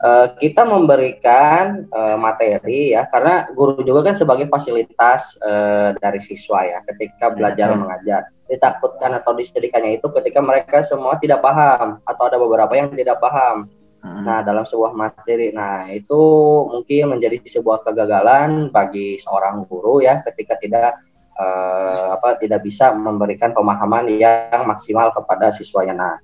eh, 0.02 0.28
kita 0.40 0.64
memberikan 0.68 1.88
eh, 1.88 2.18
materi 2.18 2.96
ya, 2.96 3.08
karena 3.08 3.48
guru 3.54 3.80
juga 3.84 4.12
kan 4.12 4.16
sebagai 4.18 4.50
fasilitas 4.52 5.40
eh, 5.40 5.96
dari 6.00 6.20
siswa 6.20 6.66
ya, 6.66 6.80
ketika 6.88 7.32
belajar 7.32 7.72
Betul. 7.72 7.82
mengajar. 7.86 8.22
Ditakutkan 8.46 9.18
atau 9.18 9.34
disedihkannya 9.34 9.98
itu 9.98 10.08
ketika 10.22 10.38
mereka 10.38 10.86
semua 10.86 11.18
tidak 11.18 11.42
paham 11.42 11.98
atau 12.06 12.24
ada 12.30 12.38
beberapa 12.38 12.78
yang 12.78 12.94
tidak 12.94 13.18
paham. 13.18 13.70
Ah. 14.06 14.22
Nah, 14.22 14.40
dalam 14.46 14.62
sebuah 14.70 14.94
materi, 14.94 15.50
nah 15.50 15.90
itu 15.90 16.22
mungkin 16.70 17.18
menjadi 17.18 17.42
sebuah 17.42 17.82
kegagalan 17.82 18.70
bagi 18.70 19.18
seorang 19.18 19.66
guru 19.66 20.06
ya 20.06 20.22
ketika 20.22 20.62
tidak 20.62 21.02
eh, 21.42 22.08
apa 22.14 22.38
tidak 22.38 22.62
bisa 22.62 22.94
memberikan 22.94 23.50
pemahaman 23.52 24.06
yang 24.14 24.62
maksimal 24.70 25.10
kepada 25.10 25.50
siswanya. 25.50 25.94
Nah, 25.98 26.16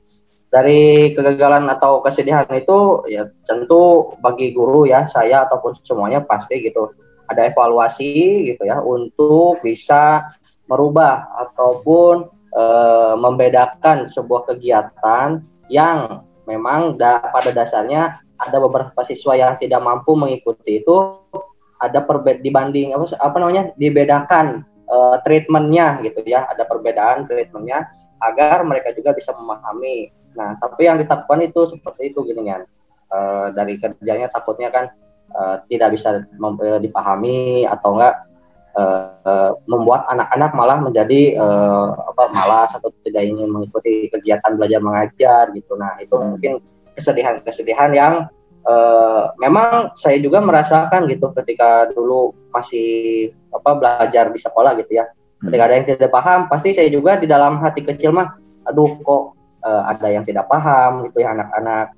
dari 0.52 1.16
kegagalan 1.16 1.72
atau 1.72 2.04
kesedihan 2.04 2.44
itu 2.52 3.08
ya 3.08 3.32
tentu 3.48 4.14
bagi 4.20 4.52
guru 4.52 4.84
ya 4.84 5.08
saya 5.08 5.48
ataupun 5.48 5.72
semuanya 5.80 6.20
pasti 6.28 6.60
gitu 6.60 6.92
ada 7.32 7.48
evaluasi 7.48 8.52
gitu 8.52 8.68
ya 8.68 8.84
untuk 8.84 9.64
bisa 9.64 10.28
merubah 10.68 11.32
ataupun 11.48 12.28
eh, 12.52 13.16
membedakan 13.16 14.12
sebuah 14.12 14.52
kegiatan 14.52 15.40
yang 15.72 16.28
memang 16.44 17.00
da- 17.00 17.32
pada 17.32 17.56
dasarnya 17.56 18.20
ada 18.36 18.58
beberapa 18.60 19.00
siswa 19.08 19.40
yang 19.40 19.56
tidak 19.56 19.80
mampu 19.80 20.20
mengikuti 20.20 20.84
itu 20.84 21.16
ada 21.80 22.04
perbedaan 22.04 22.44
dibanding 22.44 22.92
apa 22.92 23.16
apa 23.24 23.36
namanya 23.40 23.64
dibedakan 23.80 24.68
eh, 24.68 25.16
treatmentnya 25.24 26.04
gitu 26.04 26.28
ya 26.28 26.44
ada 26.52 26.68
perbedaan 26.68 27.24
treatmentnya 27.24 27.88
agar 28.20 28.68
mereka 28.68 28.92
juga 28.92 29.16
bisa 29.16 29.32
memahami 29.32 30.12
nah 30.38 30.56
tapi 30.60 30.88
yang 30.88 30.98
ditakutkan 31.02 31.44
itu 31.44 31.66
seperti 31.68 32.12
itu 32.14 32.22
gini 32.24 32.44
kan 32.48 32.64
Eh, 33.12 33.48
dari 33.52 33.76
kerjanya 33.76 34.32
takutnya 34.32 34.72
kan 34.72 34.88
eh, 35.36 35.56
tidak 35.68 36.00
bisa 36.00 36.24
mem- 36.40 36.64
eh, 36.64 36.80
dipahami 36.80 37.68
atau 37.68 38.00
enggak 38.00 38.24
eh, 38.72 39.04
eh, 39.28 39.52
membuat 39.68 40.08
anak-anak 40.08 40.52
malah 40.56 40.80
menjadi 40.80 41.36
eh, 41.36 41.88
apa 41.92 42.24
malas 42.32 42.72
atau 42.72 42.88
tidak 43.04 43.28
ingin 43.28 43.52
mengikuti 43.52 44.08
kegiatan 44.16 44.56
belajar 44.56 44.80
mengajar 44.80 45.44
gitu. 45.52 45.76
Nah 45.76 46.00
itu 46.00 46.16
Hmm. 46.16 46.40
mungkin 46.40 46.52
kesedihan-kesedihan 46.96 47.92
yang 47.92 48.32
eh, 48.64 49.24
memang 49.44 49.92
saya 50.00 50.16
juga 50.24 50.40
merasakan 50.40 51.04
gitu 51.12 51.36
ketika 51.36 51.92
dulu 51.92 52.32
masih 52.56 53.28
apa 53.52 53.76
belajar 53.76 54.32
di 54.32 54.40
sekolah 54.40 54.80
gitu 54.80 55.04
ya. 55.04 55.12
Ketika 55.44 55.68
ada 55.68 55.76
yang 55.76 55.84
tidak 55.84 56.16
paham 56.16 56.48
pasti 56.48 56.72
saya 56.72 56.88
juga 56.88 57.20
di 57.20 57.28
dalam 57.28 57.60
hati 57.60 57.84
kecil 57.84 58.16
mah 58.16 58.40
aduh 58.64 59.04
kok 59.04 59.41
eh, 59.62 59.84
ada 59.86 60.08
yang 60.10 60.24
tidak 60.26 60.50
paham 60.50 61.06
gitu 61.10 61.22
ya 61.22 61.34
anak-anak 61.38 61.94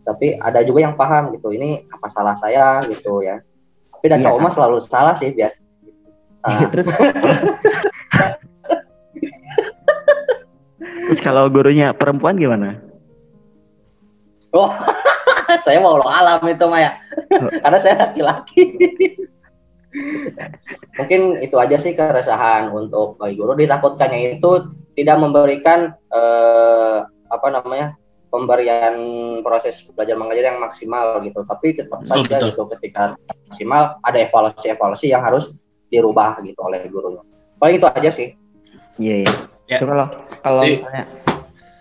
tapi 0.00 0.36
ada 0.40 0.64
juga 0.64 0.88
yang 0.88 0.96
paham 0.96 1.32
gitu 1.36 1.52
ini 1.52 1.84
apa 1.92 2.06
salah 2.08 2.36
saya 2.36 2.80
gitu 2.88 3.20
ya 3.20 3.40
tapi 3.92 4.06
dan 4.08 4.24
Iya, 4.24 4.32
cowok 4.32 4.40
mah 4.40 4.52
selalu 4.52 4.78
salah 4.80 5.14
sih 5.16 5.32
biasa 5.32 5.60
Nah, 6.40 6.72
terus 6.72 6.88
terus 10.80 11.20
kalau 11.20 11.52
gurunya 11.52 11.92
perempuan 11.92 12.40
gimana? 12.40 12.80
Oh, 14.56 14.72
saya 15.64 15.78
mau 15.84 16.00
lo 16.00 16.08
alam 16.08 16.40
itu 16.48 16.64
Maya. 16.64 16.96
Karena 17.30 17.78
saya 17.78 18.08
laki-laki. 18.08 18.80
Mungkin 20.96 21.44
itu 21.44 21.56
aja 21.60 21.76
sih 21.76 21.92
keresahan 21.92 22.72
untuk 22.72 23.20
guru. 23.20 23.52
Ditakutkannya 23.54 24.40
itu 24.40 24.50
tidak 25.00 25.16
memberikan 25.16 25.96
eh, 26.12 26.98
apa 27.08 27.48
namanya 27.48 27.96
pemberian 28.30 28.94
proses 29.42 29.80
belajar 29.96 30.14
mengajar 30.14 30.54
yang 30.54 30.60
maksimal 30.60 31.18
gitu. 31.24 31.40
Tapi 31.48 31.66
tetap 31.74 32.04
Betul, 32.04 32.22
saja 32.28 32.36
betul. 32.36 32.48
gitu 32.52 32.62
ketika 32.78 33.02
maksimal 33.48 33.96
ada 34.04 34.18
evaluasi-evaluasi 34.20 35.06
yang 35.10 35.24
harus 35.24 35.48
dirubah 35.90 36.38
gitu 36.44 36.60
oleh 36.62 36.84
gurunya. 36.86 37.24
Paling 37.58 37.76
itu 37.80 37.86
aja 37.88 38.10
sih. 38.12 38.28
Iya, 39.00 39.26
iya. 39.26 39.34
Ya. 39.66 39.78
Kalau 39.82 40.06
kalau 40.44 40.62
misalnya 40.66 41.06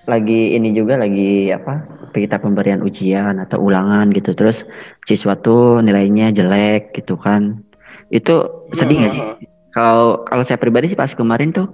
lagi 0.09 0.57
ini 0.57 0.73
juga 0.73 0.97
lagi 0.97 1.53
apa 1.53 1.85
kita 2.09 2.41
pemberian 2.41 2.81
ujian 2.81 3.37
atau 3.37 3.61
ulangan 3.61 4.09
gitu 4.09 4.33
terus 4.33 4.65
siswa 5.05 5.37
tuh 5.37 5.85
nilainya 5.85 6.33
jelek 6.33 6.97
gitu 6.97 7.13
kan 7.21 7.61
itu 8.09 8.41
sedih 8.73 8.97
nggak 9.05 9.13
sih 9.13 9.21
Hmm. 9.21 9.37
kalau 9.69 10.25
kalau 10.25 10.41
saya 10.41 10.57
pribadi 10.57 10.89
sih 10.89 10.97
pas 10.97 11.13
kemarin 11.13 11.53
tuh 11.53 11.69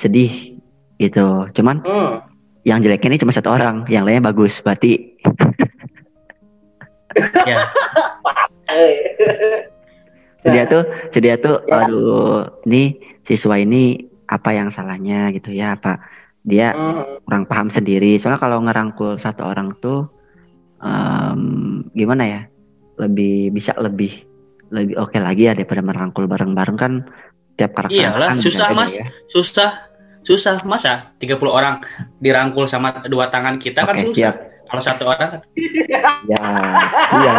sedih 0.00 0.55
gitu 0.96 1.48
cuman 1.52 1.80
Hmm. 1.82 2.24
yang 2.64 2.80
jeleknya 2.80 3.14
ini 3.14 3.20
cuma 3.20 3.30
satu 3.30 3.52
orang 3.52 3.84
yang 3.86 4.02
lainnya 4.02 4.26
bagus 4.26 4.56
berarti 4.60 5.16
ya 7.46 7.56
dia 10.46 10.64
tuh 10.66 10.82
dia 11.12 11.34
tuh 11.36 11.58
Ya. 11.66 11.84
aduh 11.84 12.46
ini 12.64 12.96
siswa 13.26 13.58
ini 13.58 13.98
apa 14.26 14.50
yang 14.50 14.70
salahnya 14.70 15.30
gitu 15.30 15.50
ya 15.50 15.74
apa 15.74 15.98
dia 16.46 16.70
Hmm. 16.70 17.18
kurang 17.26 17.44
paham 17.50 17.68
sendiri. 17.68 18.22
Soalnya 18.22 18.38
kalau 18.38 18.62
ngerangkul 18.62 19.18
satu 19.18 19.42
orang 19.42 19.74
tuh 19.82 20.06
em, 20.78 21.82
gimana 21.90 22.22
ya? 22.22 22.40
Lebih 23.02 23.50
bisa 23.50 23.74
lebih 23.82 24.22
lebih 24.70 24.94
oke 24.94 25.18
lagi 25.18 25.50
ya 25.50 25.58
daripada 25.58 25.82
merangkul 25.82 26.30
bareng-bareng 26.30 26.78
kan 26.78 27.02
tiap 27.58 27.74
karakter 27.74 27.98
Iyalah, 27.98 28.28
kan 28.30 28.38
susah, 28.38 28.66
Mas. 28.70 28.94
ya. 28.94 29.06
susah 29.26 29.70
susah 30.26 30.58
masa 30.66 31.14
30 31.22 31.38
orang 31.46 31.78
dirangkul 32.18 32.66
sama 32.66 33.06
dua 33.06 33.30
tangan 33.30 33.62
kita 33.62 33.86
kan 33.86 33.94
Oke, 33.94 34.10
susah 34.10 34.34
siap. 34.34 34.36
kalau 34.66 34.82
satu 34.82 35.04
orang 35.06 35.38
Ya, 36.26 36.42
iya. 37.14 37.34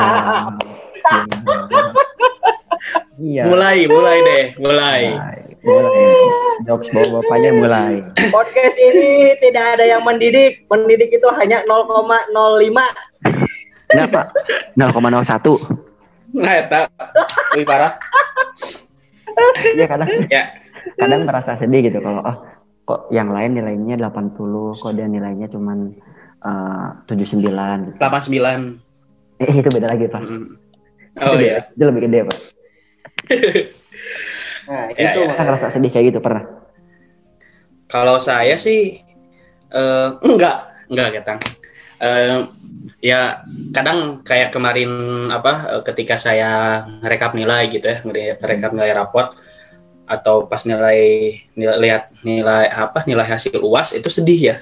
Iya. 3.17 3.43
mulai 3.43 3.83
mulai 3.89 4.17
deh 4.23 4.43
mulai 4.57 5.03
Mulai. 5.57 6.15
Jokes 6.63 6.87
bawa 6.95 7.19
bapaknya 7.19 7.51
mulai. 7.51 7.99
Podcast 8.31 8.79
ini 8.79 9.35
tidak 9.43 9.75
ada 9.75 9.83
yang 9.83 9.99
mendidik. 9.99 10.63
Mendidik 10.71 11.11
itu 11.11 11.27
hanya 11.35 11.59
0,05. 11.67 12.31
Kenapa? 13.91 14.31
0,01. 14.79 15.83
nah 16.31 16.53
eta 16.55 16.87
lebih 17.51 17.67
parah 17.67 17.99
Iya 19.75 19.85
kadang 19.87 20.09
ya 20.27 20.43
kadang 20.95 21.21
merasa 21.23 21.55
sedih 21.55 21.87
gitu 21.87 21.99
kalau 21.99 22.19
oh 22.19 22.35
kok 22.87 23.11
yang 23.11 23.35
lain 23.35 23.59
nilainya 23.59 23.99
80, 23.99 24.79
kok 24.79 24.93
dia 24.95 25.07
nilainya 25.11 25.51
cuman 25.51 25.91
eh, 26.39 26.87
79 27.05 27.43
gitu. 27.91 27.97
89 27.99 28.87
Eh, 29.37 29.53
itu 29.53 29.69
beda 29.69 29.87
lagi, 29.93 30.09
Pak. 30.09 30.21
Mm. 30.23 30.45
itu, 31.13 31.21
oh 31.21 31.35
beda. 31.37 31.45
iya 31.45 31.57
itu 31.69 31.83
lebih 31.83 32.01
gede, 32.09 32.19
Pak. 32.25 32.39
Nah, 34.67 34.91
Ya, 34.99 35.15
itu 35.15 35.19
ya. 35.23 35.31
Kita 35.31 35.43
ngerasa 35.47 35.67
sedih 35.71 35.91
kayak 35.95 36.05
gitu 36.11 36.19
pernah. 36.19 36.43
Kalau 37.87 38.19
saya 38.19 38.59
sih 38.59 38.99
eh, 39.71 40.07
enggak, 40.27 40.57
enggak 40.91 41.07
ketang. 41.15 41.39
Eh, 42.03 42.43
ya 42.99 43.41
kadang 43.71 44.21
kayak 44.27 44.51
kemarin 44.51 44.91
apa 45.31 45.79
eh, 45.79 45.83
ketika 45.87 46.19
saya 46.19 46.83
rekap 46.99 47.31
nilai 47.31 47.71
gitu 47.71 47.87
ya, 47.87 48.03
rekap 48.43 48.75
nilai 48.75 48.91
raport 48.91 49.39
atau 50.07 50.47
pas 50.47 50.63
nilai, 50.63 50.99
nilai 51.53 51.77
lihat 51.77 52.03
nilai 52.23 52.71
apa 52.71 53.03
nilai 53.03 53.27
hasil 53.27 53.59
UAS 53.59 53.93
itu 53.93 54.07
sedih 54.07 54.39
ya. 54.51 54.55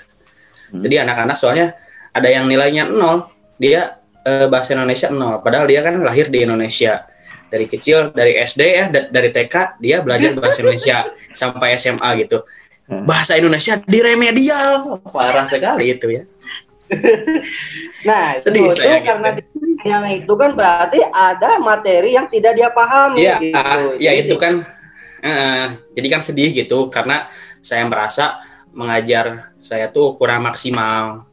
Hmm. 0.74 0.82
Jadi 0.82 0.96
anak-anak 1.06 1.38
soalnya 1.38 1.78
ada 2.12 2.26
yang 2.28 2.50
nilainya 2.50 2.90
nol, 2.90 3.30
dia 3.56 4.02
eh, 4.26 4.50
bahasa 4.50 4.74
Indonesia 4.74 5.08
nol, 5.14 5.40
padahal 5.40 5.70
dia 5.70 5.86
kan 5.86 6.02
lahir 6.02 6.28
di 6.28 6.42
Indonesia 6.44 7.06
dari 7.46 7.70
kecil 7.70 8.10
dari 8.10 8.36
SD 8.36 8.62
ya 8.66 8.86
da- 8.90 9.08
dari 9.08 9.30
TK 9.30 9.78
dia 9.78 10.02
belajar 10.02 10.34
bahasa 10.34 10.66
Indonesia 10.66 11.06
sampai 11.32 11.78
SMA 11.78 12.10
gitu 12.26 12.42
Hmm. 12.86 13.02
bahasa 13.02 13.34
Indonesia 13.34 13.82
di 13.82 13.98
remedial 13.98 15.02
parah 15.10 15.50
sekali 15.50 15.98
itu 15.98 16.06
ya 16.06 16.22
Nah, 18.06 18.38
Sedih 18.38 18.70
itu 18.70 18.78
saya 18.78 19.02
gitu. 19.02 19.10
karena 19.10 19.30
yang 19.82 20.06
itu 20.14 20.34
kan 20.38 20.54
berarti 20.54 21.02
ada 21.10 21.58
materi 21.58 22.14
yang 22.14 22.30
tidak 22.30 22.54
dia 22.54 22.70
pahami 22.70 23.26
ya 23.26 23.38
gitu. 23.42 23.58
ya 23.98 24.12
Jadi 24.14 24.22
itu 24.30 24.36
kan 24.38 24.62
eh, 25.26 25.66
jadi 25.98 26.08
kan 26.14 26.22
sedih 26.22 26.54
gitu 26.54 26.94
karena 26.94 27.26
saya 27.66 27.82
merasa 27.90 28.38
mengajar 28.70 29.58
saya 29.58 29.90
tuh 29.90 30.14
kurang 30.22 30.46
maksimal. 30.46 31.26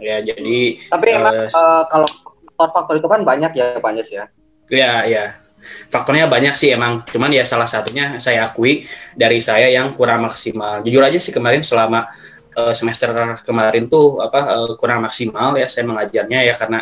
Ya 0.00 0.22
jadi 0.22 0.80
Tapi 0.88 1.06
emang 1.10 1.34
eh, 1.50 1.82
kalau 1.90 2.08
faktor-faktor 2.54 2.94
itu 3.02 3.08
kan 3.10 3.20
banyak 3.26 3.52
ya, 3.58 3.76
Pak 3.82 3.90
Anjas 3.90 4.08
ya. 4.08 4.24
ya 4.70 5.02
ya 5.04 5.24
faktornya 5.92 6.26
banyak 6.26 6.54
sih 6.56 6.72
emang. 6.72 7.04
Cuman 7.04 7.30
ya 7.32 7.44
salah 7.44 7.68
satunya 7.68 8.16
saya 8.18 8.48
akui 8.48 8.86
dari 9.12 9.38
saya 9.42 9.68
yang 9.68 9.92
kurang 9.92 10.24
maksimal. 10.24 10.80
Jujur 10.84 11.04
aja 11.04 11.18
sih 11.20 11.32
kemarin 11.32 11.60
selama 11.60 12.08
uh, 12.56 12.72
semester 12.72 13.12
kemarin 13.44 13.86
tuh 13.86 14.20
apa 14.24 14.40
uh, 14.56 14.72
kurang 14.80 15.04
maksimal 15.04 15.56
ya 15.56 15.68
saya 15.68 15.84
mengajarnya 15.86 16.40
ya 16.48 16.54
karena 16.56 16.80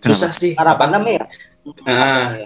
susah 0.00 0.30
sih. 0.32 0.54
Karena 0.54 0.74
apa 0.74 0.80
pandemi 0.86 1.18
ya? 1.18 1.24
Nah, 1.84 2.40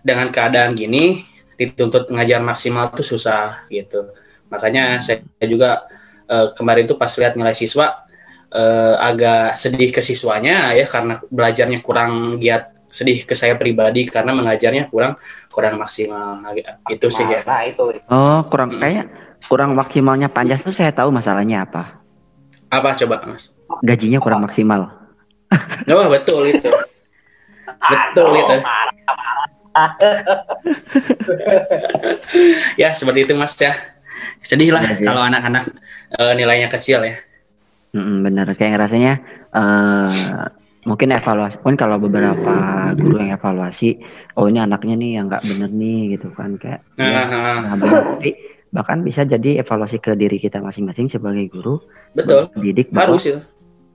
dengan 0.00 0.28
keadaan 0.30 0.72
gini 0.76 1.24
dituntut 1.60 2.08
ngajar 2.08 2.40
maksimal 2.40 2.88
tuh 2.88 3.04
susah 3.04 3.68
gitu. 3.68 4.08
Makanya 4.48 5.04
saya 5.04 5.20
juga 5.44 5.84
eh, 6.24 6.48
kemarin 6.56 6.88
tuh 6.88 6.96
pas 6.96 7.12
lihat 7.12 7.36
nilai 7.36 7.52
siswa 7.52 7.92
eh, 8.48 8.94
agak 8.96 9.54
sedih 9.54 9.92
ke 9.92 10.00
siswanya 10.00 10.72
ya 10.72 10.88
karena 10.88 11.20
belajarnya 11.28 11.84
kurang 11.84 12.40
giat 12.40 12.72
sedih 12.90 13.22
ke 13.22 13.38
saya 13.38 13.54
pribadi 13.54 14.02
karena 14.02 14.34
mengajarnya 14.34 14.90
kurang 14.90 15.14
kurang 15.46 15.78
maksimal 15.78 16.42
itu 16.90 17.06
sih 17.06 17.22
ya 17.22 17.46
Nah, 17.46 17.62
itu. 17.62 17.84
Oh, 18.10 18.42
kurang 18.50 18.74
kayak 18.74 19.06
kurang 19.46 19.78
maksimalnya 19.78 20.26
Panjas 20.26 20.60
tuh 20.60 20.74
saya 20.74 20.90
tahu 20.90 21.14
masalahnya 21.14 21.62
apa. 21.62 22.02
apa 22.66 22.94
coba 22.94 23.22
mas 23.26 23.50
Gajinya 23.82 24.18
kurang 24.18 24.42
maksimal. 24.42 24.90
oh 25.86 26.06
betul 26.08 26.46
itu 26.46 26.70
betul 27.82 28.30
itu 28.34 28.54
ya 32.80 32.94
seperti 32.94 33.20
itu 33.28 33.34
mas 33.38 33.54
ya. 33.56 33.72
Sedih 34.44 34.74
lah 34.74 34.82
iya. 34.84 34.96
kalau 35.00 35.22
anak-anak 35.24 35.62
eh, 36.18 36.32
nilainya 36.36 36.68
kecil 36.68 37.04
ya. 37.06 37.16
Mm, 37.94 38.22
bener. 38.26 38.46
Kayak 38.58 38.88
rasanya 38.88 39.20
eh 39.50 40.10
mungkin 40.80 41.12
evaluasi 41.12 41.60
pun 41.60 41.76
kalau 41.76 42.00
beberapa 42.00 42.56
guru 42.96 43.20
yang 43.20 43.36
evaluasi 43.36 44.00
oh 44.40 44.48
ini 44.48 44.64
anaknya 44.64 44.96
nih 44.96 45.20
yang 45.20 45.28
nggak 45.28 45.44
bener 45.44 45.70
nih 45.70 46.00
gitu 46.18 46.28
kan. 46.34 46.56
Kayak 46.58 46.80
Nah, 46.98 47.06
ya, 47.06 47.22
nah, 47.28 47.76
bener. 47.76 48.02
Tapi 48.16 48.30
bahkan 48.70 49.02
bisa 49.02 49.26
jadi 49.26 49.66
evaluasi 49.66 49.98
ke 49.98 50.14
diri 50.14 50.38
kita 50.38 50.62
masing-masing 50.62 51.10
sebagai 51.10 51.50
guru 51.50 51.82
betul. 52.14 52.54
didik 52.54 52.94
harus 52.94 53.26
itu 53.26 53.42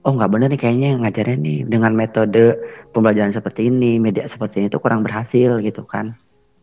oh 0.05 0.13
nggak 0.13 0.31
bener 0.31 0.47
nih 0.53 0.61
kayaknya 0.61 0.87
yang 0.93 1.01
ngajarnya 1.01 1.37
nih. 1.41 1.59
Dengan 1.65 1.91
metode 1.97 2.43
pembelajaran 2.93 3.33
seperti 3.33 3.67
ini 3.67 3.97
media 3.97 4.29
seperti 4.29 4.63
ini 4.63 4.67
tuh 4.69 4.79
kurang 4.79 5.01
berhasil 5.01 5.57
gitu 5.59 5.81
kan. 5.83 6.13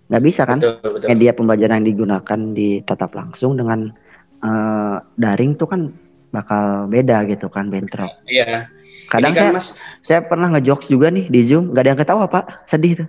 Nggak 0.08 0.22
bisa 0.22 0.42
kan? 0.46 0.58
Betul 0.62 0.90
betul. 0.94 1.08
Media 1.10 1.30
pembelajaran 1.34 1.82
yang 1.82 1.88
digunakan 1.90 2.40
di 2.54 2.68
tatap 2.86 3.12
langsung 3.18 3.58
dengan 3.58 3.90
eh, 4.40 4.96
daring 5.18 5.58
tuh 5.58 5.68
kan 5.68 5.90
bakal 6.32 6.88
beda 6.88 7.26
gitu 7.28 7.50
kan 7.50 7.68
bentrok. 7.68 8.10
Iya. 8.30 8.70
Kadang 9.10 9.34
ini 9.34 9.36
kan 9.36 9.44
saya, 9.44 9.52
mas. 9.52 9.66
saya 10.00 10.20
pernah 10.24 10.48
ngejokes 10.56 10.88
juga 10.88 11.10
nih 11.10 11.26
di 11.28 11.40
zoom. 11.50 11.74
Nggak 11.74 11.82
ada 11.82 11.90
yang 11.90 12.00
ketawa 12.00 12.24
pak. 12.30 12.44
Sedih 12.70 13.04
tuh. 13.04 13.08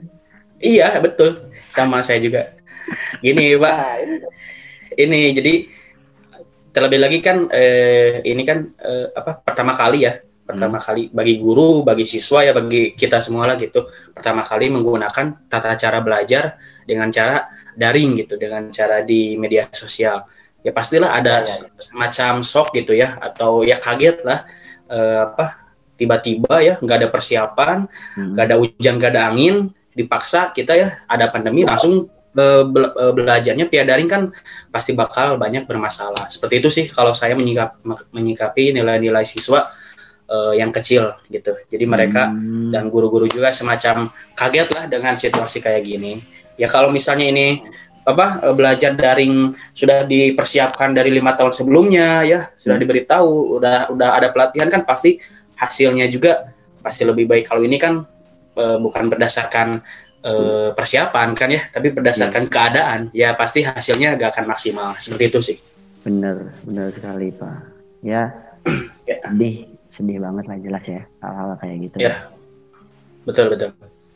Iya 0.60 1.00
betul. 1.00 1.46
Sama 1.70 2.02
saya 2.02 2.20
juga. 2.20 2.58
Gini 3.24 3.56
pak. 3.56 3.72
Nah, 3.72 3.96
ini 4.98 5.34
jadi 5.34 5.54
terlebih 6.74 7.00
lagi 7.00 7.20
kan 7.22 7.48
eh, 7.54 8.20
ini 8.26 8.44
kan 8.44 8.66
eh, 8.82 9.08
apa 9.14 9.40
pertama 9.40 9.78
kali 9.78 10.10
ya. 10.10 10.14
Pertama 10.44 10.76
kali 10.76 11.08
bagi 11.16 11.40
guru 11.40 11.88
bagi 11.88 12.04
siswa 12.04 12.44
ya 12.44 12.52
bagi 12.52 12.92
kita 13.00 13.24
semua 13.24 13.48
lah 13.48 13.56
gitu. 13.56 13.88
Pertama 14.12 14.44
kali 14.44 14.68
menggunakan 14.68 15.48
tata 15.48 15.72
cara 15.80 16.04
belajar 16.04 16.60
dengan 16.84 17.08
cara 17.08 17.48
daring 17.80 18.20
gitu 18.26 18.36
dengan 18.36 18.68
cara 18.68 19.00
di 19.00 19.40
media 19.40 19.72
sosial. 19.72 20.28
Ya 20.60 20.76
pastilah 20.76 21.16
ada 21.16 21.44
Ya, 21.44 21.48
ya, 21.48 21.80
semacam 21.80 22.44
shock 22.44 22.76
gitu 22.76 22.92
ya 22.92 23.16
atau 23.24 23.64
ya 23.64 23.80
kaget 23.80 24.20
lah 24.28 24.44
eh, 24.92 25.20
apa 25.32 25.64
tiba-tiba 25.96 26.60
ya 26.60 26.76
nggak 26.82 26.98
ada 27.06 27.08
persiapan 27.08 27.78
Hmm. 28.20 28.36
nggak 28.36 28.46
ada 28.50 28.56
hujan 28.60 28.94
nggak 29.00 29.12
ada 29.16 29.24
angin 29.32 29.72
dipaksa 29.94 30.52
kita 30.52 30.74
ya 30.76 30.88
ada 31.08 31.30
pandemi 31.30 31.64
langsung 31.64 32.10
bela- 32.34 33.14
belajarnya 33.14 33.70
via 33.70 33.86
daring 33.86 34.10
kan 34.10 34.22
pasti 34.68 34.92
bakal 34.92 35.38
banyak 35.38 35.64
bermasalah 35.64 36.26
seperti 36.28 36.60
itu 36.60 36.70
sih 36.70 36.86
kalau 36.88 37.14
saya 37.14 37.34
menyikap, 37.34 37.78
menyikapi 38.10 38.74
nilai-nilai 38.74 39.22
siswa 39.24 39.62
eh, 40.26 40.54
yang 40.58 40.70
kecil 40.70 41.14
gitu 41.28 41.54
jadi 41.68 41.86
mereka 41.86 42.28
Hmm. 42.28 42.74
dan 42.74 42.90
guru-guru 42.90 43.28
juga 43.28 43.52
semacam 43.52 44.10
kaget 44.34 44.70
lah 44.72 44.86
dengan 44.88 45.14
situasi 45.14 45.62
kayak 45.62 45.84
gini 45.84 46.18
ya 46.56 46.66
kalau 46.66 46.90
misalnya 46.90 47.28
ini 47.28 47.62
apa 48.04 48.42
eh, 48.42 48.54
belajar 48.54 48.92
daring 48.94 49.54
sudah 49.72 50.04
dipersiapkan 50.04 50.92
dari 50.92 51.14
lima 51.14 51.38
tahun 51.38 51.54
sebelumnya 51.54 52.26
ya 52.26 52.40
sudah 52.58 52.76
Hmm. 52.76 52.84
diberitahu 52.84 53.62
udah 53.62 53.94
udah 53.94 54.10
ada 54.18 54.28
pelatihan 54.30 54.68
kan 54.68 54.82
pasti 54.82 55.22
hasilnya 55.54 56.10
juga 56.10 56.50
pasti 56.82 57.06
lebih 57.06 57.30
baik 57.30 57.46
kalau 57.46 57.62
ini 57.62 57.78
kan 57.78 58.02
eh, 58.54 58.78
bukan 58.80 59.08
berdasarkan 59.08 59.80
eh, 60.24 60.70
persiapan 60.72 61.30
kan 61.36 61.50
ya 61.52 61.62
tapi 61.68 61.92
berdasarkan 61.92 62.48
keadaan 62.48 63.00
ya 63.12 63.36
pasti 63.36 63.62
hasilnya 63.62 64.16
gak 64.16 64.34
akan 64.34 64.46
maksimal 64.50 64.96
seperti 64.96 65.24
itu 65.28 65.40
sih 65.44 65.58
bener 66.02 66.52
bener 66.64 66.90
sekali 66.92 67.30
pak 67.32 67.58
ya 68.02 68.32
Ya. 69.04 69.20
sedih 69.28 69.68
sedih 69.92 70.18
banget 70.18 70.48
lah 70.48 70.58
jelas 70.58 70.84
ya 70.88 71.02
hal-hal 71.20 71.50
kayak 71.60 71.78
gitu 71.84 71.96
Ya. 72.00 72.16
betul 73.24 73.52
betul 73.52 73.70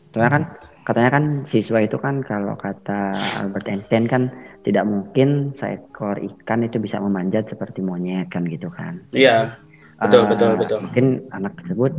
Soalnya 0.08 0.32
kan 0.32 0.42
katanya 0.82 1.10
kan 1.12 1.24
siswa 1.52 1.78
itu 1.84 2.00
kan 2.00 2.24
kalau 2.24 2.56
kata 2.56 3.12
Albert 3.44 3.68
Einstein 3.68 4.08
kan 4.08 4.32
tidak 4.64 4.88
mungkin 4.88 5.52
seekor 5.56 6.16
ikan 6.16 6.64
itu 6.64 6.80
bisa 6.80 6.96
memanjat 6.96 7.44
seperti 7.46 7.84
monyet 7.84 8.32
kan 8.32 8.48
gitu 8.48 8.72
kan. 8.72 8.96
iya 9.12 9.60
Betul, 9.98 10.24
Ah, 10.24 10.28
betul, 10.30 10.50
betul. 10.56 10.78
Mungkin 10.80 11.06
anak 11.28 11.58
tersebut 11.58 11.92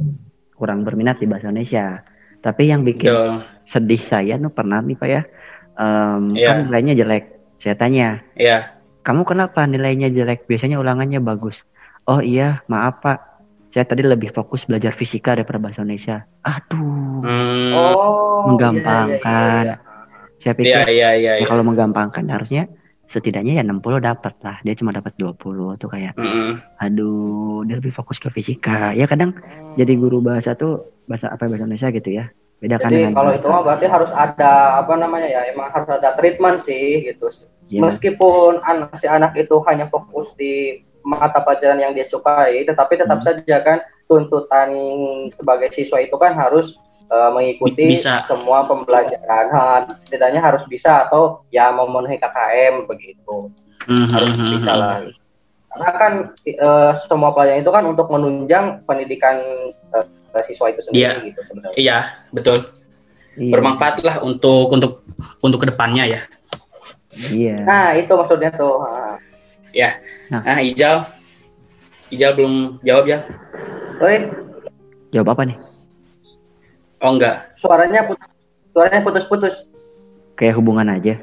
kurang 0.56 0.82
berminat 0.82 1.20
di 1.20 1.28
bahasa 1.28 1.52
Indonesia. 1.52 2.00
Tapi 2.40 2.72
yang 2.72 2.82
bikin 2.82 3.12
betul 3.12 3.44
sedih 3.70 4.02
saya 4.06 4.36
tuh 4.36 4.50
pernah 4.50 4.80
nih 4.80 4.96
Pak 4.96 5.10
ya. 5.10 5.22
em, 5.76 6.34
Iya. 6.34 6.48
Kan 6.50 6.58
nilainya 6.68 6.94
jelek. 6.94 7.24
Saya 7.60 7.76
tanya, 7.76 8.24
ya 8.36 8.72
kamu 9.00 9.24
kenapa 9.24 9.64
nilainya 9.64 10.08
jelek? 10.08 10.44
Biasanya 10.46 10.76
ulangannya 10.76 11.20
bagus. 11.20 11.56
Oh 12.04 12.20
iya, 12.20 12.64
maaf 12.66 13.00
Pak. 13.00 13.20
Saya 13.70 13.86
tadi 13.86 14.02
lebih 14.02 14.32
fokus 14.32 14.66
belajar 14.66 14.92
fisika 14.94 15.34
daripada 15.34 15.58
bahasa 15.58 15.82
Indonesia. 15.82 16.26
Aduh, 16.42 17.22
Hmm, 17.22 17.72
Oh, 17.76 18.50
menggampangkan. 18.50 19.16
iya, 19.16 19.20
iya, 19.20 19.62
iya. 19.62 19.76
iya 19.76 19.76
Saya 20.40 20.54
pikir 20.56 20.72
iya 20.72 20.82
iya 20.88 21.10
ya 21.16 21.34
iya. 21.38 21.46
kalau 21.46 21.62
menggampangkan 21.62 22.24
harusnya 22.28 22.72
setidaknya 23.08 23.60
ya 23.60 23.64
60 23.64 24.00
dapat 24.00 24.34
lah. 24.40 24.58
Dia 24.64 24.74
cuma 24.74 24.90
dapat 24.90 25.14
20 25.16 25.36
tuh 25.76 25.90
kayak 25.90 26.16
Mm-mm. 26.16 26.64
aduh, 26.80 27.68
dia 27.68 27.76
lebih 27.76 27.92
fokus 27.92 28.18
ke 28.18 28.32
fisika. 28.32 28.92
Ya 28.92 29.04
kadang 29.04 29.36
jadi 29.76 29.94
guru 29.96 30.20
bahasa 30.20 30.56
tuh 30.56 30.80
bahasa 31.06 31.28
apa 31.28 31.46
bahasa 31.46 31.62
Indonesia 31.62 31.92
gitu 31.92 32.10
ya. 32.10 32.32
Beda 32.60 32.76
kan 32.76 32.92
Jadi 32.92 33.16
kalau 33.16 33.32
itu 33.32 33.48
mah 33.48 33.64
berarti 33.64 33.86
harus 33.88 34.12
ada 34.12 34.84
apa 34.84 34.94
namanya 35.00 35.32
ya, 35.32 35.42
emang 35.48 35.72
harus 35.72 35.90
ada 35.96 36.12
treatment 36.20 36.60
sih 36.60 37.08
gitu. 37.08 37.32
Iya. 37.72 37.88
Meskipun 37.88 38.60
anak 38.68 39.00
si 39.00 39.08
anak 39.08 39.32
itu 39.40 39.56
hanya 39.64 39.88
fokus 39.88 40.36
di 40.36 40.84
mata 41.00 41.40
pelajaran 41.40 41.80
yang 41.80 41.96
dia 41.96 42.04
sukai, 42.04 42.68
tetapi 42.68 43.00
tetap 43.00 43.24
Hmm. 43.24 43.28
saja 43.32 43.56
kan 43.64 43.80
tuntutan 44.12 44.70
sebagai 45.32 45.72
siswa 45.72 46.04
itu 46.04 46.16
kan 46.20 46.36
harus 46.36 46.76
eh, 47.10 47.30
mengikuti 47.34 47.96
Bisa. 47.96 48.22
semua 48.28 48.68
pembelajaran. 48.70 49.46
Ha, 49.50 49.88
setidaknya 49.98 50.46
harus 50.46 50.62
bisa 50.70 51.10
atau 51.10 51.42
ya 51.50 51.74
memenuhi 51.74 52.22
KKM 52.22 52.86
begitu. 52.86 53.50
Mhm, 53.90 54.06
Harus 54.14 54.38
mhm, 54.38 54.46
bisa 54.54 54.72
mhm. 54.76 54.78
lah. 54.78 54.96
Karena 55.74 55.92
kan 55.98 56.14
eh, 56.46 56.92
semua 57.08 57.34
pelajaran 57.34 57.66
itu 57.66 57.72
kan 57.74 57.84
untuk 57.90 58.14
menunjang 58.14 58.86
pendidikan 58.86 59.42
eh, 59.96 60.06
siswa 60.42 60.70
itu 60.70 60.82
sendiri 60.86 61.02
Iya. 61.02 61.14
gitu 61.34 61.40
sebenarnya. 61.44 61.78
Iya, 61.78 61.98
betul. 62.30 62.58
Iya. 63.40 63.52
Bermanfaat 63.54 64.02
lah 64.04 64.16
untuk 64.22 64.70
untuk 64.70 64.92
untuk 65.42 65.60
ke 65.64 65.68
depannya 65.70 66.06
ya. 66.06 66.20
Iya. 67.34 67.56
Nah, 67.66 67.88
itu 67.98 68.12
maksudnya 68.14 68.54
tuh. 68.54 68.80
Ha. 68.86 69.18
Nah, 70.30 70.62
Ijal, 70.62 71.06
Ijal 72.10 72.32
belum 72.38 72.82
jawab 72.82 73.06
ya? 73.06 73.20
Oi, 74.02 74.30
Jawab 75.10 75.34
apa 75.34 75.42
nih? 75.50 75.58
Oh 77.02 77.16
enggak. 77.16 77.56
suaranya 77.58 78.06
putus, 78.06 78.30
suaranya 78.76 79.02
putus-putus. 79.02 79.56
Kayak 80.38 80.60
hubungan 80.62 80.86
aja. 80.90 81.18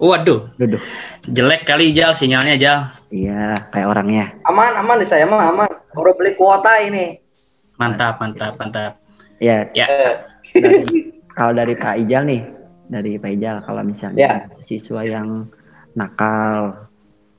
Waduh, 0.00 0.48
Duduh. 0.56 0.80
jelek 1.28 1.68
kali 1.68 1.92
Ijal 1.92 2.16
sinyalnya 2.16 2.56
Ijal. 2.56 2.78
Iya, 3.12 3.68
kayak 3.68 3.88
orangnya. 3.88 4.32
Aman, 4.48 4.72
aman 4.80 4.96
di 4.96 5.04
saya 5.04 5.28
mah 5.28 5.52
aman. 5.52 5.68
Baru 5.92 6.16
beli 6.16 6.32
kuota 6.40 6.80
ini. 6.80 7.20
Mantap, 7.80 8.20
mantap, 8.20 8.52
mantap. 8.54 8.92
Ya, 9.40 9.64
Ya. 9.72 9.88
Dari- 10.52 11.16
kalau 11.30 11.52
dari 11.54 11.72
Pak 11.72 11.96
Ijal 11.98 12.22
nih, 12.26 12.42
dari 12.86 13.16
Pak 13.16 13.30
Ijal 13.32 13.56
kalau 13.64 13.80
misalnya 13.80 14.20
Ya. 14.20 14.34
siswa 14.66 15.00
yang 15.00 15.48
nakal, 15.92 16.76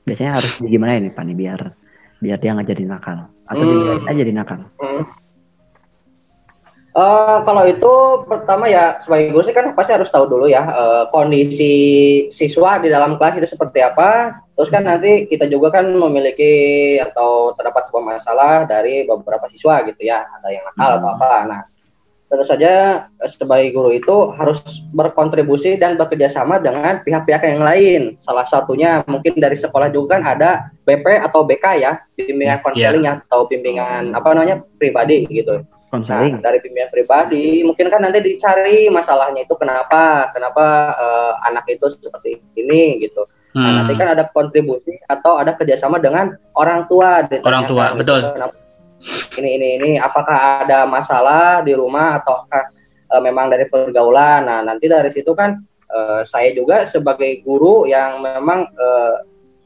biasanya 0.02 0.34
harus 0.34 0.58
gimana 0.60 0.98
ini 0.98 1.08
Pak 1.08 1.22
nih 1.22 1.36
biar 1.38 1.60
biar 2.18 2.38
dia 2.38 2.50
nggak 2.52 2.68
jadi 2.68 2.84
nakal 2.86 3.18
atau 3.44 3.62
Hmm. 3.62 4.02
aja 4.04 4.18
jadi 4.18 4.32
nakal. 4.32 4.60
hmm. 4.76 5.02
Eh, 6.92 7.36
kalau 7.48 7.64
itu 7.64 7.92
pertama 8.28 8.68
ya 8.68 9.00
sebagai 9.00 9.32
guru 9.32 9.40
sih 9.40 9.56
kan 9.56 9.72
pasti 9.72 9.96
harus 9.96 10.12
tahu 10.12 10.28
dulu 10.28 10.44
ya 10.44 10.60
eh, 10.60 11.04
kondisi 11.08 11.72
siswa 12.28 12.76
di 12.84 12.92
dalam 12.92 13.16
kelas 13.16 13.40
itu 13.40 13.48
seperti 13.48 13.80
apa. 13.80 14.36
Terus 14.52 14.68
kan 14.68 14.84
nanti 14.84 15.24
kita 15.24 15.48
juga 15.48 15.72
kan 15.72 15.88
memiliki 15.88 16.52
atau 17.00 17.56
terdapat 17.56 17.88
sebuah 17.88 18.04
masalah 18.12 18.68
dari 18.68 19.08
beberapa 19.08 19.48
siswa 19.48 19.80
gitu 19.88 20.04
ya, 20.04 20.20
ada 20.20 20.48
yang 20.52 20.68
nakal 20.68 21.00
atau 21.00 21.08
Hmm. 21.08 21.16
apa. 21.16 21.30
Nah, 21.48 21.60
tentu 22.28 22.44
saja 22.44 22.72
eh, 23.08 23.30
sebagai 23.32 23.72
guru 23.72 23.96
itu 23.96 24.16
harus 24.36 24.60
berkontribusi 24.92 25.80
dan 25.80 25.96
bekerja 25.96 26.28
sama 26.28 26.60
dengan 26.60 27.00
pihak-pihak 27.00 27.40
yang 27.56 27.64
lain. 27.64 28.20
Salah 28.20 28.44
satunya 28.44 29.00
mungkin 29.08 29.40
dari 29.40 29.56
sekolah 29.56 29.88
juga 29.88 30.20
kan 30.20 30.28
ada 30.28 30.68
BP 30.84 31.24
atau 31.24 31.40
BK 31.48 31.64
ya, 31.80 32.04
bimbingan 32.20 32.60
Iya. 32.60 32.64
konseling 32.68 33.04
atau 33.08 33.48
bimbingan 33.48 34.12
apa 34.12 34.28
namanya 34.36 34.60
pribadi 34.76 35.24
gitu. 35.24 35.64
Nah, 35.92 36.40
dari 36.40 36.58
bimbingan 36.64 36.88
pribadi 36.88 37.60
mungkin 37.60 37.92
kan 37.92 38.00
nanti 38.00 38.24
dicari 38.24 38.88
masalahnya 38.88 39.44
itu 39.44 39.52
kenapa, 39.60 40.32
kenapa 40.32 40.64
eh, 40.96 41.32
anak 41.52 41.68
itu 41.68 41.84
seperti 41.92 42.40
ini 42.56 42.96
gitu. 43.04 43.28
Nah, 43.52 43.68
Hmm. 43.68 43.76
nanti 43.84 43.92
kan 44.00 44.16
ada 44.16 44.24
kontribusi 44.32 44.96
atau 45.04 45.36
ada 45.36 45.52
kerjasama 45.52 46.00
dengan 46.00 46.32
orang 46.56 46.88
tua. 46.88 47.20
Orang 47.44 47.68
tua, 47.68 47.92
betul. 47.92 48.24
gitu, 48.24 48.32
kenapa 48.32 48.56
Ini 49.36 49.50
ini 49.58 49.68
ini 49.82 49.90
apakah 49.98 50.62
ada 50.64 50.86
masalah 50.88 51.60
di 51.60 51.74
rumah 51.76 52.22
atau 52.22 52.46
memang 53.20 53.52
dari 53.52 53.68
pergaulan. 53.68 54.48
Nah 54.48 54.64
nanti 54.64 54.88
dari 54.88 55.10
situ 55.12 55.36
kan 55.36 55.58
eh, 55.92 56.22
saya 56.24 56.54
juga 56.56 56.88
sebagai 56.88 57.44
guru 57.44 57.84
yang 57.84 58.22
memang 58.24 58.64
eh, 58.72 59.14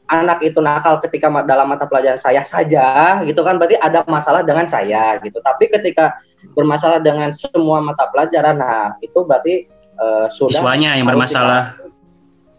anak 0.07 0.39
itu 0.43 0.59
nakal 0.63 1.03
ketika 1.03 1.27
dalam 1.43 1.67
mata 1.67 1.83
pelajaran 1.83 2.19
saya 2.19 2.41
saja 2.47 3.19
gitu 3.27 3.43
kan. 3.43 3.59
Berarti 3.59 3.75
ada 3.77 4.03
masalah 4.07 4.41
dengan 4.41 4.63
saya 4.63 5.19
gitu. 5.19 5.37
Tapi 5.43 5.67
ketika 5.67 6.17
bermasalah 6.55 7.03
dengan 7.03 7.29
semua 7.35 7.83
mata 7.83 8.07
pelajaran, 8.09 8.57
nah 8.57 8.95
itu 9.03 9.19
berarti 9.27 9.67
eh, 9.99 10.27
sudah 10.31 10.63
Siswanya 10.63 10.95
yang 10.95 11.07
bermasalah. 11.07 11.75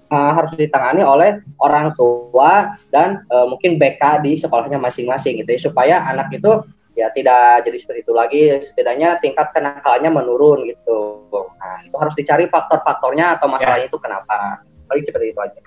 uh, 0.09 0.33
harus 0.33 0.53
ditangani 0.57 1.05
oleh 1.05 1.45
orang 1.61 1.93
tua 1.93 2.77
dan 2.89 3.25
uh, 3.29 3.45
mungkin 3.45 3.77
BK 3.77 4.25
di 4.25 4.41
sekolahnya 4.41 4.81
masing-masing 4.81 5.41
gitu 5.45 5.51
ya, 5.53 5.61
supaya 5.61 5.95
anak 6.09 6.33
itu 6.33 6.65
ya 6.97 7.13
tidak 7.13 7.65
jadi 7.65 7.77
seperti 7.81 8.01
itu 8.05 8.13
lagi. 8.13 8.43
Setidaknya 8.61 9.21
tingkat 9.21 9.53
kenakalannya 9.57 10.11
menurun 10.13 10.69
gitu. 10.69 11.29
Nah 11.61 11.85
itu 11.85 11.97
harus 11.97 12.15
dicari 12.17 12.45
faktor-faktornya 12.49 13.41
atau 13.41 13.49
masalahnya 13.49 13.89
itu 13.89 13.99
kenapa. 14.01 14.65
Paling 14.89 15.05
seperti 15.05 15.37
itu 15.37 15.41
aja 15.45 15.61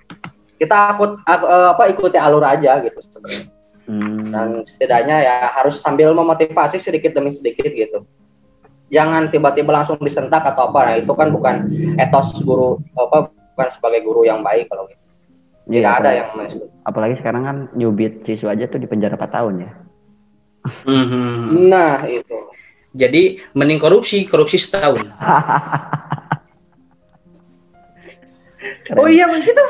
kita 0.61 0.93
akut 0.93 1.17
ak- 1.25 1.41
uh, 1.43 1.73
apa 1.73 1.89
ikuti 1.89 2.21
alur 2.21 2.45
aja 2.45 2.77
gitu 2.79 3.01
sebenarnya. 3.01 3.43
Hmm. 3.81 4.29
dan 4.31 4.61
setidaknya 4.63 5.17
ya 5.19 5.35
harus 5.51 5.81
sambil 5.81 6.13
memotivasi 6.13 6.77
sedikit 6.77 7.11
demi 7.11 7.33
sedikit 7.33 7.67
gitu. 7.67 8.05
Jangan 8.87 9.27
tiba-tiba 9.27 9.73
langsung 9.73 9.97
disentak 9.99 10.45
atau 10.45 10.69
apa. 10.69 10.79
Nah 10.85 10.95
itu 11.01 11.11
kan 11.11 11.27
bukan 11.33 11.65
etos 11.97 12.39
guru 12.39 12.77
apa 12.93 13.33
bukan 13.33 13.67
sebagai 13.73 14.05
guru 14.05 14.21
yang 14.23 14.45
baik 14.45 14.69
kalau 14.69 14.85
gitu. 14.85 15.01
Iya, 15.67 15.81
tidak 15.81 15.91
ada 15.91 15.97
apalagi- 15.97 16.15
yang 16.15 16.29
masuk. 16.37 16.63
apalagi 16.81 17.15
sekarang 17.19 17.43
kan 17.43 17.57
nyubit 17.73 18.13
siswa 18.23 18.53
aja 18.53 18.65
tuh 18.65 18.79
di 18.79 18.87
penjara 18.87 19.17
4 19.17 19.27
tahun 19.27 19.53
ya. 19.65 19.71
Mhm. 20.85 21.67
nah 21.67 21.99
itu. 22.05 22.37
Jadi 22.91 23.39
mending 23.51 23.79
korupsi, 23.79 24.23
korupsi 24.23 24.55
setahun. 24.55 25.03
oh 28.99 29.07
iya 29.07 29.27
begitu 29.27 29.63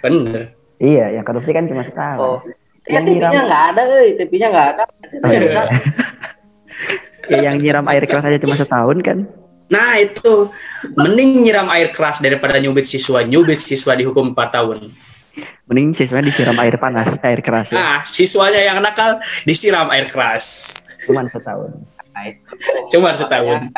Bener. 0.00 0.56
iya 0.78 1.12
yang 1.12 1.22
korupsi 1.22 1.50
kan 1.50 1.64
cuma 1.64 1.82
setahun 1.82 2.18
oh 2.18 2.38
ya 2.82 2.96
Yang 2.96 3.04
TV-nya 3.06 3.28
nyiram- 3.30 3.46
nggak 3.46 3.64
ada 3.68 3.82
eh 3.98 4.10
TV-nya 4.16 4.48
nggak 4.48 4.66
ada 4.70 4.84
ya, 7.28 7.38
yang 7.42 7.56
nyiram 7.56 7.84
air 7.86 8.04
keras 8.04 8.24
aja 8.24 8.38
cuma 8.38 8.54
setahun 8.54 8.98
kan 9.00 9.18
Nah 9.70 9.94
itu 9.96 10.50
mending 10.96 11.46
nyiram 11.46 11.70
air 11.70 11.94
keras 11.94 12.18
daripada 12.18 12.58
nyubit 12.58 12.82
siswa. 12.84 13.22
Nyubit 13.22 13.62
siswa 13.62 13.94
dihukum 13.94 14.34
4 14.34 14.50
tahun. 14.50 14.78
mending 15.62 15.94
siswanya 15.94 16.26
disiram 16.26 16.58
air 16.58 16.74
panas 16.74 17.06
air 17.22 17.38
keras 17.38 17.70
ya 17.70 17.78
Nah 17.78 17.98
siswanya 18.02 18.58
yang 18.58 18.82
nakal 18.82 19.22
disiram 19.46 19.86
air 19.88 20.10
keras. 20.10 20.74
cuman 21.06 21.22
setahun 21.24 21.70
Nah, 22.10 22.26
itu. 22.26 22.42
Cuma 22.90 23.14
setahun. 23.14 23.70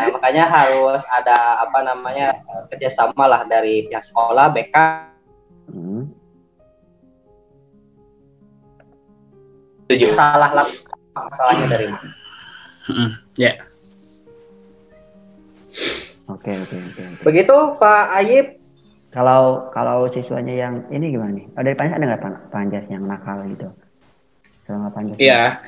Nah, 0.00 0.08
makanya 0.10 0.44
harus 0.46 1.04
ada 1.06 1.36
apa 1.60 1.78
namanya 1.82 2.32
kerjasama 2.66 3.24
lah 3.26 3.44
dari 3.44 3.84
pihak 3.84 4.00
sekolah 4.02 4.48
BK 4.48 4.76
Hmm. 5.68 6.08
Setuju. 9.84 10.08
salah 10.10 10.50
lah 10.52 10.66
masalahnya 11.12 11.66
dari 11.68 11.86
mana 11.86 12.08
Mhm. 12.86 13.08
Ya. 13.36 13.52
oke 16.26 16.48
oke 16.56 16.76
oke 16.80 17.02
oke. 17.04 17.22
begitu 17.22 17.56
Pak 17.76 18.04
Ayib 18.16 18.46
kalau 19.10 19.68
kalau 19.68 20.06
siswanya 20.08 20.54
yang 20.56 20.74
ini 20.88 21.10
gimana 21.10 21.34
nih 21.34 21.46
oh, 21.50 21.60
dari 21.60 21.74
panjas 21.74 21.94
ada 21.94 22.06
nggak 22.08 22.22
Pan- 22.24 22.42
panjas 22.48 22.84
yang 22.86 23.02
nakal 23.04 23.38
gitu 23.44 23.68
selama 24.64 24.88
panjas 24.88 25.18
Iya. 25.18 25.58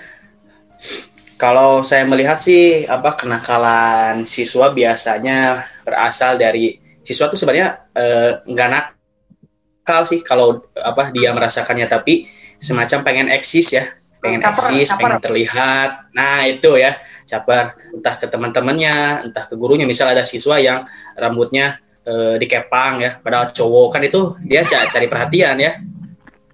Kalau 1.42 1.83
saya 1.83 2.07
melihat 2.07 2.38
sih 2.38 2.87
apa 2.87 3.18
kenakalan 3.18 4.22
siswa 4.22 4.70
biasanya 4.70 5.66
berasal 5.83 6.38
dari 6.38 6.78
siswa 7.02 7.26
tuh 7.26 7.35
sebenarnya 7.35 7.83
eh, 7.98 8.38
nggak 8.46 8.68
nakal 8.70 10.07
sih 10.07 10.22
kalau 10.22 10.62
apa 10.78 11.11
dia 11.11 11.35
merasakannya. 11.35 11.90
Tapi 11.90 12.31
semacam 12.62 12.98
pengen 13.02 13.26
eksis 13.35 13.74
ya 13.74 13.90
pengen 14.22 14.38
Caper, 14.38 14.70
eksis 14.70 14.94
caper. 14.94 14.98
pengen 15.02 15.18
terlihat. 15.18 15.90
Nah 16.14 16.46
itu 16.46 16.78
ya 16.78 16.94
caper. 17.26 17.74
Entah 17.90 18.14
ke 18.22 18.31
teman-temannya 18.31 19.26
entah 19.26 19.50
ke 19.50 19.59
gurunya. 19.59 19.83
Misal 19.83 20.14
ada 20.14 20.22
siswa 20.22 20.62
yang 20.62 20.87
rambutnya 21.18 21.83
eh, 22.07 22.38
dikepang 22.38 23.02
ya 23.02 23.18
padahal 23.18 23.50
cowok. 23.50 23.98
Kan 23.98 24.02
itu 24.07 24.38
dia 24.46 24.62
ca- 24.62 24.87
cari 24.87 25.11
perhatian 25.11 25.59
ya 25.59 25.74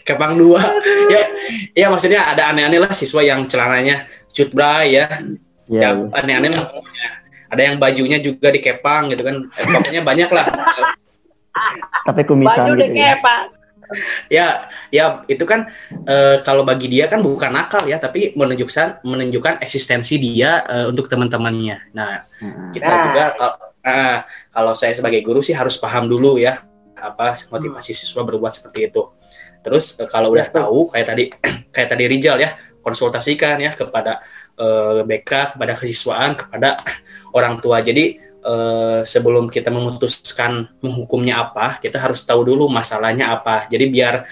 kepang 0.09 0.41
dua. 0.41 0.61
Ya 1.09 1.25
ya 1.73 1.87
maksudnya 1.89 2.21
ada 2.29 2.53
aneh-aneh 2.53 2.81
lah 2.85 2.93
siswa 2.93 3.25
yang 3.25 3.45
celananya 3.49 4.05
cut 4.29 4.53
bray 4.53 5.01
ya. 5.01 5.07
Ya, 5.69 5.93
ya 5.93 6.09
aneh-aneh 6.13 6.53
lah 6.53 6.65
pokoknya. 6.69 7.09
ada 7.49 7.63
yang 7.65 7.77
bajunya 7.81 8.21
juga 8.21 8.53
dikepang 8.53 9.09
gitu 9.13 9.25
kan. 9.25 9.37
Eh, 9.57 9.65
pokoknya 9.69 10.03
banyak 10.05 10.29
lah. 10.29 10.47
Tapi 12.09 12.21
kumisan 12.29 12.61
baju 12.61 12.73
gitu 12.77 12.85
deh 12.85 12.89
ya. 12.93 13.17
Pak 13.21 13.41
ya 14.29 14.69
ya 14.93 15.25
itu 15.25 15.41
kan 15.49 15.65
eh, 16.05 16.37
kalau 16.45 16.61
bagi 16.61 16.93
dia 16.93 17.09
kan 17.09 17.25
bukan 17.25 17.49
nakal 17.49 17.89
ya 17.89 17.97
tapi 17.97 18.37
menunjukkan 18.37 19.01
menunjukkan 19.01 19.65
eksistensi 19.65 20.21
dia 20.21 20.61
eh, 20.69 20.87
untuk 20.93 21.09
teman-temannya. 21.09 21.97
Nah 21.97 22.21
Nah, 22.21 22.69
kita 22.69 22.85
Nah. 22.85 23.03
juga 23.09 23.25
kal- 23.33 23.59
ah, 23.81 24.19
kalau 24.53 24.77
saya 24.77 24.93
sebagai 24.93 25.25
guru 25.25 25.41
sih 25.41 25.57
harus 25.57 25.81
paham 25.81 26.05
dulu 26.05 26.37
ya 26.37 26.61
apa 27.01 27.41
motivasi 27.49 27.95
siswa 27.95 28.21
berbuat 28.21 28.53
seperti 28.53 28.93
itu 28.93 29.03
terus 29.69 30.01
eh, 30.01 30.09
kalau 30.09 30.33
udah 30.33 30.49
Betul. 30.49 30.59
tahu 30.65 30.79
kayak 30.97 31.07
tadi 31.07 31.25
kayak 31.75 31.89
tadi 31.93 32.05
Rijal 32.09 32.41
ya 32.41 32.57
konsultasikan 32.81 33.61
ya 33.61 33.77
kepada 33.77 34.25
eh, 34.57 35.05
BK 35.05 35.55
kepada 35.55 35.73
kesiswaan 35.77 36.33
kepada 36.35 36.73
orang 37.37 37.61
tua. 37.61 37.85
Jadi 37.85 38.17
eh, 38.25 39.01
sebelum 39.05 39.53
kita 39.53 39.69
memutuskan 39.69 40.73
menghukumnya 40.81 41.45
apa 41.45 41.77
kita 41.77 42.01
harus 42.01 42.25
tahu 42.25 42.49
dulu 42.49 42.73
masalahnya 42.73 43.37
apa. 43.37 43.69
Jadi 43.69 43.85
biar 43.93 44.25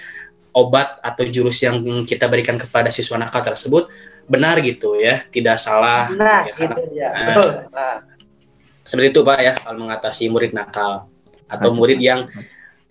obat 0.57 0.97
atau 1.05 1.21
jurus 1.29 1.61
yang 1.61 1.77
kita 2.01 2.25
berikan 2.25 2.57
kepada 2.57 2.89
siswa 2.89 3.21
nakal 3.21 3.45
tersebut 3.45 3.93
benar 4.27 4.59
gitu 4.59 4.97
ya 4.99 5.23
tidak 5.31 5.55
salah 5.55 6.11
nah 6.11 6.43
ya, 6.43 6.51
karena 6.51 6.75
itu 6.75 6.83
dia. 6.91 7.07
Nah. 7.07 7.25
betul 7.31 7.49
nah, 7.71 7.95
seperti 8.83 9.07
itu 9.13 9.19
pak 9.23 9.39
ya 9.39 9.53
kalau 9.55 9.77
mengatasi 9.87 10.23
murid 10.27 10.51
nakal 10.51 11.07
atau 11.47 11.69
murid 11.71 12.01
yang 12.01 12.27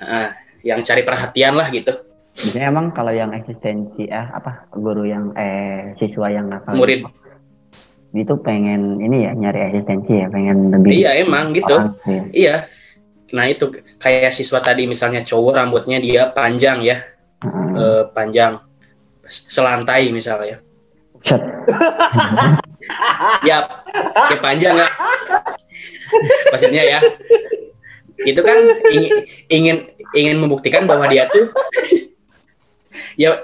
eh, 0.00 0.30
yang 0.64 0.80
cari 0.80 1.02
perhatian 1.04 1.58
lah 1.58 1.68
gitu 1.68 1.92
biasanya 2.36 2.68
emang 2.68 2.86
kalau 2.92 3.12
yang 3.16 3.32
eksistensi 3.32 4.12
ah 4.12 4.36
apa 4.36 4.68
guru 4.76 5.08
yang 5.08 5.32
eh 5.32 5.96
siswa 5.96 6.28
yang 6.28 6.52
nakal 6.52 6.76
murid. 6.76 7.08
Itu 8.12 8.40
pengen 8.44 9.00
ini 9.00 9.24
ya 9.24 9.32
nyari 9.32 9.72
eksistensi 9.72 10.12
ya 10.12 10.28
pengen 10.28 10.72
lebih 10.72 10.92
iya 10.92 11.10
emang 11.20 11.56
gitu. 11.56 11.72
orang 11.72 11.96
ya. 12.04 12.22
iya. 12.36 12.56
Nah 13.32 13.48
itu 13.48 13.72
kayak 13.96 14.36
siswa 14.36 14.60
tadi 14.60 14.84
misalnya 14.84 15.24
cowok 15.24 15.52
rambutnya 15.56 15.96
dia 15.96 16.28
panjang 16.28 16.84
ya. 16.84 17.00
Heeh. 17.40 17.68
eh, 17.76 18.02
panjang. 18.12 18.60
Selantai 19.26 20.12
misalnya. 20.12 20.60
Ya 23.42 23.58
ya 24.30 24.36
panjang 24.38 24.76
ya 24.76 24.86
maksudnya 26.52 26.82
ya. 26.84 27.00
Itu 28.22 28.40
kan 28.44 28.56
ingin 28.92 29.12
ingin 29.50 29.76
ingin 30.14 30.36
membuktikan 30.40 30.86
bahwa 30.86 31.08
dia 31.10 31.26
tuh 31.28 31.50
ya 33.14 33.40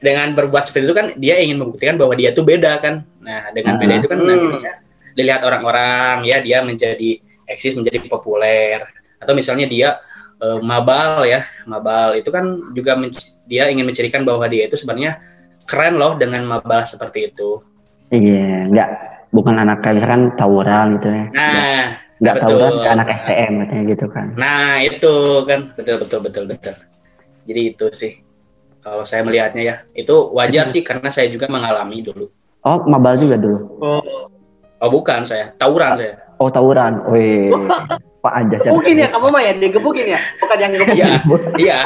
dengan 0.00 0.32
berbuat 0.32 0.64
seperti 0.64 0.88
itu 0.88 0.96
kan 0.96 1.06
dia 1.20 1.36
ingin 1.36 1.60
membuktikan 1.60 2.00
bahwa 2.00 2.16
dia 2.16 2.32
tuh 2.32 2.44
beda 2.48 2.80
kan. 2.80 3.04
Nah 3.20 3.52
dengan 3.52 3.76
beda 3.76 3.94
itu 4.00 4.08
kan 4.08 4.18
Hmm. 4.18 4.28
nantinya 4.28 4.72
dilihat 5.12 5.42
orang-orang 5.44 6.24
ya 6.24 6.40
dia 6.40 6.64
menjadi 6.64 7.20
eksis 7.44 7.76
menjadi 7.76 8.00
populer. 8.08 8.80
Atau 9.20 9.36
misalnya 9.36 9.68
dia 9.68 10.00
eh, 10.40 10.58
mabal 10.64 11.28
ya 11.28 11.44
mabal 11.68 12.16
itu 12.16 12.32
kan 12.32 12.72
juga 12.72 12.96
dia 13.44 13.68
ingin 13.68 13.84
mencirikan 13.84 14.24
bahwa 14.24 14.48
dia 14.48 14.64
itu 14.64 14.80
sebenarnya 14.80 15.20
keren 15.68 16.00
loh 16.00 16.16
dengan 16.16 16.40
mabal 16.48 16.80
seperti 16.88 17.28
itu. 17.28 17.60
Iya 18.08 18.72
nggak 18.72 18.88
bukan 19.30 19.54
anak 19.60 19.84
kayak 19.84 20.00
misalkan 20.00 20.22
tawuran 20.40 20.86
gitu 20.96 21.08
ya. 21.12 21.24
Nah 21.36 21.82
nggak 22.20 22.34
betul. 22.40 22.48
tawuran 22.48 22.72
ke 22.80 22.88
anak 22.88 23.06
STM 23.22 23.52
katanya 23.60 23.82
gitu 23.92 24.06
kan. 24.08 24.26
Nah 24.40 24.72
itu 24.80 25.14
kan. 25.44 25.60
Betul 25.76 25.96
betul 26.00 26.20
betul 26.24 26.44
betul. 26.48 26.74
Jadi 27.44 27.60
itu 27.60 27.86
sih 27.92 28.12
kalau 28.80 29.04
saya 29.04 29.20
melihatnya 29.20 29.62
ya 29.62 29.76
itu 29.92 30.14
wajar 30.32 30.64
sih 30.64 30.80
karena 30.80 31.12
saya 31.12 31.28
juga 31.28 31.46
mengalami 31.48 32.00
dulu. 32.00 32.26
Oh, 32.60 32.84
mabal 32.88 33.16
juga 33.16 33.36
dulu. 33.40 33.58
Oh. 33.80 34.02
Oh 34.80 34.88
bukan 34.88 35.24
saya, 35.28 35.52
tawuran 35.60 35.92
saya. 35.96 36.16
Oh, 36.40 36.48
tawuran. 36.48 37.04
Wih. 37.12 37.52
Pak 38.20 38.32
aja. 38.36 38.56
Gebukin 38.64 39.00
ya 39.00 39.08
kamu 39.12 39.26
mah 39.32 39.42
ya, 39.44 39.52
digebukin 39.56 40.06
ya, 40.12 40.20
bukan 40.40 40.56
yang 40.60 40.72
gebukin. 40.76 40.96
Iya, 40.96 41.08
iya. 41.56 41.80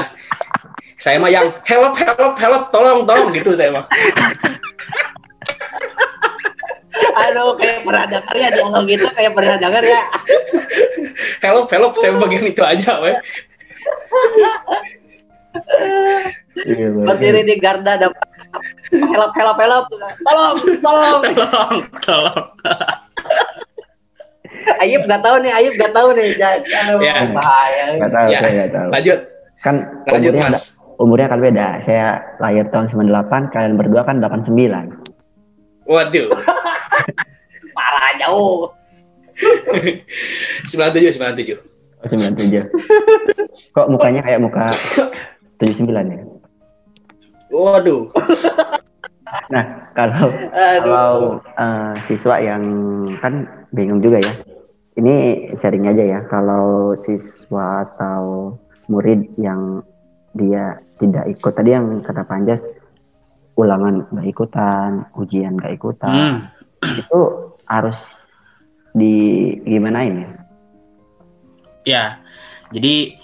Saya 0.98 1.18
mah 1.18 1.30
yang 1.30 1.46
help, 1.66 1.94
help, 1.98 2.34
help, 2.38 2.64
tolong, 2.70 3.02
tolong 3.06 3.30
gitu 3.34 3.54
saya 3.54 3.70
mah. 3.74 3.86
Aduh, 7.14 7.54
kayak 7.58 7.86
pernah 7.86 8.06
dengar 8.06 8.34
ya 8.34 8.48
dialog 8.50 8.84
gitu, 8.86 9.06
kayak 9.14 9.32
pernah 9.34 9.56
dengar 9.58 9.82
ya. 9.82 10.02
Help, 11.44 11.68
help, 11.68 11.92
saya 12.00 12.16
bagian 12.16 12.48
itu 12.48 12.64
aja, 12.64 13.04
weh. 13.04 13.14
Iya, 16.54 16.88
Berdiri 16.94 17.42
di 17.42 17.54
garda 17.58 17.98
dapat 17.98 18.22
help, 18.94 19.34
help, 19.34 19.58
help. 19.58 19.86
Tolong, 20.22 20.54
tolong. 20.78 21.20
Tolong, 21.34 21.78
tolong. 21.98 22.46
Ayub 24.80 25.02
nggak 25.04 25.20
tahu 25.20 25.36
nih, 25.42 25.52
Ayub 25.52 25.74
nggak 25.74 25.92
tahu 25.92 26.08
nih. 26.14 26.28
Aduh, 26.38 26.98
Ya. 27.02 27.14
bahaya. 27.28 27.84
Nggak 27.98 28.12
tahu, 28.12 28.26
Ya. 28.30 28.38
saya 28.40 28.52
nggak 28.54 28.70
tahu. 28.72 28.88
Lanjut, 28.94 29.18
Kan 29.60 29.74
lanjut 30.06 30.32
umurnya, 30.32 30.52
mas. 30.52 30.62
umurnya 30.96 31.26
kan 31.26 31.40
beda. 31.40 31.66
Saya 31.84 32.06
lahir 32.38 32.64
tahun 32.68 32.86
98, 32.88 33.48
kalian 33.50 33.74
berdua 33.74 34.02
kan 34.04 34.16
89. 34.20 34.88
Waduh, 35.84 36.28
Parah 37.76 38.12
jauh. 38.16 38.70
97, 40.70 41.18
97. 41.18 41.58
Oh, 42.00 42.08
97. 42.08 42.68
Kok 43.72 43.86
mukanya 43.90 44.20
kayak 44.22 44.40
muka 44.40 44.68
79 45.58 45.90
ya? 45.90 46.20
Waduh, 47.54 48.10
Nah, 49.54 49.64
kalau 49.94 50.26
Aduh. 50.30 50.82
kalau 50.82 51.14
eh, 51.38 51.92
siswa 52.10 52.36
yang 52.42 52.64
kan 53.22 53.46
bingung 53.70 54.02
juga 54.02 54.18
ya. 54.18 54.34
Ini 54.94 55.14
sharing 55.58 55.90
aja 55.90 56.04
ya. 56.06 56.20
Kalau 56.30 56.94
siswa 57.02 57.82
atau 57.86 58.54
murid 58.90 59.26
yang 59.38 59.82
dia 60.34 60.78
tidak 60.98 61.30
ikut 61.30 61.52
tadi 61.54 61.70
yang 61.74 62.02
kata 62.02 62.26
Panjas 62.26 62.62
ulangan 63.54 64.02
nggak 64.10 64.28
ikutan, 64.34 65.06
ujian 65.14 65.54
nggak 65.54 65.78
ikutan, 65.78 66.42
hmm. 66.42 66.98
itu 67.06 67.20
harus 67.70 67.94
di 68.94 69.14
gimana 69.62 70.02
ini? 70.02 70.24
ya. 71.86 72.18
Jadi 72.74 73.23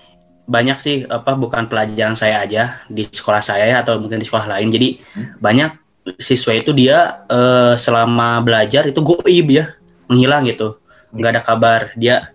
banyak 0.51 0.79
sih 0.83 0.97
apa 1.07 1.39
bukan 1.39 1.71
pelajaran 1.71 2.19
saya 2.19 2.43
aja 2.43 2.83
di 2.91 3.07
sekolah 3.07 3.39
saya 3.39 3.71
ya, 3.71 3.77
atau 3.87 4.03
mungkin 4.03 4.19
di 4.19 4.27
sekolah 4.27 4.59
lain. 4.59 4.69
Jadi 4.75 4.89
banyak 5.39 5.71
siswa 6.19 6.59
itu 6.59 6.75
dia 6.75 7.23
eh, 7.31 7.79
selama 7.79 8.43
belajar 8.43 8.91
itu 8.91 8.99
goib 8.99 9.47
ya, 9.47 9.79
menghilang 10.11 10.43
gitu, 10.51 10.83
nggak 11.15 11.31
ada 11.39 11.43
kabar. 11.47 11.81
Dia 11.95 12.35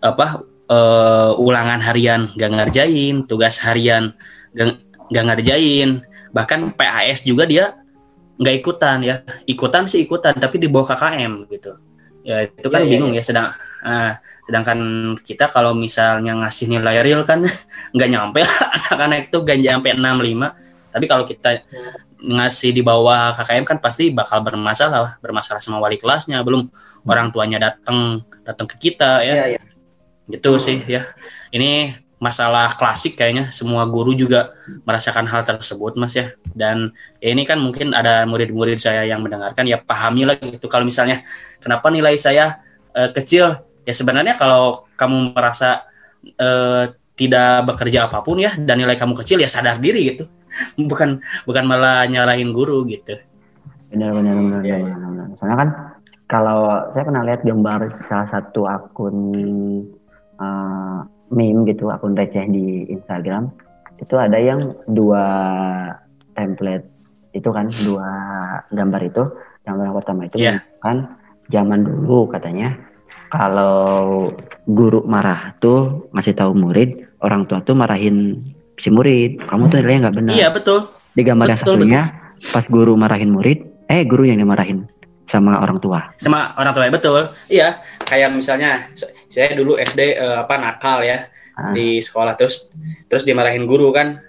apa 0.00 0.40
eh, 0.72 1.32
ulangan 1.36 1.84
harian 1.84 2.32
gak 2.32 2.50
ngerjain, 2.50 3.28
tugas 3.28 3.60
harian 3.60 4.16
gak, 4.56 4.80
gak 5.12 5.24
ngerjain, 5.28 6.00
bahkan 6.32 6.72
PAS 6.72 7.28
juga 7.28 7.44
dia 7.44 7.76
nggak 8.40 8.54
ikutan 8.64 8.98
ya, 9.04 9.20
ikutan 9.44 9.84
sih 9.84 10.08
ikutan, 10.08 10.32
tapi 10.32 10.56
di 10.56 10.66
bawah 10.66 10.96
KKM 10.96 11.44
gitu. 11.52 11.76
Ya 12.22 12.46
itu 12.46 12.68
kan 12.70 12.82
Iya, 12.82 12.86
iya, 12.86 12.92
bingung 12.94 13.12
ya, 13.14 13.22
sedang 13.22 13.50
ah, 13.82 14.18
sedangkan 14.46 14.78
kita 15.22 15.50
kalau 15.50 15.74
misalnya 15.74 16.38
ngasih 16.38 16.70
nilai 16.70 17.02
real 17.02 17.22
kan 17.26 17.42
nggak 17.94 18.08
nyampe 18.10 18.40
anak-anak 18.46 19.18
itu 19.30 19.38
gak 19.42 19.58
nyampe 19.58 19.88
65 19.94 20.92
tapi 20.92 21.04
kalau 21.08 21.24
kita 21.24 21.64
ngasih 22.22 22.70
di 22.70 22.82
bawah 22.86 23.34
KKM 23.34 23.64
kan 23.66 23.78
pasti 23.82 24.14
bakal 24.14 24.46
bermasalah 24.46 25.18
bermasalah 25.18 25.58
sama 25.58 25.82
wali 25.82 25.98
kelasnya. 25.98 26.38
Belum 26.46 26.70
orang 27.08 27.34
tuanya 27.34 27.58
datang 27.58 28.22
datang 28.46 28.70
ke 28.70 28.76
kita 28.78 29.26
ya. 29.26 29.34
Iya, 29.34 29.46
iya. 29.58 29.60
gitu 30.30 30.54
sih 30.62 30.78
ya. 30.86 31.02
Ini 31.50 32.01
masalah 32.22 32.70
klasik 32.78 33.18
kayaknya. 33.18 33.50
Semua 33.50 33.82
guru 33.90 34.14
juga 34.14 34.54
merasakan 34.86 35.26
hal 35.26 35.42
tersebut 35.42 35.98
mas 35.98 36.14
ya. 36.14 36.30
Dan 36.54 36.94
ya 37.18 37.34
ini 37.34 37.42
kan 37.42 37.58
mungkin 37.58 37.90
ada 37.90 38.22
murid-murid 38.30 38.78
saya 38.78 39.02
yang 39.02 39.26
mendengarkan 39.26 39.66
ya 39.66 39.82
pahami 39.82 40.22
lah 40.22 40.38
gitu. 40.38 40.70
Kalau 40.70 40.86
misalnya 40.86 41.26
kenapa 41.58 41.90
nilai 41.90 42.14
saya 42.14 42.62
eh, 42.94 43.10
kecil? 43.10 43.58
Ya 43.82 43.90
sebenarnya 43.90 44.38
kalau 44.38 44.86
kamu 44.94 45.34
merasa 45.34 45.82
eh, 46.22 46.94
tidak 47.18 47.66
bekerja 47.74 48.06
apa 48.06 48.22
pun 48.22 48.38
ya 48.38 48.54
dan 48.54 48.78
nilai 48.78 48.94
kamu 48.94 49.18
kecil 49.18 49.42
ya 49.42 49.50
sadar 49.50 49.82
diri 49.82 50.14
gitu. 50.14 50.30
Bukan 50.90 51.18
bukan 51.48 51.64
malah 51.66 52.06
nyalahin 52.06 52.54
guru 52.54 52.86
gitu. 52.86 53.18
Benar 53.90 54.14
benar 54.14 54.36
benar. 54.38 54.60
Benar. 54.62 55.26
Soalnya 55.40 55.56
kan 55.58 55.70
kalau 56.30 56.86
saya 56.94 57.02
pernah 57.08 57.24
lihat 57.26 57.40
gambar 57.42 57.80
salah 58.06 58.28
satu 58.30 58.68
akun 58.68 59.16
eh, 60.38 61.00
meme 61.32 61.64
gitu, 61.66 61.88
akun 61.88 62.14
receh 62.14 62.44
di 62.46 62.86
Instagram, 62.92 63.48
itu 63.98 64.14
ada 64.14 64.36
yang 64.36 64.76
dua 64.86 65.24
template 66.36 66.86
itu 67.32 67.48
kan 67.48 67.66
dua 67.88 68.08
gambar 68.70 69.00
itu. 69.08 69.22
Gambar 69.62 69.84
yang 69.88 69.96
pertama 69.96 70.20
itu 70.28 70.36
Iya. 70.36 70.60
kan 70.82 71.16
zaman 71.48 71.86
dulu 71.86 72.28
katanya 72.28 72.76
kalau 73.32 74.28
guru 74.68 75.00
marah 75.08 75.56
tuh 75.58 76.10
ngasih 76.12 76.36
tahu 76.36 76.52
murid, 76.52 77.08
orang 77.24 77.48
tua 77.48 77.64
tuh 77.64 77.72
marahin 77.72 78.42
si 78.76 78.92
murid. 78.92 79.40
Kamu 79.48 79.72
tuh 79.72 79.80
nilainya 79.80 80.10
nggak 80.10 80.16
benar 80.18 80.34
iya 80.36 80.48
betul 80.52 80.84
di 81.12 81.22
gambar 81.24 81.46
yang 81.48 81.60
Betul, 81.60 81.72
satunya 81.78 82.02
pas 82.52 82.64
guru 82.68 82.92
marahin 82.96 83.30
murid 83.30 83.58
eh 83.86 84.02
guru 84.08 84.24
yang 84.26 84.40
dimarahin 84.40 84.88
sama 85.32 85.56
orang 85.56 85.80
tua. 85.80 86.00
Sama 86.20 86.52
orang 86.60 86.72
tua 86.76 86.92
betul. 86.92 87.24
Iya 87.48 87.80
kayak 88.04 88.28
misalnya 88.36 88.92
saya 89.32 89.56
dulu 89.56 89.80
SD 89.80 90.20
eh, 90.20 90.36
apa 90.36 90.60
nakal 90.60 91.00
ya 91.00 91.32
Ah. 91.52 91.68
di 91.72 92.00
sekolah. 92.00 92.32
Terus 92.36 92.68
terus 93.08 93.24
dimarahin 93.24 93.64
guru 93.64 93.92
kan. 93.92 94.20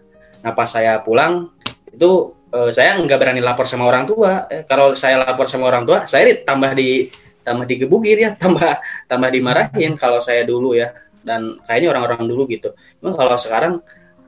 Nah 0.43 0.51
pas 0.51 0.67
saya 0.67 0.99
pulang 0.99 1.51
itu 1.91 2.11
eh, 2.51 2.71
saya 2.71 2.95
nggak 2.99 3.19
berani 3.19 3.43
lapor 3.43 3.67
sama 3.67 3.83
orang 3.83 4.07
tua. 4.07 4.47
Eh, 4.47 4.63
kalau 4.63 4.95
saya 4.95 5.19
lapor 5.19 5.47
sama 5.51 5.67
orang 5.67 5.83
tua 5.83 6.07
saya 6.07 6.27
ditambah 6.31 6.71
di 6.75 7.07
tambah 7.43 7.67
digebukin 7.67 8.17
ya 8.23 8.31
tambah 8.43 8.63
tambah 9.07 9.29
dimarahin 9.31 9.99
kalau 9.99 10.23
saya 10.23 10.47
dulu 10.47 10.71
ya. 10.75 10.91
Dan 11.23 11.59
kayaknya 11.63 11.95
orang-orang 11.95 12.27
dulu 12.27 12.43
gitu. 12.47 12.75
Cuma 12.99 13.15
kalau 13.15 13.39
sekarang 13.39 13.79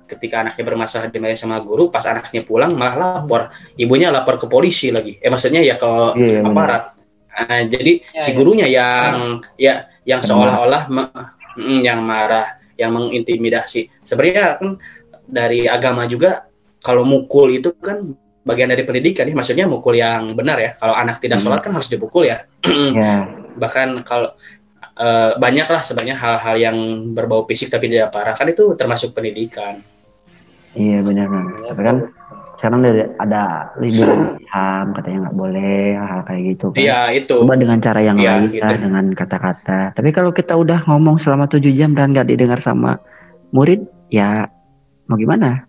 ketika 0.05 0.41
anaknya 0.41 0.63
bermasalah 0.63 1.09
dimarahin 1.09 1.35
sama 1.35 1.57
guru 1.59 1.89
pas 1.89 2.05
anaknya 2.05 2.41
pulang 2.41 2.73
malah 2.73 2.95
lapor. 3.21 3.49
Ibunya 3.73 4.09
lapor 4.09 4.37
ke 4.37 4.45
polisi 4.45 4.89
lagi. 4.89 5.17
Eh 5.17 5.27
maksudnya 5.27 5.59
ya 5.59 5.75
ke 5.75 5.91
Iya, 6.15 6.41
benar. 6.41 6.51
aparat. 6.51 6.83
Ah, 7.35 7.61
jadi 7.61 7.99
Ya, 8.15 8.21
si 8.23 8.31
ya. 8.31 8.35
gurunya 8.37 8.63
yang 8.65 9.43
ya 9.59 9.73
yang 10.07 10.21
seolah-olah 10.21 10.87
mm, 10.87 11.81
yang 11.83 11.99
marah 11.99 12.47
yang 12.75 12.91
mengintimidasi. 12.91 13.91
Sebenarnya 13.99 14.55
kan 14.55 14.79
dari 15.25 15.65
agama 15.65 16.05
juga 16.05 16.45
kalau 16.79 17.01
mukul 17.03 17.49
itu 17.51 17.73
kan 17.75 18.13
bagian 18.45 18.69
dari 18.69 18.85
pendidikan 18.85 19.25
ya. 19.25 19.33
Maksudnya 19.33 19.65
mukul 19.65 19.97
yang 19.97 20.31
benar 20.31 20.61
ya. 20.61 20.71
Kalau 20.77 20.93
anak 20.93 21.17
tidak 21.17 21.41
Hmm. 21.41 21.49
sholat 21.49 21.59
kan 21.59 21.73
harus 21.73 21.89
dipukul 21.89 22.23
ya. 22.23 22.45
Ya 22.93 23.25
bahkan 23.61 23.99
kalau 24.05 24.31
eh, 24.95 25.31
banyak 25.35 25.67
lah 25.67 25.81
sebenarnya 25.83 26.15
hal-hal 26.15 26.55
yang 26.55 26.77
berbau 27.11 27.43
fisik 27.43 27.67
tapi 27.67 27.91
tidak 27.91 28.15
parah. 28.15 28.31
Kan 28.31 28.47
itu 28.47 28.77
termasuk 28.79 29.11
pendidikan 29.11 29.75
iya 30.75 30.99
benar 31.01 31.25
benar. 31.27 31.45
Tapi 31.71 31.81
kan 31.81 31.97
sekarang 32.55 32.79
ada, 32.81 33.05
ada 33.19 33.41
libur 33.77 34.09
ham 34.49 34.95
katanya 34.95 35.27
nggak 35.27 35.37
boleh 35.37 35.93
hal 35.93 36.21
kayak 36.23 36.41
gitu 36.55 36.65
kan. 36.71 36.81
Iya 36.81 36.99
itu. 37.13 37.35
Coba 37.35 37.55
dengan 37.59 37.77
cara 37.83 37.99
yang 37.99 38.17
Iya, 38.17 38.31
lain 38.41 38.49
gitu. 38.51 38.63
lah 38.63 38.77
dengan 38.79 39.05
kata-kata. 39.11 39.79
Tapi 39.93 40.09
kalau 40.11 40.31
kita 40.31 40.55
udah 40.55 40.87
ngomong 40.87 41.19
selama 41.19 41.45
tujuh 41.45 41.71
jam 41.75 41.93
dan 41.93 42.15
nggak 42.15 42.31
didengar 42.31 42.59
sama 42.63 42.97
murid 43.51 43.83
ya 44.09 44.47
mau 45.05 45.15
gimana? 45.15 45.67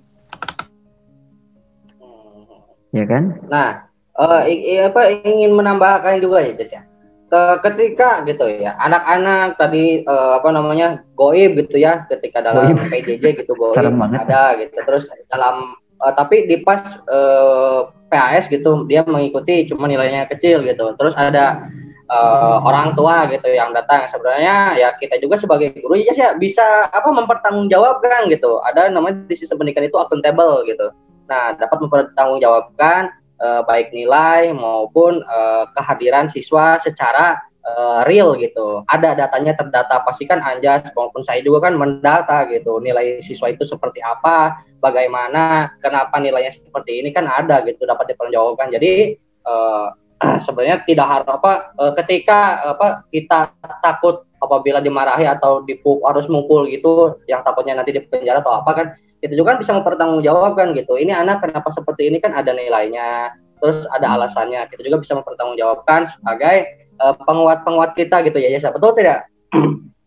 Ya 2.95 3.05
kan? 3.05 3.37
Nah, 3.53 3.69
eh, 4.17 4.43
i- 4.49 4.65
i- 4.73 4.85
apa 4.87 5.01
ingin 5.13 5.53
menambahkan 5.53 6.17
juga 6.23 6.41
ya, 6.41 6.57
Jas 6.57 6.73
ya. 6.81 6.83
Ke- 7.27 7.59
ketika 7.59 8.23
gitu 8.23 8.47
ya, 8.47 8.79
anak-anak 8.79 9.59
tadi 9.59 10.07
eh, 10.07 10.33
apa 10.39 10.47
namanya 10.55 11.03
goib 11.19 11.59
gitu 11.59 11.83
ya, 11.83 12.07
ketika 12.07 12.39
dalam 12.39 12.71
Goib. 12.71 12.87
PJJ 12.87 13.43
gitu 13.43 13.53
goib 13.61 13.75
ada 14.15 14.55
gitu. 14.63 14.79
Terus 14.79 15.11
dalam 15.27 15.75
eh, 15.99 16.13
tapi 16.15 16.47
di 16.47 16.63
pas 16.63 16.81
eh, 17.11 17.81
PAS 18.07 18.47
gitu 18.47 18.87
dia 18.87 19.03
mengikuti 19.03 19.67
cuma 19.67 19.91
nilainya 19.91 20.31
kecil 20.31 20.63
gitu. 20.63 20.95
Terus 20.95 21.19
ada 21.19 21.67
eh, 22.07 22.57
orang 22.63 22.95
tua 22.95 23.27
gitu 23.27 23.51
yang 23.51 23.75
datang. 23.75 24.07
Sebenarnya 24.07 24.79
ya 24.79 24.95
kita 24.95 25.19
juga 25.19 25.35
sebagai 25.35 25.75
guru 25.83 25.99
ya 25.99 26.15
Jas, 26.15 26.19
ya 26.23 26.31
bisa 26.39 26.63
apa 26.95 27.11
mempertanggungjawabkan 27.11 28.31
gitu. 28.31 28.63
Ada 28.63 28.95
namanya 28.95 29.27
di 29.27 29.35
sistem 29.35 29.59
pendidikan 29.59 29.83
itu 29.83 29.99
accountable 29.99 30.63
gitu. 30.63 30.95
Nah, 31.27 31.59
dapat 31.59 31.83
mempertanggungjawabkan 31.83 33.11
eh, 33.41 33.63
baik 33.65 33.93
nilai 33.93 34.53
maupun 34.53 35.21
eh, 35.21 35.65
kehadiran 35.77 36.27
siswa 36.29 36.81
secara 36.81 37.41
eh, 37.65 38.01
real 38.09 38.37
gitu. 38.41 38.85
Ada 38.89 39.13
datanya 39.17 39.57
terdata, 39.57 40.01
pastikan 40.05 40.41
Anjas 40.41 40.89
maupun 40.97 41.21
saya 41.25 41.43
juga 41.45 41.69
kan 41.69 41.75
mendata 41.77 42.49
gitu. 42.49 42.79
Nilai 42.81 43.21
siswa 43.21 43.53
itu 43.53 43.67
seperti 43.67 44.01
apa, 44.01 44.65
bagaimana, 44.81 45.75
kenapa 45.83 46.17
nilainya 46.21 46.55
seperti 46.55 47.03
ini 47.03 47.11
kan 47.11 47.27
ada 47.27 47.61
gitu 47.67 47.85
dapat 47.85 48.15
dipertanggungjawabkan. 48.15 48.71
Jadi 48.71 49.19
uh, 49.45 49.89
sebenarnya 50.17 50.81
tidak 50.89 51.07
harus 51.07 51.29
apa 51.29 51.53
uh, 51.77 51.93
ketika 51.93 52.73
apa 52.73 53.05
kita 53.13 53.53
takut 53.85 54.25
apabila 54.41 54.81
dimarahi 54.81 55.29
atau 55.29 55.65
dipuk 55.65 56.01
harus 56.05 56.29
mukul 56.29 56.65
gitu 56.69 57.21
yang 57.29 57.45
takutnya 57.45 57.81
nanti 57.81 57.93
di 57.93 58.01
penjara 58.01 58.41
atau 58.41 58.61
apa 58.61 58.71
kan 58.73 58.87
itu 59.21 59.33
juga 59.37 59.57
kan 59.57 59.59
bisa 59.61 59.73
mempertanggungjawabkan 59.77 60.77
gitu. 60.77 61.01
Ini 61.01 61.13
anak 61.17 61.45
kenapa 61.45 61.73
seperti 61.73 62.09
ini 62.13 62.21
kan 62.21 62.37
ada 62.37 62.53
nilainya 62.53 63.33
terus 63.61 63.89
ada 63.93 64.13
alasannya 64.13 64.69
kita 64.69 64.85
juga 64.85 65.01
bisa 65.01 65.17
mempertanggungjawabkan 65.17 66.09
sebagai 66.09 66.57
uh, 67.01 67.17
penguat-penguat 67.25 67.97
kita 67.97 68.25
gitu 68.25 68.41
ya. 68.41 68.49
Ya 68.53 68.71
betul 68.77 68.93
tidak? 68.97 69.29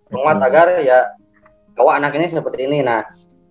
Penguat 0.10 0.42
agar 0.42 0.82
ya 0.82 1.10
bahwa 1.78 2.02
anak 2.02 2.18
ini 2.18 2.34
seperti 2.34 2.66
ini. 2.66 2.82
Nah 2.82 3.06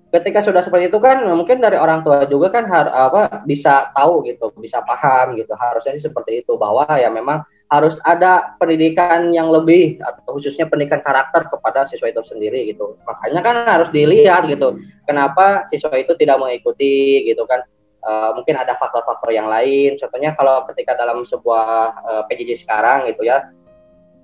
ketika 0.09 0.41
sudah 0.41 0.65
seperti 0.65 0.89
itu 0.89 0.99
kan 0.99 1.21
mungkin 1.37 1.61
dari 1.61 1.77
orang 1.77 2.01
tua 2.01 2.25
juga 2.25 2.49
kan 2.49 2.65
har, 2.65 2.89
apa 2.89 3.45
bisa 3.45 3.93
tahu 3.93 4.25
gitu 4.25 4.49
bisa 4.57 4.81
paham 4.81 5.37
gitu 5.37 5.53
harusnya 5.53 5.93
sih 6.01 6.09
seperti 6.09 6.41
itu 6.41 6.57
bahwa 6.57 6.89
ya 6.97 7.13
memang 7.13 7.45
harus 7.69 8.01
ada 8.09 8.57
pendidikan 8.57 9.29
yang 9.29 9.53
lebih 9.53 10.01
atau 10.01 10.41
khususnya 10.41 10.65
pendidikan 10.65 11.05
karakter 11.05 11.53
kepada 11.53 11.85
siswa 11.85 12.09
itu 12.09 12.25
sendiri 12.25 12.65
gitu. 12.73 12.97
Makanya 13.05 13.41
kan 13.45 13.57
harus 13.69 13.93
dilihat 13.93 14.49
gitu. 14.49 14.81
Kenapa 15.05 15.69
siswa 15.69 15.93
itu 16.01 16.17
tidak 16.17 16.41
mengikuti 16.41 17.29
gitu 17.29 17.45
kan? 17.45 17.61
Uh, 17.99 18.33
mungkin 18.33 18.57
ada 18.57 18.73
faktor-faktor 18.81 19.37
yang 19.37 19.53
lain. 19.53 20.01
Contohnya 20.01 20.33
kalau 20.33 20.65
ketika 20.73 20.97
dalam 20.97 21.27
sebuah 21.29 21.69
uh, 22.01 22.23
eh, 22.23 22.23
PJJ 22.31 22.65
sekarang 22.65 23.05
gitu 23.13 23.27
ya, 23.27 23.53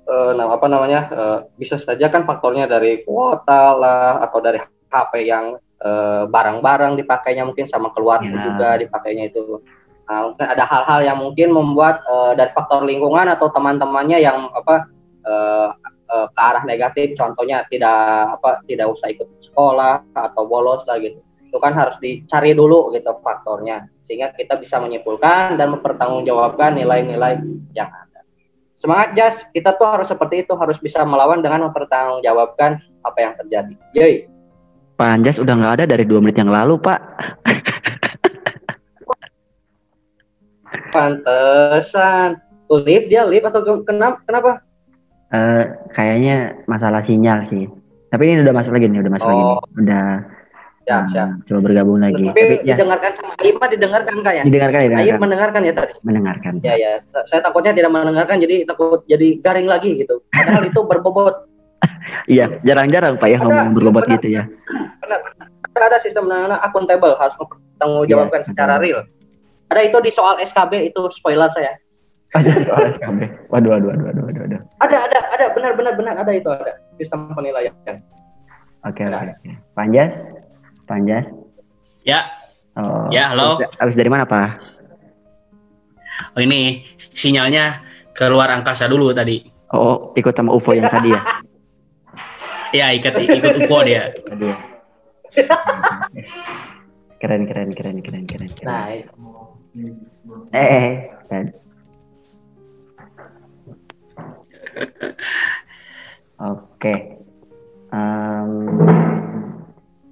uh, 0.09 0.33
apa 0.33 0.67
namanya 0.71 1.01
uh, 1.13 1.39
bisa 1.61 1.77
saja 1.77 2.09
kan 2.09 2.25
faktornya 2.25 2.65
dari 2.65 3.05
kuota 3.05 3.77
lah 3.77 4.25
atau 4.25 4.41
dari 4.41 4.63
HP 4.89 5.13
yang 5.27 5.59
barang-barang 6.33 6.93
uh, 6.97 6.99
dipakainya 7.05 7.45
mungkin 7.45 7.69
sama 7.69 7.93
keluarga 7.93 8.33
ya. 8.33 8.45
juga 8.49 8.69
dipakainya 8.81 9.29
itu 9.29 9.61
Nah, 10.05 10.31
mungkin 10.31 10.47
ada 10.47 10.65
hal-hal 10.69 11.01
yang 11.01 11.19
mungkin 11.21 11.49
membuat 11.53 12.05
uh, 12.05 12.37
dari 12.37 12.53
faktor 12.53 12.85
lingkungan 12.85 13.25
atau 13.25 13.49
teman-temannya 13.49 14.21
yang 14.21 14.53
apa 14.53 14.85
uh, 15.25 15.73
uh, 16.13 16.27
ke 16.29 16.41
arah 16.41 16.65
negatif, 16.69 17.17
contohnya 17.17 17.65
tidak 17.73 18.37
apa 18.37 18.61
tidak 18.69 18.93
usah 18.93 19.09
ikut 19.09 19.29
sekolah 19.41 20.05
atau 20.13 20.45
bolos 20.45 20.85
lah 20.85 21.01
gitu. 21.01 21.25
Itu 21.49 21.57
kan 21.63 21.73
harus 21.73 21.97
dicari 22.03 22.53
dulu 22.53 22.93
gitu 22.93 23.17
faktornya 23.25 23.89
sehingga 24.05 24.37
kita 24.37 24.61
bisa 24.61 24.77
menyimpulkan 24.77 25.57
dan 25.57 25.73
mempertanggungjawabkan 25.73 26.77
nilai-nilai 26.77 27.41
yang 27.73 27.89
ada. 27.89 28.21
Semangat 28.77 29.17
Jas, 29.17 29.49
kita 29.57 29.73
tuh 29.81 29.89
harus 29.89 30.11
seperti 30.13 30.45
itu, 30.45 30.53
harus 30.53 30.77
bisa 30.77 31.01
melawan 31.07 31.41
dengan 31.41 31.71
mempertanggungjawabkan 31.71 32.85
apa 33.01 33.19
yang 33.23 33.33
terjadi. 33.41 33.75
Yoi. 33.97 34.34
Pak 34.95 35.09
Anjas 35.11 35.43
udah 35.43 35.55
nggak 35.59 35.75
ada 35.81 35.85
dari 35.91 36.05
dua 36.07 36.23
menit 36.23 36.39
yang 36.39 36.51
lalu, 36.51 36.79
Pak. 36.79 37.01
Pantesan. 40.95 42.39
Lift 42.71 43.11
dia 43.11 43.27
lift 43.27 43.47
atau 43.51 43.83
kenapa? 43.83 44.23
Kenapa? 44.25 44.63
Uh, 45.35 45.67
kayaknya 45.99 46.55
masalah 46.71 47.03
sinyal 47.03 47.43
sih. 47.51 47.67
Tapi 48.15 48.23
ini 48.31 48.47
udah 48.47 48.55
masuk 48.55 48.71
lagi 48.71 48.87
nih, 48.87 49.03
udah 49.03 49.13
masuk 49.19 49.27
oh. 49.27 49.31
lagi 49.31 49.43
nih. 49.43 49.51
Oh. 49.51 49.63
Udah 49.83 50.07
Ya, 50.85 51.01
ya. 51.17 51.33
Coba 51.49 51.61
bergabung 51.65 51.97
lagi. 51.97 52.21
Tapi, 52.21 52.61
Tapi 52.61 52.69
ya. 52.69 52.77
didengarkan 52.77 53.13
sama 53.17 53.33
Aima 53.41 53.67
didengarkan 53.73 54.15
kak 54.21 54.35
ya? 54.37 54.43
Didengarkan, 54.45 54.81
didengarkan. 54.85 55.09
Aima 55.09 55.23
mendengarkan 55.25 55.61
ya 55.65 55.73
tadi? 55.73 55.93
Mendengarkan. 56.05 56.53
Ya, 56.61 56.75
ya. 56.77 56.93
Saya 57.25 57.41
takutnya 57.41 57.73
tidak 57.73 57.89
mendengarkan 57.89 58.37
jadi 58.37 58.69
takut 58.69 59.01
jadi 59.09 59.41
garing 59.41 59.65
lagi 59.65 59.97
gitu. 59.97 60.21
Padahal 60.29 60.69
itu 60.69 60.81
berbobot. 60.85 61.49
Iya, 62.25 62.57
jarang-jarang 62.65 63.21
Pak 63.21 63.29
ya 63.29 63.39
ngomong 63.41 63.77
berbobot 63.77 64.09
gitu 64.09 64.41
ya. 64.41 64.49
Benar, 65.01 65.21
benar. 65.21 65.49
Ada 65.75 65.99
sistem 66.01 66.31
namanya 66.31 66.57
akuntabel 66.65 67.13
harus 67.19 67.37
mempertanggungjawabkan 67.37 68.41
ya, 68.41 68.47
secara 68.49 68.75
real. 68.81 69.05
Ada 69.69 69.81
itu 69.91 69.99
di 70.01 70.11
soal 70.15 70.41
SKB 70.41 70.95
itu 70.95 71.03
spoiler 71.13 71.51
saya. 71.53 71.77
Ada 72.39 72.51
soal 72.65 72.83
SKB. 72.97 73.19
Waduh, 73.53 73.71
waduh, 73.77 73.89
waduh, 73.93 74.05
waduh, 74.09 74.23
waduh, 74.25 74.41
waduh. 74.47 74.61
Ada, 74.81 74.97
ada, 75.11 75.19
ada, 75.37 75.45
benar, 75.53 75.73
benar, 75.77 75.93
benar 75.99 76.15
ada 76.17 76.33
itu 76.33 76.49
ada 76.49 76.81
sistem 76.97 77.29
penilaian. 77.37 77.75
Oke, 77.85 79.05
oke. 79.05 79.05
Okay. 79.05 79.55
Panjas, 79.77 80.11
Panjas. 80.89 81.25
Ya. 82.05 82.25
Oh, 82.75 83.07
ya, 83.13 83.33
halo. 83.33 83.61
Habis, 83.61 83.69
habis 83.81 83.97
dari 83.97 84.11
mana, 84.11 84.25
Pak? 84.25 84.61
Oh, 86.35 86.41
ini 86.43 86.87
sinyalnya 86.97 87.83
keluar 88.15 88.51
angkasa 88.55 88.87
dulu 88.87 89.11
tadi. 89.11 89.43
Oh, 89.75 90.15
ikut 90.15 90.35
sama 90.37 90.55
UFO 90.55 90.71
yang 90.73 90.87
tadi 90.87 91.11
ya? 91.11 91.21
Iya, 92.75 92.91
ikut 92.99 93.15
ikut 93.15 93.55
UFO 93.63 93.87
dia. 93.87 94.11
Aduh. 94.35 94.59
keren, 97.23 97.47
keren, 97.47 97.71
keren, 97.71 97.99
keren, 98.03 98.25
keren. 98.27 98.51
keren. 98.51 98.67
Nah, 98.67 98.91
Eh, 100.55 100.69
eh. 101.31 101.47
Oke. 106.43 106.95
Um, 107.95 108.51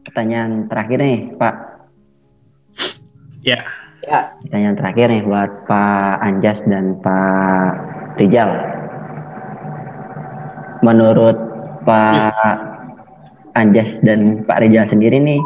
pertanyaan 0.07 0.71
terakhir 0.71 0.99
nih, 1.03 1.35
Pak. 1.35 1.55
Ya. 3.43 3.59
Ya. 4.07 4.39
Pertanyaan 4.47 4.79
terakhir 4.79 5.07
nih 5.11 5.23
buat 5.27 5.51
Pak 5.67 6.15
Anjas 6.23 6.59
dan 6.71 6.99
Pak 7.03 7.71
Rijal. 8.23 8.51
Menurut 10.83 11.52
Pak 11.83 12.57
Anjas 13.53 13.89
dan 14.01 14.47
Pak 14.49 14.61
Rijal 14.65 14.89
sendiri 14.89 15.21
nih, 15.21 15.41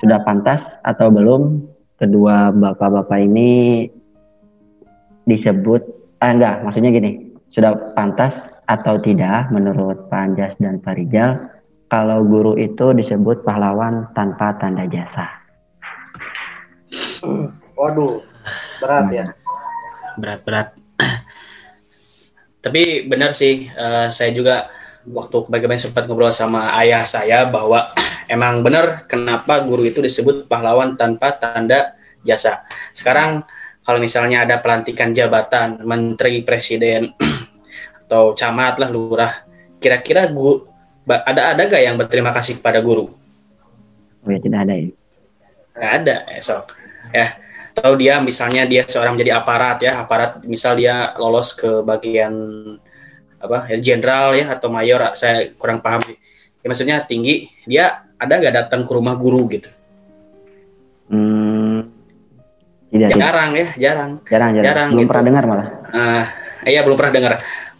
sudah 0.00 0.24
pantas 0.24 0.60
atau 0.86 1.12
belum 1.12 1.70
kedua 2.00 2.56
bapak-bapak 2.56 3.20
ini 3.20 3.84
disebut 5.28 5.84
ah 6.24 6.32
enggak 6.32 6.64
maksudnya 6.64 6.90
gini 6.90 7.36
sudah 7.52 7.76
pantas 7.92 8.32
atau 8.64 8.96
tidak 9.04 9.52
menurut 9.52 10.08
Pak 10.08 10.20
Anjas 10.32 10.54
dan 10.56 10.80
Pak 10.80 10.96
Rijal 10.96 11.36
kalau 11.90 12.22
guru 12.22 12.54
itu 12.56 12.94
disebut 12.94 13.42
pahlawan 13.42 14.06
tanpa 14.14 14.54
tanda 14.62 14.86
jasa? 14.86 15.26
Waduh 17.74 18.22
berat 18.80 19.06
ya. 19.10 19.26
Berat 20.16 20.40
berat. 20.46 20.68
Tapi 22.64 23.10
benar 23.10 23.34
sih 23.34 23.66
uh, 23.74 24.06
saya 24.08 24.30
juga 24.30 24.70
waktu 25.10 25.46
bagaimana 25.50 25.78
sempat 25.78 26.06
ngobrol 26.06 26.30
sama 26.30 26.74
ayah 26.80 27.02
saya 27.04 27.46
bahwa 27.46 27.90
emang 28.30 28.62
benar 28.62 29.04
kenapa 29.10 29.60
guru 29.62 29.82
itu 29.86 29.98
disebut 29.98 30.46
pahlawan 30.46 30.94
tanpa 30.94 31.34
tanda 31.34 31.98
jasa. 32.22 32.64
Sekarang 32.94 33.42
kalau 33.82 33.98
misalnya 33.98 34.46
ada 34.46 34.60
pelantikan 34.62 35.10
jabatan 35.10 35.82
menteri, 35.82 36.46
presiden 36.46 37.10
atau 38.06 38.36
camat 38.36 38.78
lah, 38.78 38.88
lurah, 38.92 39.32
kira-kira 39.82 40.28
guru 40.30 40.70
ada 41.08 41.56
ada 41.56 41.62
gak 41.66 41.82
yang 41.82 41.96
berterima 41.98 42.30
kasih 42.30 42.62
kepada 42.62 42.78
guru? 42.78 43.10
Oh 44.22 44.30
ya 44.30 44.38
tidak 44.38 44.68
ada 44.68 44.74
ya. 44.76 44.88
Gak 45.74 45.92
ada 46.04 46.16
esok 46.36 46.64
ya. 47.10 47.26
Atau 47.70 47.94
dia 47.96 48.18
misalnya 48.20 48.66
dia 48.68 48.84
seorang 48.84 49.16
menjadi 49.16 49.40
aparat 49.40 49.78
ya, 49.80 50.04
aparat 50.04 50.42
misal 50.44 50.76
dia 50.76 51.16
lolos 51.16 51.56
ke 51.56 51.80
bagian 51.82 52.34
apa 53.40 53.72
ya 53.72 53.76
jenderal 53.80 54.36
ya 54.36 54.52
atau 54.52 54.68
mayor 54.68 55.16
saya 55.16 55.50
kurang 55.56 55.80
paham 55.80 56.04
sih. 56.04 56.16
Ya, 56.60 56.66
maksudnya 56.68 56.96
tinggi 57.08 57.48
dia 57.64 58.04
ada 58.20 58.36
nggak 58.36 58.54
datang 58.54 58.84
ke 58.84 58.92
rumah 58.92 59.16
guru 59.16 59.48
gitu? 59.48 59.72
Hmm, 61.10 61.90
tidak, 62.92 63.08
jarang 63.16 63.50
ya, 63.56 63.66
jarang. 63.78 64.10
Jarang, 64.28 64.50
jarang. 64.58 64.66
jarang 64.66 64.88
belum 64.92 65.02
gitu. 65.06 65.10
pernah 65.10 65.24
dengar 65.24 65.44
malah. 65.48 65.66
Uh, 65.90 66.24
iya 66.68 66.80
belum 66.84 66.96
pernah 66.98 67.14
dengar. 67.16 67.32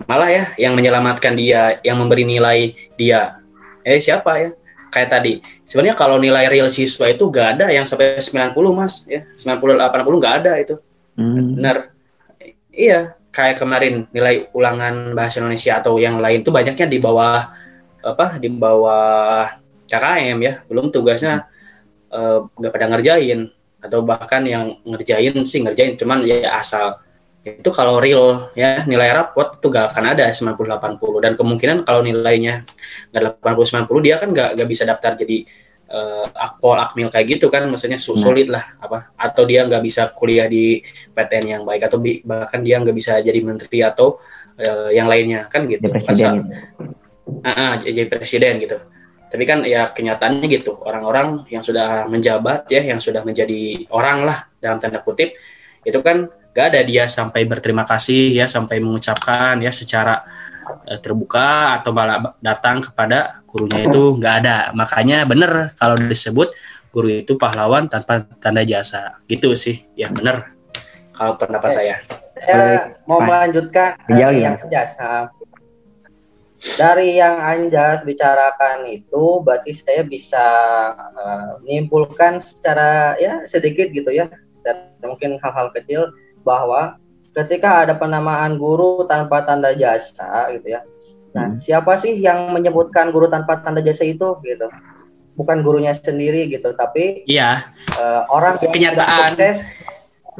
Malah 0.08 0.30
ya 0.32 0.44
yang 0.56 0.72
menyelamatkan 0.72 1.34
dia, 1.36 1.76
yang 1.84 2.00
memberi 2.00 2.24
nilai 2.24 2.72
dia. 2.96 3.42
Eh 3.84 4.00
siapa 4.00 4.38
ya? 4.40 4.50
Kayak 4.90 5.08
tadi. 5.12 5.32
Sebenarnya 5.68 5.94
kalau 5.94 6.18
nilai 6.18 6.50
real 6.50 6.66
siswa 6.72 7.06
itu 7.06 7.26
gak 7.30 7.58
ada 7.58 7.70
yang 7.70 7.86
sampai 7.86 8.18
90 8.18 8.54
mas, 8.74 9.06
ya 9.06 9.22
90 9.38 9.78
80 9.78 10.24
gak 10.24 10.34
ada 10.42 10.52
itu. 10.58 10.74
Hmm. 11.14 11.58
Benar. 11.58 11.76
Iya, 12.70 13.18
kayak 13.30 13.62
kemarin 13.62 14.10
nilai 14.10 14.50
ulangan 14.50 15.14
bahasa 15.14 15.38
Indonesia 15.42 15.78
atau 15.78 15.96
yang 15.96 16.18
lain 16.18 16.42
tuh 16.42 16.50
banyaknya 16.50 16.86
di 16.90 16.98
bawah 16.98 17.50
apa? 18.02 18.26
Di 18.42 18.48
bawah 18.50 19.46
KKM 19.86 20.38
ya. 20.42 20.54
Belum 20.66 20.90
tugasnya 20.90 21.46
eh, 22.10 22.38
nggak 22.42 22.70
uh, 22.70 22.74
pada 22.74 22.86
ngerjain. 22.90 23.50
Atau 23.80 24.04
bahkan 24.04 24.44
yang 24.44 24.76
ngerjain 24.84 25.34
sih 25.46 25.62
ngerjain. 25.62 25.94
Cuman 25.96 26.26
ya 26.26 26.58
asal. 26.58 26.98
Itu 27.40 27.72
kalau 27.72 27.96
real 27.96 28.52
ya 28.52 28.84
nilai 28.84 29.16
rapot 29.16 29.56
itu 29.56 29.72
gak 29.72 29.96
akan 29.96 30.12
ada 30.12 30.28
90 30.28 30.60
80 30.60 31.24
dan 31.24 31.32
kemungkinan 31.40 31.88
kalau 31.88 32.04
nilainya 32.04 32.60
nggak 33.16 33.40
80 33.40 33.88
90 33.88 34.04
dia 34.04 34.20
kan 34.20 34.28
nggak 34.28 34.60
nggak 34.60 34.68
bisa 34.68 34.84
daftar 34.84 35.16
jadi 35.16 35.48
uh, 35.90 36.26
akpol 36.30 36.78
akmil 36.78 37.10
kayak 37.10 37.38
gitu 37.38 37.50
kan 37.50 37.66
maksudnya 37.66 37.98
hmm. 37.98 38.16
sulit 38.16 38.48
lah 38.48 38.78
apa 38.78 39.12
atau 39.18 39.42
dia 39.44 39.66
nggak 39.66 39.82
bisa 39.82 40.08
kuliah 40.14 40.46
di 40.46 40.80
PTN 41.12 41.44
yang 41.58 41.62
baik 41.66 41.90
atau 41.90 41.98
bi 41.98 42.22
bahkan 42.22 42.62
dia 42.62 42.78
nggak 42.78 42.96
bisa 42.96 43.18
jadi 43.20 43.40
menteri 43.42 43.82
atau 43.82 44.22
uh, 44.58 44.88
yang 44.94 45.10
lainnya 45.10 45.50
kan 45.50 45.66
gitu 45.66 45.82
jadi 45.84 46.00
presiden. 46.00 46.34
uh, 47.42 47.48
uh, 47.50 47.72
jadi 47.82 48.08
presiden 48.08 48.54
gitu 48.62 48.78
tapi 49.30 49.46
kan 49.46 49.62
ya 49.62 49.86
kenyataannya 49.94 50.46
gitu 50.50 50.82
orang-orang 50.82 51.46
yang 51.54 51.62
sudah 51.62 52.10
menjabat 52.10 52.66
ya 52.66 52.82
yang 52.82 52.98
sudah 52.98 53.22
menjadi 53.22 53.86
orang 53.94 54.26
lah 54.26 54.50
dalam 54.58 54.82
tanda 54.82 54.98
kutip 54.98 55.38
itu 55.86 55.98
kan 56.02 56.26
gak 56.50 56.74
ada 56.74 56.80
dia 56.82 57.06
sampai 57.06 57.46
berterima 57.46 57.86
kasih 57.86 58.34
ya 58.34 58.50
sampai 58.50 58.82
mengucapkan 58.82 59.54
ya 59.62 59.70
secara 59.70 60.18
eh, 60.86 60.98
terbuka 61.00 61.80
atau 61.80 61.90
malah 61.90 62.36
datang 62.38 62.84
kepada 62.84 63.42
gurunya 63.48 63.88
itu 63.88 64.18
nggak 64.18 64.34
ada. 64.44 64.58
Makanya 64.76 65.26
bener 65.26 65.74
kalau 65.74 65.96
disebut 65.98 66.54
guru 66.90 67.22
itu 67.22 67.38
pahlawan 67.38 67.86
tanpa 67.86 68.26
tanda 68.38 68.62
jasa. 68.62 69.18
Gitu 69.26 69.54
sih. 69.54 69.86
Ya 69.98 70.10
bener. 70.10 70.50
Kalau 71.14 71.36
pendapat 71.36 71.70
saya. 71.74 71.96
Saya 72.40 72.96
mau 73.04 73.20
melanjutkan 73.20 74.00
dari 74.08 74.40
ya. 74.40 74.52
yang 74.52 74.56
jasa. 74.70 75.28
Dari 76.60 77.16
yang 77.16 77.40
Anjas 77.40 78.04
bicarakan 78.04 78.84
itu, 78.84 79.40
berarti 79.40 79.72
saya 79.72 80.04
bisa 80.04 80.44
eh, 80.92 81.50
menyimpulkan 81.64 82.36
secara 82.36 83.16
ya 83.16 83.48
sedikit 83.48 83.88
gitu 83.96 84.12
ya, 84.12 84.28
secara 84.52 84.92
mungkin 85.00 85.40
hal-hal 85.40 85.72
kecil 85.72 86.12
bahwa 86.44 86.99
ketika 87.34 87.86
ada 87.86 87.94
penamaan 87.94 88.58
guru 88.58 89.06
tanpa 89.06 89.46
tanda 89.46 89.70
jasa 89.74 90.50
gitu 90.54 90.74
ya. 90.78 90.82
Nah, 91.30 91.54
Hmm. 91.54 91.58
siapa 91.62 91.94
sih 91.94 92.18
yang 92.18 92.50
menyebutkan 92.50 93.14
guru 93.14 93.30
tanpa 93.30 93.62
tanda 93.62 93.78
jasa 93.78 94.02
itu 94.02 94.34
gitu? 94.42 94.66
Bukan 95.38 95.62
gurunya 95.62 95.94
sendiri 95.94 96.50
gitu, 96.50 96.74
tapi 96.74 97.22
iya. 97.30 97.70
eh, 97.94 98.22
orang 98.34 98.58
yang 98.74 98.98
sudah 98.98 99.08
sukses. 99.30 99.62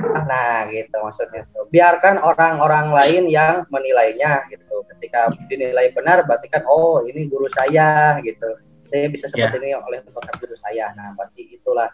Nah 0.01 0.67
gitu 0.71 0.97
maksudnya 0.99 1.47
tuh. 1.55 1.67
Biarkan 1.71 2.19
orang-orang 2.23 2.91
lain 2.95 3.25
yang 3.31 3.67
menilainya 3.71 4.49
gitu. 4.51 4.83
Ketika 4.97 5.31
dinilai 5.47 5.95
benar 5.95 6.27
berarti 6.27 6.51
kan 6.51 6.67
oh 6.67 7.05
ini 7.07 7.31
guru 7.31 7.47
saya 7.51 8.19
gitu. 8.25 8.59
Saya 8.83 9.07
bisa 9.13 9.31
seperti 9.31 9.63
ini 9.63 9.77
oleh 9.77 10.03
berkat 10.11 10.37
guru 10.41 10.57
saya. 10.59 10.91
Nah 10.99 11.15
berarti 11.15 11.55
itulah. 11.55 11.91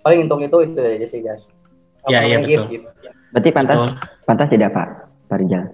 Paling 0.00 0.24
untuk 0.30 0.40
itu 0.40 0.56
itu 0.64 0.80
aja 0.80 1.06
sih 1.06 1.20
guys 1.20 1.52
Ya, 2.08 2.24
iya, 2.24 2.40
Ngomongin 2.40 2.56
betul. 2.56 2.66
gitu. 2.72 2.88
Berarti 3.30 3.50
pantas 3.52 3.76
betul 3.76 3.90
pantas 4.24 4.48
tidak 4.48 4.70
Pak 4.70 4.88
Pak 5.26 5.36
Rijal? 5.42 5.64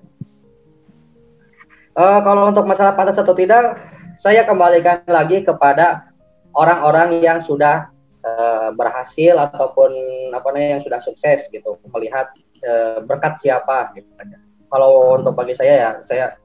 Eh, 1.97 2.21
kalau 2.21 2.43
untuk 2.53 2.69
masalah 2.69 2.93
pantas 2.93 3.17
atau 3.17 3.33
tidak, 3.33 3.81
saya 4.21 4.45
kembalikan 4.45 5.01
lagi 5.09 5.41
kepada 5.41 6.13
orang-orang 6.53 7.25
yang 7.25 7.41
sudah 7.41 7.89
eh, 8.21 8.69
berhasil 8.77 9.33
ataupun 9.37 9.93
apa 10.33 10.45
namanya 10.53 10.77
yang 10.77 10.83
sudah 10.85 11.01
sukses 11.01 11.49
gitu, 11.49 11.81
melihat 11.89 12.29
eh, 12.61 13.01
berkat 13.01 13.41
siapa 13.41 13.97
gitu 13.97 14.09
aja. 14.21 14.37
Kalau 14.69 15.17
untuk 15.17 15.33
bagi 15.33 15.57
saya 15.57 15.75
ya, 15.77 15.91
saya 16.05 16.37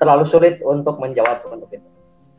terlalu 0.00 0.24
sulit 0.24 0.64
untuk 0.64 0.96
menjawab 0.96 1.44
untuk 1.44 1.68
itu. 1.76 1.88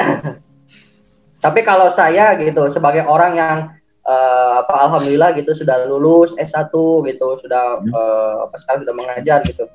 Tapi 1.46 1.60
kalau 1.62 1.90
saya 1.94 2.34
gitu 2.42 2.70
sebagai 2.74 3.06
orang 3.06 3.34
yang 3.38 3.58
eh, 4.02 4.52
apa 4.62 4.74
alhamdulillah 4.90 5.34
gitu 5.38 5.52
sudah 5.54 5.86
lulus 5.86 6.34
S1 6.36 6.74
gitu, 7.06 7.28
sudah 7.40 7.80
eh, 7.80 8.34
apa 8.44 8.56
sekarang 8.58 8.82
sudah 8.88 8.96
mengajar 8.96 9.40
gitu. 9.46 9.66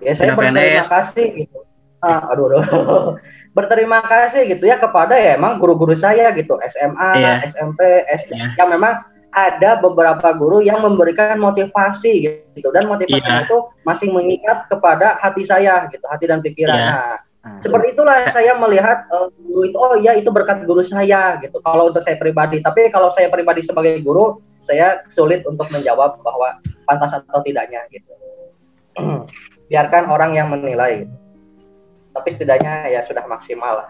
Ya 0.00 0.12
saya 0.12 0.32
Sudah 0.32 0.52
berterima 0.52 0.80
PNS. 0.84 0.88
kasih 0.92 1.28
gitu. 1.40 1.58
Ah, 2.04 2.28
aduh, 2.28 2.52
aduh. 2.52 2.62
berterima 3.56 4.04
kasih 4.04 4.44
gitu 4.46 4.68
ya 4.68 4.76
kepada 4.76 5.16
ya 5.16 5.40
emang 5.40 5.56
guru-guru 5.56 5.96
saya 5.96 6.28
gitu 6.36 6.60
SMA, 6.62 7.10
Iya. 7.16 7.32
SMP, 7.48 7.80
SD 8.04 8.36
Iya. 8.36 8.52
yang 8.60 8.68
memang 8.68 9.00
ada 9.32 9.76
beberapa 9.76 10.28
guru 10.32 10.60
yang 10.60 10.80
memberikan 10.80 11.36
motivasi 11.36 12.12
gitu 12.56 12.68
dan 12.72 12.84
motivasi 12.84 13.24
Iya. 13.24 13.48
itu 13.48 13.56
masih 13.82 14.12
mengikat 14.12 14.68
kepada 14.68 15.16
hati 15.16 15.44
saya 15.44 15.88
gitu, 15.88 16.04
hati 16.04 16.24
dan 16.28 16.44
pikiran. 16.44 16.76
Iya. 16.76 16.88
Nah, 16.88 16.96
Ah, 16.96 17.16
seperti 17.62 17.94
itulah 17.94 18.26
saya 18.28 18.52
melihat 18.58 19.06
eh, 19.08 19.28
guru 19.38 19.60
itu 19.64 19.76
oh 19.78 19.94
iya 19.98 20.12
itu 20.18 20.28
berkat 20.28 20.66
guru 20.66 20.82
saya 20.82 21.38
gitu. 21.40 21.58
Kalau 21.62 21.88
untuk 21.88 22.02
saya 22.02 22.18
pribadi, 22.18 22.58
tapi 22.60 22.90
kalau 22.90 23.08
saya 23.08 23.30
pribadi 23.30 23.62
sebagai 23.62 24.02
guru, 24.02 24.38
saya 24.60 25.00
sulit 25.08 25.46
untuk 25.46 25.66
menjawab 25.70 26.20
bahwa 26.20 26.58
pantas 26.84 27.16
atau 27.16 27.40
tidaknya 27.42 27.86
gitu. 27.90 28.12
Biarkan 29.70 30.10
orang 30.10 30.34
yang 30.34 30.50
menilai. 30.50 31.06
Gitu. 31.06 31.14
Tapi 32.16 32.28
setidaknya 32.32 32.88
ya 32.90 33.00
sudah 33.04 33.24
maksimal 33.28 33.72
lah. 33.84 33.88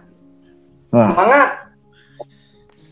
Wah, 0.91 1.11
Semangat. 1.15 1.51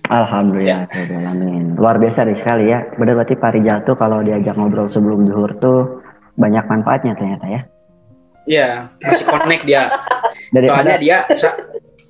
alhamdulillah. 0.07 0.87
Amin. 1.27 1.75
Luar 1.75 1.99
biasa 1.99 2.29
nih 2.29 2.39
sekali 2.39 2.71
ya. 2.71 2.87
Benar 3.01 3.19
berarti 3.19 3.35
Pak 3.35 3.51
Rijal 3.57 3.79
tuh 3.83 3.97
kalau 3.99 4.23
diajak 4.23 4.55
ngobrol 4.55 4.93
sebelum 4.95 5.27
zuhur 5.27 5.51
tuh 5.59 6.05
banyak 6.39 6.65
manfaatnya 6.67 7.19
ternyata 7.19 7.47
ya. 7.51 7.61
Iya, 8.45 8.93
masih 9.01 9.27
connect 9.29 9.65
dia. 9.65 9.89
Dari 10.53 10.67
Soalnya 10.69 10.97
dia 11.01 11.17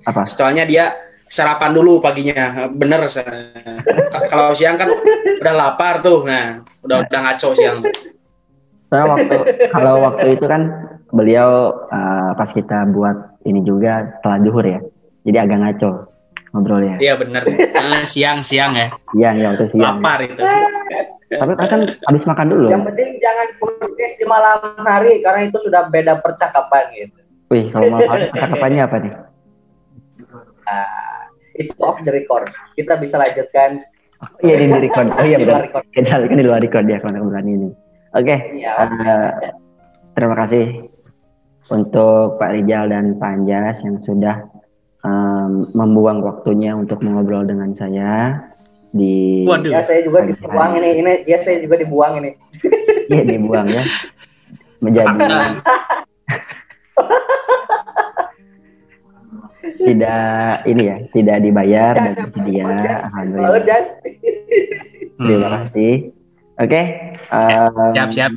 apa? 0.05 0.23
soalnya 0.29 0.65
dia 0.67 0.85
sarapan 1.31 1.71
dulu 1.75 2.03
paginya. 2.03 2.69
Bener. 2.71 3.07
Kalau 4.31 4.55
siang 4.55 4.75
kan 4.79 4.91
udah 5.41 5.55
lapar 5.55 6.03
tuh. 6.03 6.27
Nah, 6.27 6.63
udah 6.83 7.07
udah 7.07 7.21
ngaco 7.31 7.49
siang. 7.55 7.79
Soalnya 8.91 9.07
waktu 9.11 9.37
kalau 9.75 9.95
waktu 10.03 10.27
itu 10.39 10.47
kan 10.47 10.63
beliau 11.15 11.71
eh, 11.91 12.31
pas 12.35 12.51
kita 12.51 12.91
buat 12.91 13.43
ini 13.47 13.63
juga 13.63 14.19
setelah 14.19 14.39
zuhur 14.43 14.65
ya. 14.67 14.81
Jadi 15.25 15.37
agak 15.39 15.59
ngaco 15.63 15.91
ngobrolnya. 16.55 16.97
Iya 17.03 17.15
bener. 17.19 17.43
Ah, 17.75 18.03
siang-siang 18.07 18.73
ya. 18.79 18.89
Iya, 19.15 19.31
ya 19.35 19.47
waktu 19.55 19.67
siang. 19.75 19.99
Lapar 19.99 20.19
itu. 20.23 20.43
Tapi 21.35 21.53
kan 21.59 21.81
habis 22.07 22.25
makan 22.25 22.47
dulu. 22.51 22.67
Yang 22.71 22.85
penting 22.93 23.09
jangan 23.19 23.49
podcast 23.59 24.15
di 24.17 24.27
malam 24.27 24.59
hari 24.83 25.13
karena 25.21 25.41
itu 25.49 25.59
sudah 25.63 25.89
beda 25.89 26.21
percakapan 26.21 26.85
gitu. 26.95 27.19
Wih, 27.53 27.69
kalau 27.71 27.87
mau 27.93 28.01
cakapannya 28.33 28.83
apa 28.83 28.97
nih? 28.99 29.13
Nah, 30.65 30.89
itu 31.55 31.73
off 31.81 32.01
the 32.03 32.13
record. 32.13 32.49
Kita 32.75 32.97
bisa 32.97 33.21
lanjutkan 33.21 33.85
Iya 34.41 34.55
di 34.57 34.67
record. 34.73 35.13
Oh 35.13 35.25
iya 35.27 35.37
benar. 35.37 35.69
record. 35.69 35.85
Kita 35.93 36.17
kan 36.25 36.39
di 36.41 36.45
luar 36.47 36.61
record 36.65 36.87
ya 36.89 36.99
kalau 37.03 37.29
bulan 37.29 37.45
ini. 37.45 37.69
Oke, 38.15 38.37
Iya. 38.57 38.73
eh, 38.81 39.29
terima 40.17 40.35
kasih 40.47 40.89
untuk 41.69 42.39
Pak 42.41 42.51
Rijal 42.57 42.89
dan 42.89 43.19
Pak 43.19 43.31
Anjas 43.41 43.77
yang 43.85 44.01
sudah 44.07 44.37
em, 45.05 45.69
membuang 45.77 46.25
waktunya 46.25 46.73
untuk 46.73 47.05
mengobrol 47.05 47.45
dengan 47.45 47.77
saya 47.77 48.41
di 48.95 49.43
Waduh. 49.43 49.75
Ya 49.75 49.83
saya 49.83 50.01
juga 50.01 50.23
dibuang 50.23 50.79
ini, 50.79 51.03
ini 51.03 51.13
ya 51.27 51.35
saya 51.37 51.59
juga 51.59 51.75
dibuang 51.77 52.23
ini. 52.23 52.31
Iya 53.05 53.21
dibuang 53.27 53.69
ya 53.69 53.85
menjadi 54.81 55.13
tidak 59.85 60.65
ini 60.65 60.83
ya 60.85 60.97
tidak 61.13 61.37
dibayar 61.41 61.93
dan 61.97 62.13
bersedia 62.17 62.65
alhamdulillah 63.05 63.61
terima 65.21 65.47
Hmm. 65.47 65.53
kasih 65.71 65.95
oke 66.57 66.81
em, 67.31 67.93
Siap-siap. 67.95 68.33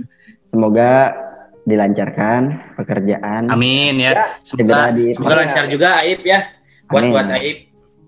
semoga 0.52 0.92
dilancarkan 1.64 2.42
pekerjaan 2.76 3.48
Amin 3.52 4.00
ya. 4.00 4.12
Ya, 4.14 4.26
Semoga 4.40 4.94
semoga 5.12 5.36
lancar 5.42 5.66
juga 5.68 6.00
Aib 6.00 6.22
ya. 6.24 6.40
Buat 6.88 7.02
Amin. 7.04 7.12
buat 7.12 7.28
Aib 7.34 7.58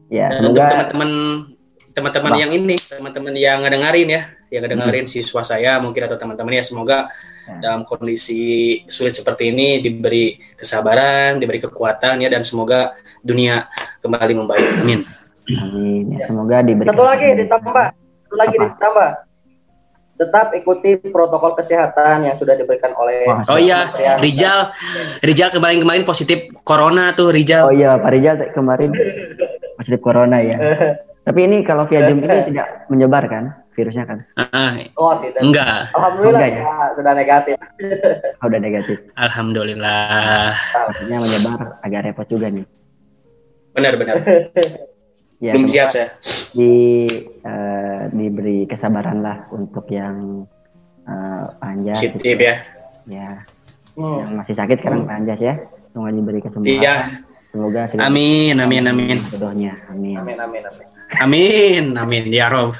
ya 0.07 0.27
dan 0.27 0.39
untuk 0.43 0.59
semoga 0.59 0.71
teman-teman 0.71 1.11
teman-teman 1.91 2.33
yang 2.37 2.51
ini, 2.51 2.75
teman-teman 2.77 3.33
yang 3.33 3.61
ngedengerin 3.61 4.09
ya, 4.09 4.21
yang 4.49 4.61
ngedengerin 4.63 5.05
siswa 5.05 5.41
saya 5.41 5.77
mungkin 5.77 6.05
atau 6.05 6.17
teman-teman 6.17 6.57
ya 6.57 6.63
semoga 6.63 7.09
Ya. 7.49 7.73
dalam 7.73 7.81
kondisi 7.81 8.77
sulit 8.85 9.17
seperti 9.17 9.49
ini 9.49 9.81
diberi 9.81 10.37
kesabaran, 10.53 11.41
diberi 11.41 11.57
kekuatan 11.57 12.21
ya 12.21 12.29
dan 12.29 12.45
semoga 12.45 12.93
dunia 13.25 13.65
kembali 14.05 14.33
membaik. 14.37 14.85
Amin. 14.85 15.01
amin 15.49 16.13
ya 16.13 16.29
semoga 16.29 16.61
diberi 16.61 16.85
Satu 16.85 17.01
lagi 17.01 17.27
ditambah, 17.33 17.85
satu 17.89 18.35
lagi 18.37 18.53
Apa? 18.53 18.65
ditambah. 18.69 19.09
Tetap 20.19 20.47
ikuti 20.53 20.99
protokol 21.09 21.57
kesehatan 21.57 22.29
yang 22.29 22.37
sudah 22.37 22.53
diberikan 22.53 22.93
oleh 22.93 23.25
Wah, 23.25 23.41
Oh 23.49 23.57
iya, 23.57 23.87
Rijal, 24.21 24.75
Rijal 25.25 25.49
kemarin-kemarin 25.49 26.05
positif 26.05 26.53
corona 26.61 27.17
tuh 27.17 27.31
oh 27.31 27.33
Rijal. 27.33 27.73
iya 27.73 27.97
Pak 27.97 28.11
Rijal 28.13 28.35
kemarin 28.53 28.93
positif 29.81 29.99
corona 30.05 30.37
ya 30.43 30.53
tapi 31.29 31.39
ini 31.41 31.57
kalau 31.61 31.85
via 31.85 32.01
zoom 32.03 32.19
ini 32.19 32.37
tidak 32.49 32.67
menyebar 32.87 33.23
kan 33.25 33.43
virusnya 33.71 34.03
kan 34.03 34.19
Ah, 34.35 34.75
Oh, 34.93 35.13
tidak. 35.15 35.39
enggak, 35.39 35.87
Alhamdulillah 35.93 36.41
Enggak 36.41 36.49
ya? 36.51 36.63
ya, 36.65 36.85
sudah 36.91 37.13
negatif. 37.13 37.55
oh, 38.41 38.45
udah 38.45 38.59
negatif 38.59 38.97
alhamdulillah. 39.13 40.51
artinya 40.89 41.17
menyebar 41.17 41.59
agak 41.79 42.01
repot 42.03 42.27
juga 42.27 42.47
nih 42.49 42.65
Benar-benar. 43.69 44.15
ya 45.45 45.53
Belum 45.53 45.69
siap 45.69 45.87
saya. 45.87 46.17
di 46.49 47.05
eh, 47.39 48.01
diberi 48.09 48.65
kesabaran 48.65 49.21
lah 49.21 49.45
untuk 49.49 49.85
yang 49.87 50.43
eh, 51.05 51.45
Anjas 51.61 52.01
gitu 52.01 52.17
Positif 52.17 52.37
ya. 52.37 52.55
ya 53.07 53.29
Hmm. 53.91 54.23
yang 54.23 54.31
masih 54.33 54.55
sakit 54.55 54.79
sekarang 54.79 55.03
Pak 55.03 55.11
Anjas 55.13 55.39
ya 55.39 55.53
semoga 55.89 56.11
diberi 56.11 56.39
kesembuhan 56.39 56.71
Iya. 56.73 56.95
Semoga 57.49 57.89
segera 57.89 58.05
Amin, 58.07 58.55
amin, 58.55 58.83
amin. 58.85 59.17
jodohnya 59.29 59.73
amin 59.89 60.15
Amin, 60.17 60.37
amin, 60.37 60.63
amin. 60.63 60.85
Amin, 61.09 61.83
amin 61.97 62.23
ya 62.29 62.47
Rob. 62.49 62.73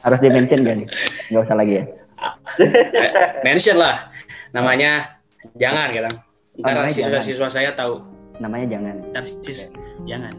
harus 0.00 0.18
di 0.20 0.28
mention 0.28 0.60
gak 0.64 1.42
usah 1.44 1.56
lagi 1.56 1.80
ya 1.80 1.84
Mention 3.46 3.80
lah. 3.80 4.12
Namanya 4.52 5.16
jangan 5.56 5.88
gitu. 5.88 6.10
Ntar 6.60 6.84
siswa-siswa 6.92 7.48
saya 7.48 7.72
tahu. 7.72 8.04
namanya 8.36 8.76
jangan 8.76 8.94
Ntar 9.08 9.24
sis, 9.24 9.72
jangan. 10.04 10.36